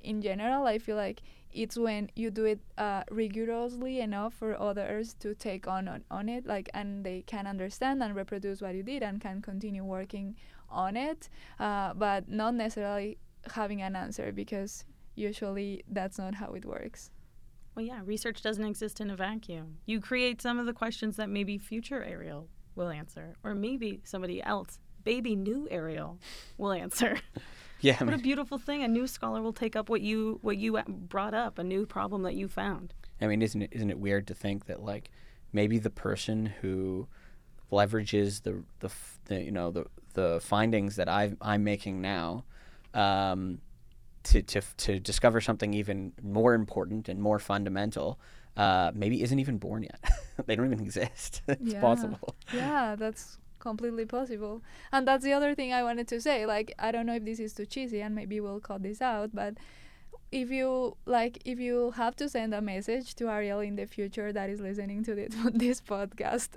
in 0.02 0.22
general 0.22 0.66
i 0.68 0.78
feel 0.78 0.96
like 0.96 1.22
it's 1.58 1.78
when 1.78 2.10
you 2.16 2.30
do 2.30 2.46
it 2.46 2.60
uh, 2.78 3.04
rigorously 3.10 4.00
enough 4.00 4.34
for 4.34 4.60
others 4.60 5.14
to 5.20 5.34
take 5.36 5.68
on, 5.68 5.88
on 5.88 6.04
on 6.12 6.30
it 6.30 6.46
like 6.46 6.70
and 6.74 7.04
they 7.04 7.24
can 7.26 7.48
understand 7.48 8.02
and 8.04 8.16
reproduce 8.16 8.62
what 8.62 8.76
you 8.76 8.84
did 8.84 9.02
and 9.04 9.22
can 9.22 9.42
continue 9.42 9.84
working 9.84 10.36
on 10.70 10.96
it 10.96 11.30
uh, 11.60 11.94
but 11.94 12.30
not 12.30 12.54
necessarily 12.54 13.18
having 13.52 13.82
an 13.82 13.96
answer 13.96 14.32
because 14.32 14.86
usually 15.16 15.84
that's 15.90 16.18
not 16.18 16.36
how 16.36 16.54
it 16.54 16.66
works 16.66 17.12
well 17.76 17.86
yeah 17.86 18.02
research 18.06 18.42
doesn't 18.42 18.66
exist 18.66 19.02
in 19.02 19.10
a 19.10 19.16
vacuum 19.16 19.78
you 19.86 20.00
create 20.00 20.42
some 20.42 20.60
of 20.60 20.66
the 20.66 20.74
questions 20.74 21.16
that 21.16 21.30
maybe 21.30 21.58
future 21.58 22.04
ariel 22.04 22.50
will 22.78 22.90
answer, 22.90 23.36
or 23.44 23.56
maybe 23.56 24.00
somebody 24.06 24.42
else, 24.42 24.80
baby 25.04 25.36
new 25.36 25.68
Ariel, 25.70 26.20
will 26.58 26.72
answer. 26.72 27.20
Yeah, 27.82 28.04
what 28.04 28.14
a 28.14 28.18
beautiful 28.18 28.58
thing! 28.58 28.84
A 28.84 28.88
new 28.88 29.08
scholar 29.08 29.42
will 29.42 29.54
take 29.54 29.76
up 29.76 29.90
what 29.90 30.02
you 30.02 30.40
what 30.42 30.58
you 30.58 30.82
brought 30.88 31.34
up, 31.34 31.60
a 31.60 31.64
new 31.64 31.86
problem 31.86 32.24
that 32.24 32.36
you 32.36 32.48
found. 32.48 32.94
I 33.22 33.28
mean, 33.28 33.42
isn't 33.42 33.62
it 33.62 33.70
isn't 33.72 33.90
it 33.90 34.00
weird 34.00 34.28
to 34.28 34.34
think 34.34 34.66
that 34.66 34.82
like 34.82 35.12
maybe 35.54 35.80
the 35.80 35.90
person 35.90 36.48
who 36.62 37.08
leverages 37.72 38.44
the 38.44 38.64
the, 38.80 38.90
the 39.26 39.44
you 39.44 39.52
know 39.52 39.72
the 39.72 39.86
the 40.14 40.40
findings 40.42 40.96
that 40.96 41.08
I 41.08 41.34
I'm 41.42 41.64
making 41.64 42.02
now. 42.02 42.46
Um, 42.94 43.62
to, 44.24 44.42
to, 44.42 44.62
to 44.76 45.00
discover 45.00 45.40
something 45.40 45.74
even 45.74 46.12
more 46.22 46.54
important 46.54 47.08
and 47.08 47.22
more 47.22 47.40
fundamental 47.40 48.20
uh, 48.58 48.92
maybe 48.94 49.22
isn't 49.22 49.40
even 49.40 49.58
born 49.58 49.84
yet. 49.84 50.04
they 50.48 50.56
don't 50.56 50.66
even 50.66 50.82
exist. 50.82 51.44
it's 51.48 51.74
yeah. 51.74 51.82
possible. 51.82 52.36
Yeah, 52.54 52.96
that's 52.98 53.38
completely 53.68 54.06
possible. 54.06 54.62
And 54.92 55.08
that's 55.08 55.24
the 55.24 55.34
other 55.34 55.54
thing 55.56 55.74
I 55.74 55.84
wanted 55.84 56.08
to 56.10 56.22
say. 56.22 56.46
Like, 56.46 56.74
I 56.80 56.92
don't 56.92 57.06
know 57.06 57.16
if 57.16 57.26
this 57.26 57.40
is 57.40 57.54
too 57.54 57.66
cheesy, 57.66 58.02
and 58.02 58.16
maybe 58.16 58.40
we'll 58.40 58.60
cut 58.60 58.84
this 58.84 59.02
out, 59.02 59.30
but 59.34 59.56
if 60.30 60.52
you 60.52 60.98
like 61.06 61.42
if 61.46 61.58
you 61.58 61.92
have 61.92 62.14
to 62.14 62.28
send 62.28 62.54
a 62.54 62.62
message 62.62 63.16
to 63.16 63.30
Ariel 63.30 63.62
in 63.62 63.78
the 63.78 63.86
future 63.86 64.34
that 64.34 64.50
is 64.50 64.60
listening 64.60 65.02
to 65.06 65.16
this 65.16 65.34
this 65.54 65.80
podcast 65.80 66.50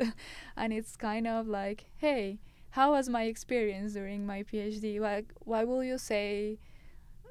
and 0.56 0.72
it's 0.72 0.96
kind 0.96 1.28
of 1.28 1.46
like 1.46 1.84
hey 1.98 2.40
how 2.70 2.90
was 2.90 3.08
my 3.08 3.22
experience 3.34 3.92
during 3.92 4.26
my 4.26 4.42
PhD 4.42 4.98
like 4.98 5.32
why 5.44 5.62
will 5.62 5.84
you 5.84 5.98
say 5.98 6.58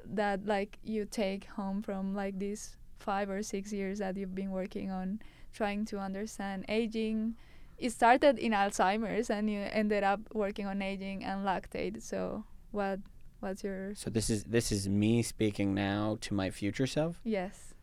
that 0.05 0.45
like 0.45 0.79
you 0.81 1.03
take 1.03 1.43
home 1.59 1.81
from 1.81 2.15
like 2.15 2.39
these 2.39 2.77
five 2.99 3.29
or 3.29 3.43
six 3.43 3.73
years 3.73 3.99
that 3.99 4.15
you've 4.15 4.35
been 4.35 4.51
working 4.51 4.91
on 4.91 5.19
trying 5.53 5.85
to 5.85 5.97
understand 5.97 6.65
aging. 6.69 7.35
It 7.79 7.91
started 7.91 8.37
in 8.37 8.51
Alzheimer's 8.51 9.29
and 9.29 9.49
you 9.49 9.59
ended 9.59 10.03
up 10.03 10.19
working 10.33 10.67
on 10.67 10.81
aging 10.81 11.23
and 11.23 11.45
lactate. 11.45 12.01
So 12.01 12.43
what 12.71 12.99
what's 13.39 13.63
your 13.63 13.95
So 13.95 14.09
this 14.09 14.29
is 14.29 14.43
this 14.43 14.71
is 14.71 14.89
me 14.89 15.23
speaking 15.23 15.73
now 15.73 16.17
to 16.21 16.33
my 16.33 16.49
future 16.49 16.87
self? 16.87 17.19
Yes. 17.23 17.73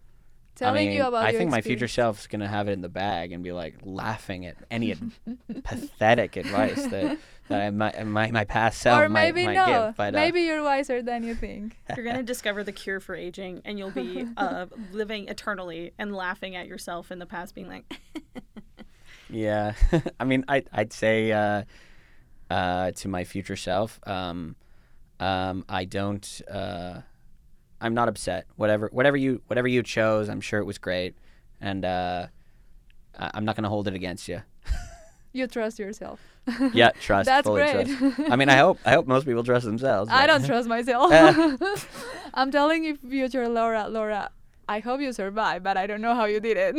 Telling 0.56 0.84
I 0.84 0.86
mean, 0.86 0.96
you 0.96 1.04
about 1.04 1.26
I 1.26 1.32
think 1.32 1.50
my 1.50 1.60
future 1.60 1.86
self's 1.86 2.26
gonna 2.26 2.48
have 2.48 2.66
it 2.66 2.72
in 2.72 2.80
the 2.80 2.88
bag 2.88 3.32
and 3.32 3.44
be 3.44 3.52
like 3.52 3.74
laughing 3.82 4.46
at 4.46 4.56
any 4.70 4.92
ad- 4.92 5.12
pathetic 5.64 6.36
advice 6.36 6.82
that, 6.86 7.18
that 7.48 7.60
I 7.60 7.68
might, 7.68 8.06
my 8.06 8.30
my 8.30 8.44
past 8.44 8.80
self 8.80 8.98
or 8.98 9.10
maybe 9.10 9.44
might, 9.44 9.52
no. 9.52 9.66
give. 9.66 9.96
But, 9.96 10.14
uh, 10.14 10.18
maybe 10.18 10.40
you're 10.42 10.62
wiser 10.62 11.02
than 11.02 11.24
you 11.24 11.34
think. 11.34 11.76
You're 11.94 12.06
gonna 12.06 12.22
discover 12.22 12.64
the 12.64 12.72
cure 12.72 13.00
for 13.00 13.14
aging, 13.14 13.60
and 13.66 13.78
you'll 13.78 13.90
be 13.90 14.26
uh, 14.38 14.64
living 14.92 15.28
eternally 15.28 15.92
and 15.98 16.16
laughing 16.16 16.56
at 16.56 16.66
yourself 16.66 17.12
in 17.12 17.18
the 17.18 17.26
past, 17.26 17.54
being 17.54 17.68
like. 17.68 18.00
Yeah, 19.30 19.74
I 20.20 20.24
mean, 20.24 20.44
I 20.48 20.64
I'd 20.72 20.92
say 20.92 21.32
uh, 21.32 21.62
uh, 22.50 22.90
to 22.92 23.08
my 23.08 23.24
future 23.24 23.56
self, 23.56 23.98
um, 24.06 24.56
um, 25.20 25.64
I 25.68 25.84
don't. 25.84 26.42
Uh, 26.50 27.00
I'm 27.80 27.94
not 27.94 28.08
upset. 28.08 28.46
Whatever 28.56 28.88
whatever 28.92 29.16
you 29.16 29.42
whatever 29.48 29.68
you 29.68 29.82
chose, 29.82 30.28
I'm 30.28 30.40
sure 30.40 30.60
it 30.60 30.64
was 30.64 30.78
great, 30.78 31.14
and 31.60 31.84
uh, 31.84 32.26
I- 33.18 33.30
I'm 33.34 33.44
not 33.44 33.56
gonna 33.56 33.68
hold 33.68 33.86
it 33.88 33.94
against 33.94 34.28
you. 34.28 34.42
You 35.32 35.46
trust 35.46 35.78
yourself. 35.78 36.18
yeah, 36.72 36.90
trust. 37.00 37.26
That's 37.26 37.46
fully 37.46 37.62
great. 37.62 37.86
trust. 37.88 38.30
I 38.30 38.36
mean, 38.36 38.48
I 38.48 38.56
hope 38.64 38.78
I 38.86 38.92
hope 38.92 39.06
most 39.06 39.26
people 39.26 39.44
trust 39.44 39.66
themselves. 39.66 40.10
I 40.10 40.26
don't 40.26 40.44
trust 40.46 40.66
myself. 40.68 41.12
I'm 42.32 42.50
telling 42.50 42.84
you, 42.84 42.96
future 42.96 43.46
Laura, 43.48 43.86
Laura, 43.88 44.30
I 44.68 44.78
hope 44.80 45.00
you 45.02 45.12
survive, 45.12 45.62
but 45.62 45.76
I 45.76 45.86
don't 45.86 46.00
know 46.00 46.14
how 46.14 46.24
you 46.24 46.40
did 46.40 46.56
it. 46.56 46.76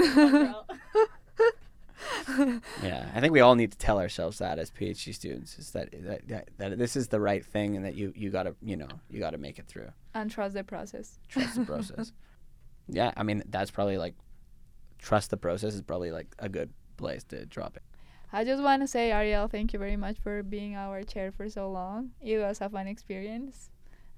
Yeah, 2.84 3.10
I 3.14 3.22
think 3.22 3.34
we 3.34 3.40
all 3.40 3.56
need 3.56 3.72
to 3.72 3.78
tell 3.78 4.00
ourselves 4.00 4.38
that 4.40 4.60
as 4.60 4.70
PhD 4.72 5.14
students 5.14 5.58
is 5.58 5.72
that 5.72 5.90
that, 6.04 6.28
that, 6.28 6.50
that 6.58 6.78
this 6.78 6.96
is 6.96 7.08
the 7.08 7.20
right 7.20 7.44
thing 7.46 7.76
and 7.76 7.86
that 7.86 7.96
you 7.96 8.14
you 8.16 8.30
gotta 8.30 8.56
you 8.62 8.76
know 8.76 8.88
you 9.10 9.20
gotta 9.20 9.38
make 9.38 9.60
it 9.60 9.68
through. 9.68 9.90
and 10.14 10.30
trust 10.30 10.54
the 10.54 10.64
process. 10.64 11.20
Trust 11.30 11.56
the 11.56 11.66
process. 11.66 12.12
yeah, 12.88 13.12
I 13.16 13.24
mean 13.24 13.44
that's 13.50 13.72
probably 13.72 13.98
like 13.98 14.16
trust 15.00 15.30
the 15.30 15.38
process 15.38 15.74
is 15.74 15.82
probably 15.82 16.12
like 16.12 16.28
a 16.40 16.50
good 16.50 16.72
place 16.98 17.24
to 17.26 17.46
drop 17.46 17.78
it. 17.78 17.84
I 18.34 18.44
just 18.44 18.62
want 18.62 18.82
to 18.82 18.88
say, 18.88 19.12
Ariel, 19.12 19.48
thank 19.48 19.72
you 19.72 19.80
very 19.80 19.96
much 19.96 20.18
for 20.22 20.44
being 20.44 20.76
our 20.76 21.04
chair 21.04 21.32
for 21.32 21.48
so 21.50 21.72
long. 21.72 22.12
It 22.22 22.38
was 22.40 22.60
a 22.60 22.68
fun 22.70 22.88
experience, 22.88 23.70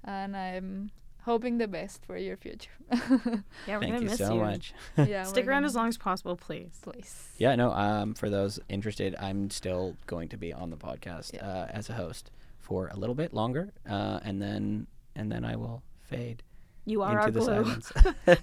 and 0.02 0.36
I'm 0.36 0.90
hoping 1.24 1.58
the 1.58 1.68
best 1.68 2.04
for 2.06 2.16
your 2.16 2.36
future. 2.36 2.70
Yeah, 2.90 3.76
we're 3.76 3.80
Thank 3.80 3.92
gonna 3.92 3.98
you 4.00 4.08
miss 4.10 4.18
so 4.18 4.34
you. 4.34 4.40
much. 4.40 4.74
yeah, 4.96 5.22
Stick 5.24 5.46
around 5.46 5.58
gonna- 5.62 5.66
as 5.66 5.74
long 5.76 5.88
as 5.88 5.98
possible, 5.98 6.36
please. 6.36 6.78
please. 6.82 7.28
Yeah, 7.38 7.54
no. 7.56 7.70
Um, 7.72 8.14
for 8.14 8.28
those 8.30 8.58
interested, 8.68 9.14
I'm 9.20 9.50
still 9.50 9.96
going 10.06 10.28
to 10.30 10.36
be 10.36 10.52
on 10.52 10.70
the 10.70 10.76
podcast 10.76 11.34
Yeah. 11.34 11.46
uh, 11.46 11.66
as 11.70 11.88
a 11.90 11.94
host 11.94 12.30
for 12.58 12.88
a 12.88 12.96
little 12.96 13.14
bit 13.14 13.32
longer, 13.32 13.72
uh, 13.88 14.20
and 14.22 14.40
then 14.42 14.86
and 15.16 15.30
then 15.30 15.44
I 15.44 15.56
will 15.56 15.82
fade 16.02 16.42
You 16.86 17.02
are 17.02 17.18
our 17.20 17.28
into 17.28 17.40
the 17.40 17.44
glue. 17.46 17.80
silence. 17.80 17.92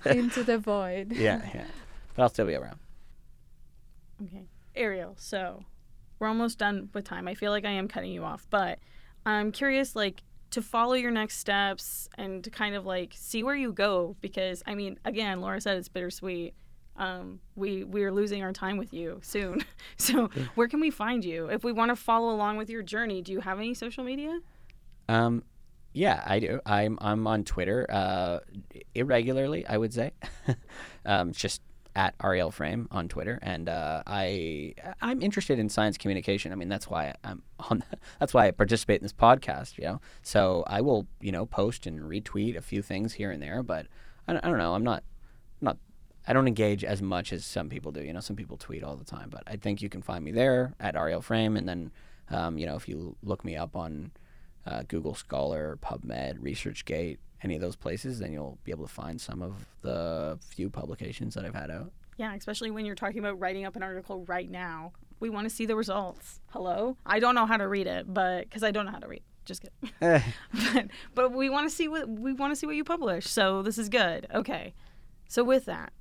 Into 0.06 0.44
the 0.44 0.58
void. 0.58 1.12
yeah, 1.14 1.42
yeah. 1.54 1.66
But 2.16 2.24
I'll 2.24 2.30
still 2.30 2.46
be 2.48 2.56
around. 2.56 2.80
Okay. 4.24 4.44
Ariel, 4.76 5.16
so 5.18 5.64
we're 6.20 6.28
almost 6.28 6.58
done 6.58 6.90
with 6.94 7.06
time. 7.06 7.28
I 7.28 7.34
feel 7.36 7.52
like 7.52 7.66
I 7.66 7.72
am 7.72 7.88
cutting 7.88 8.12
you 8.12 8.24
off, 8.24 8.48
but 8.50 8.80
I'm 9.26 9.52
curious, 9.52 9.96
like, 9.96 10.24
to 10.52 10.62
follow 10.62 10.94
your 10.94 11.12
next 11.12 11.38
steps 11.38 12.08
and 12.18 12.44
to 12.44 12.50
kind 12.50 12.76
of 12.76 12.86
like 12.86 13.14
see 13.16 13.44
where 13.44 13.56
you 13.56 13.72
go 13.72 14.16
because 14.22 14.64
I 14.66 14.76
mean, 14.76 15.00
again, 15.06 15.42
Laura 15.42 15.60
said 15.62 15.78
it's 15.78 15.90
bittersweet. 15.90 16.54
Um, 16.96 17.40
we 17.56 17.84
we're 17.84 18.12
losing 18.12 18.42
our 18.42 18.54
time 18.54 18.78
with 18.78 18.94
you 18.94 19.20
soon. 19.22 19.64
so 19.98 20.30
where 20.56 20.68
can 20.68 20.80
we 20.80 20.90
find 20.90 21.24
you 21.24 21.48
if 21.48 21.64
we 21.64 21.72
want 21.72 21.90
to 21.90 21.96
follow 21.96 22.34
along 22.34 22.58
with 22.58 22.70
your 22.70 22.82
journey? 22.82 23.22
Do 23.22 23.32
you 23.32 23.42
have 23.42 23.60
any 23.60 23.74
social 23.74 24.04
media? 24.04 24.40
Um, 25.10 25.44
yeah, 25.94 26.24
I 26.26 26.40
do. 26.40 26.60
I'm 26.66 26.98
I'm 27.02 27.28
on 27.28 27.44
Twitter 27.44 27.86
uh, 27.90 28.40
irregularly, 28.96 29.66
I 29.68 29.78
would 29.78 29.94
say. 29.94 30.12
um, 31.06 31.32
just 31.32 31.62
at 31.98 32.14
Ariel 32.24 32.52
Frame 32.52 32.88
on 32.92 33.08
Twitter, 33.08 33.40
and 33.42 33.68
uh, 33.68 34.04
I 34.06 34.76
I'm 35.02 35.20
interested 35.24 35.58
in 35.58 35.68
science 35.68 35.98
communication. 35.98 36.52
I 36.52 36.56
mean, 36.56 36.70
that's 36.70 36.88
why 36.88 37.16
I'm 37.24 37.42
on. 37.60 37.84
That's 38.20 38.36
why 38.36 38.48
I 38.48 38.52
participate 38.52 39.02
in 39.02 39.04
this 39.04 39.14
podcast. 39.14 39.80
You 39.80 39.86
know, 39.86 40.02
so 40.22 40.64
I 40.68 40.80
will 40.82 41.08
you 41.20 41.32
know 41.32 41.48
post 41.48 41.88
and 41.88 42.00
retweet 42.02 42.56
a 42.56 42.62
few 42.62 42.84
things 42.84 43.14
here 43.14 43.32
and 43.32 43.42
there, 43.42 43.64
but 43.64 43.88
I, 44.28 44.34
don't- 44.34 44.46
I 44.46 44.50
don't 44.50 44.60
know. 44.60 44.76
I'm 44.76 44.84
not 44.84 45.04
not. 45.60 45.78
I 46.28 46.34
don't 46.34 46.48
engage 46.48 46.84
as 46.84 47.02
much 47.02 47.34
as 47.34 47.44
some 47.46 47.68
people 47.68 47.92
do. 47.92 48.04
You 48.04 48.14
know, 48.14 48.20
some 48.20 48.36
people 48.36 48.58
tweet 48.58 48.84
all 48.84 48.96
the 48.96 49.06
time, 49.06 49.30
but 49.32 49.42
I 49.48 49.56
think 49.56 49.82
you 49.82 49.90
can 49.90 50.04
find 50.04 50.24
me 50.24 50.32
there 50.32 50.76
at 50.80 50.96
Ariel 50.96 51.22
Frame, 51.24 51.58
and 51.58 51.68
then 51.68 51.92
um, 52.30 52.60
you 52.60 52.68
know 52.68 52.76
if 52.76 52.88
you 52.88 53.16
look 53.24 53.44
me 53.44 53.56
up 53.56 53.76
on 53.76 54.12
uh, 54.68 54.84
Google 54.88 55.16
Scholar, 55.16 55.78
PubMed, 55.82 56.40
ResearchGate, 56.40 57.18
any 57.44 57.56
of 57.56 57.62
those 57.62 57.76
places, 57.76 58.20
then 58.20 58.34
you'll 58.34 58.58
be 58.64 58.72
able 58.72 58.86
to 58.86 58.94
find 58.94 59.20
some 59.20 59.42
of 59.42 59.66
the 59.82 60.38
few 60.42 60.70
publications 60.70 61.34
that 61.36 61.46
I've 61.46 61.56
had 61.56 61.72
out. 61.72 61.92
Yeah, 62.18 62.34
especially 62.34 62.72
when 62.72 62.86
you're 62.86 62.96
talking 62.96 63.20
about 63.20 63.40
writing 63.40 63.66
up 63.66 63.76
an 63.76 63.84
article 63.84 64.26
right 64.26 64.50
now. 64.50 64.92
We 65.20 65.30
want 65.30 65.48
to 65.48 65.56
see 65.56 65.66
the 65.66 65.76
results. 65.76 66.42
Hello? 66.50 66.98
I 67.06 67.20
don't 67.20 67.36
know 67.36 67.46
how 67.46 67.58
to 67.58 67.68
read 67.68 67.88
it, 67.88 68.12
but 68.12 68.44
because 68.44 68.64
I 68.64 68.72
don't 68.72 68.86
know 68.86 68.92
how 68.92 69.00
to 69.00 69.08
read. 69.08 69.24
Just 69.46 69.62
kidding. 69.62 69.94
but, 70.74 70.88
but 71.16 71.32
we 71.32 71.50
want 71.50 71.70
to 71.70 71.76
see 71.76 71.88
what 71.88 72.10
we 72.10 72.34
want 72.34 72.52
to 72.52 72.56
see 72.56 72.66
what 72.66 72.76
you 72.76 72.84
publish. 72.84 73.28
So 73.28 73.62
this 73.62 73.78
is 73.78 73.88
good. 73.88 74.28
Okay. 74.34 74.74
So 75.28 75.44
with 75.44 75.66
that, 75.66 75.94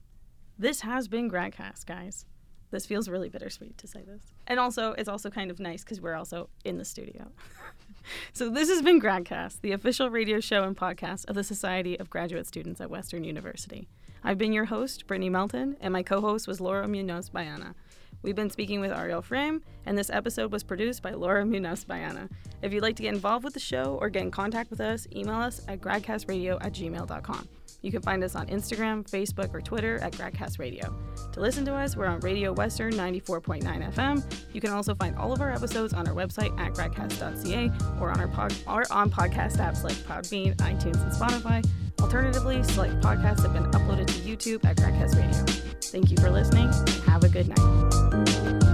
this 0.59 0.81
has 0.81 1.07
been 1.07 1.31
Gradcast, 1.31 1.87
guys. 1.87 2.25
This 2.71 2.87
feels 2.87 3.09
really 3.09 3.29
bittersweet 3.29 3.79
to 3.79 3.87
say 3.87 4.03
this. 4.03 4.23
And 4.47 4.59
also, 4.59 4.93
it's 4.93 5.09
also 5.09 5.31
kind 5.31 5.51
of 5.51 5.61
nice 5.61 5.85
because 5.85 6.01
we're 6.01 6.17
also 6.17 6.49
in 6.65 6.79
the 6.79 6.85
studio. 6.85 7.31
so 8.33 8.49
this 8.49 8.69
has 8.69 8.83
been 8.83 9.01
Gradcast, 9.01 9.61
the 9.61 9.73
official 9.73 10.11
radio 10.11 10.41
show 10.41 10.63
and 10.65 10.77
podcast 10.77 11.29
of 11.29 11.35
the 11.35 11.45
Society 11.45 11.99
of 11.99 12.11
Graduate 12.11 12.47
Students 12.47 12.81
at 12.81 12.91
Western 12.91 13.25
University. 13.25 13.89
I've 14.25 14.39
been 14.39 14.53
your 14.53 14.65
host, 14.65 15.07
Brittany 15.07 15.31
Melton, 15.31 15.77
and 15.81 15.93
my 15.93 16.03
co-host 16.03 16.49
was 16.49 16.61
Laura 16.61 16.89
Munoz 16.89 17.31
Bayana. 17.31 17.75
We've 18.23 18.35
been 18.35 18.51
speaking 18.51 18.81
with 18.81 18.91
Ariel 18.91 19.23
Frame, 19.23 19.63
and 19.85 19.97
this 19.97 20.11
episode 20.11 20.51
was 20.51 20.65
produced 20.65 21.03
by 21.03 21.13
Laura 21.13 21.45
Munoz 21.45 21.85
Bayana. 21.85 22.29
If 22.63 22.73
you'd 22.73 22.83
like 22.83 22.97
to 22.97 23.03
get 23.03 23.15
involved 23.15 23.45
with 23.45 23.55
the 23.55 23.61
show 23.61 23.99
or 24.01 24.09
get 24.09 24.23
in 24.23 24.31
contact 24.31 24.71
with 24.71 24.81
us, 24.81 25.07
email 25.15 25.37
us 25.37 25.61
at 25.69 25.81
gradcastradio 25.81 26.59
at 26.61 26.73
gmail.com. 26.73 27.49
You 27.87 27.93
can 27.93 28.03
find 28.03 28.25
us 28.25 28.35
on 28.35 28.49
Instagram, 28.49 29.09
Facebook, 29.09 29.55
or 29.55 29.61
Twitter 29.61 30.01
at 30.03 30.11
Gradcast 30.15 30.59
Radio. 30.59 30.93
To 31.35 31.41
listen 31.41 31.65
to 31.67 31.73
us, 31.73 31.97
we're 31.97 32.07
on 32.07 32.19
Radio 32.19 32.53
Western 32.53 32.93
94.9 32.95 33.63
FM. 33.93 34.25
You 34.53 34.61
can 34.61 34.73
also 34.73 34.93
find 34.97 35.15
all 35.15 35.33
of 35.33 35.41
our 35.41 35.53
episodes 35.53 35.93
on 35.93 36.09
our 36.09 36.13
website 36.13 36.59
at 36.59 36.75
gradcast.ca 36.75 37.71
or 38.01 38.11
on 38.11 38.19
our 38.19 38.27
pod, 38.27 38.53
or 38.67 38.83
on 38.91 39.09
podcast 39.09 39.59
apps 39.59 39.85
like 39.85 39.95
Podbean, 39.99 40.57
iTunes, 40.57 41.01
and 41.01 41.13
Spotify. 41.13 41.65
Alternatively, 42.01 42.61
select 42.65 42.95
podcasts 43.03 43.43
have 43.43 43.53
been 43.53 43.71
uploaded 43.71 44.09
to 44.09 44.15
YouTube 44.15 44.65
at 44.65 44.79
Gradcast 44.79 45.15
Radio. 45.15 45.45
Thank 45.81 46.11
you 46.11 46.17
for 46.17 46.29
listening. 46.29 46.73
Have 47.05 47.23
a 47.23 47.29
good 47.29 47.47
night. 47.47 48.66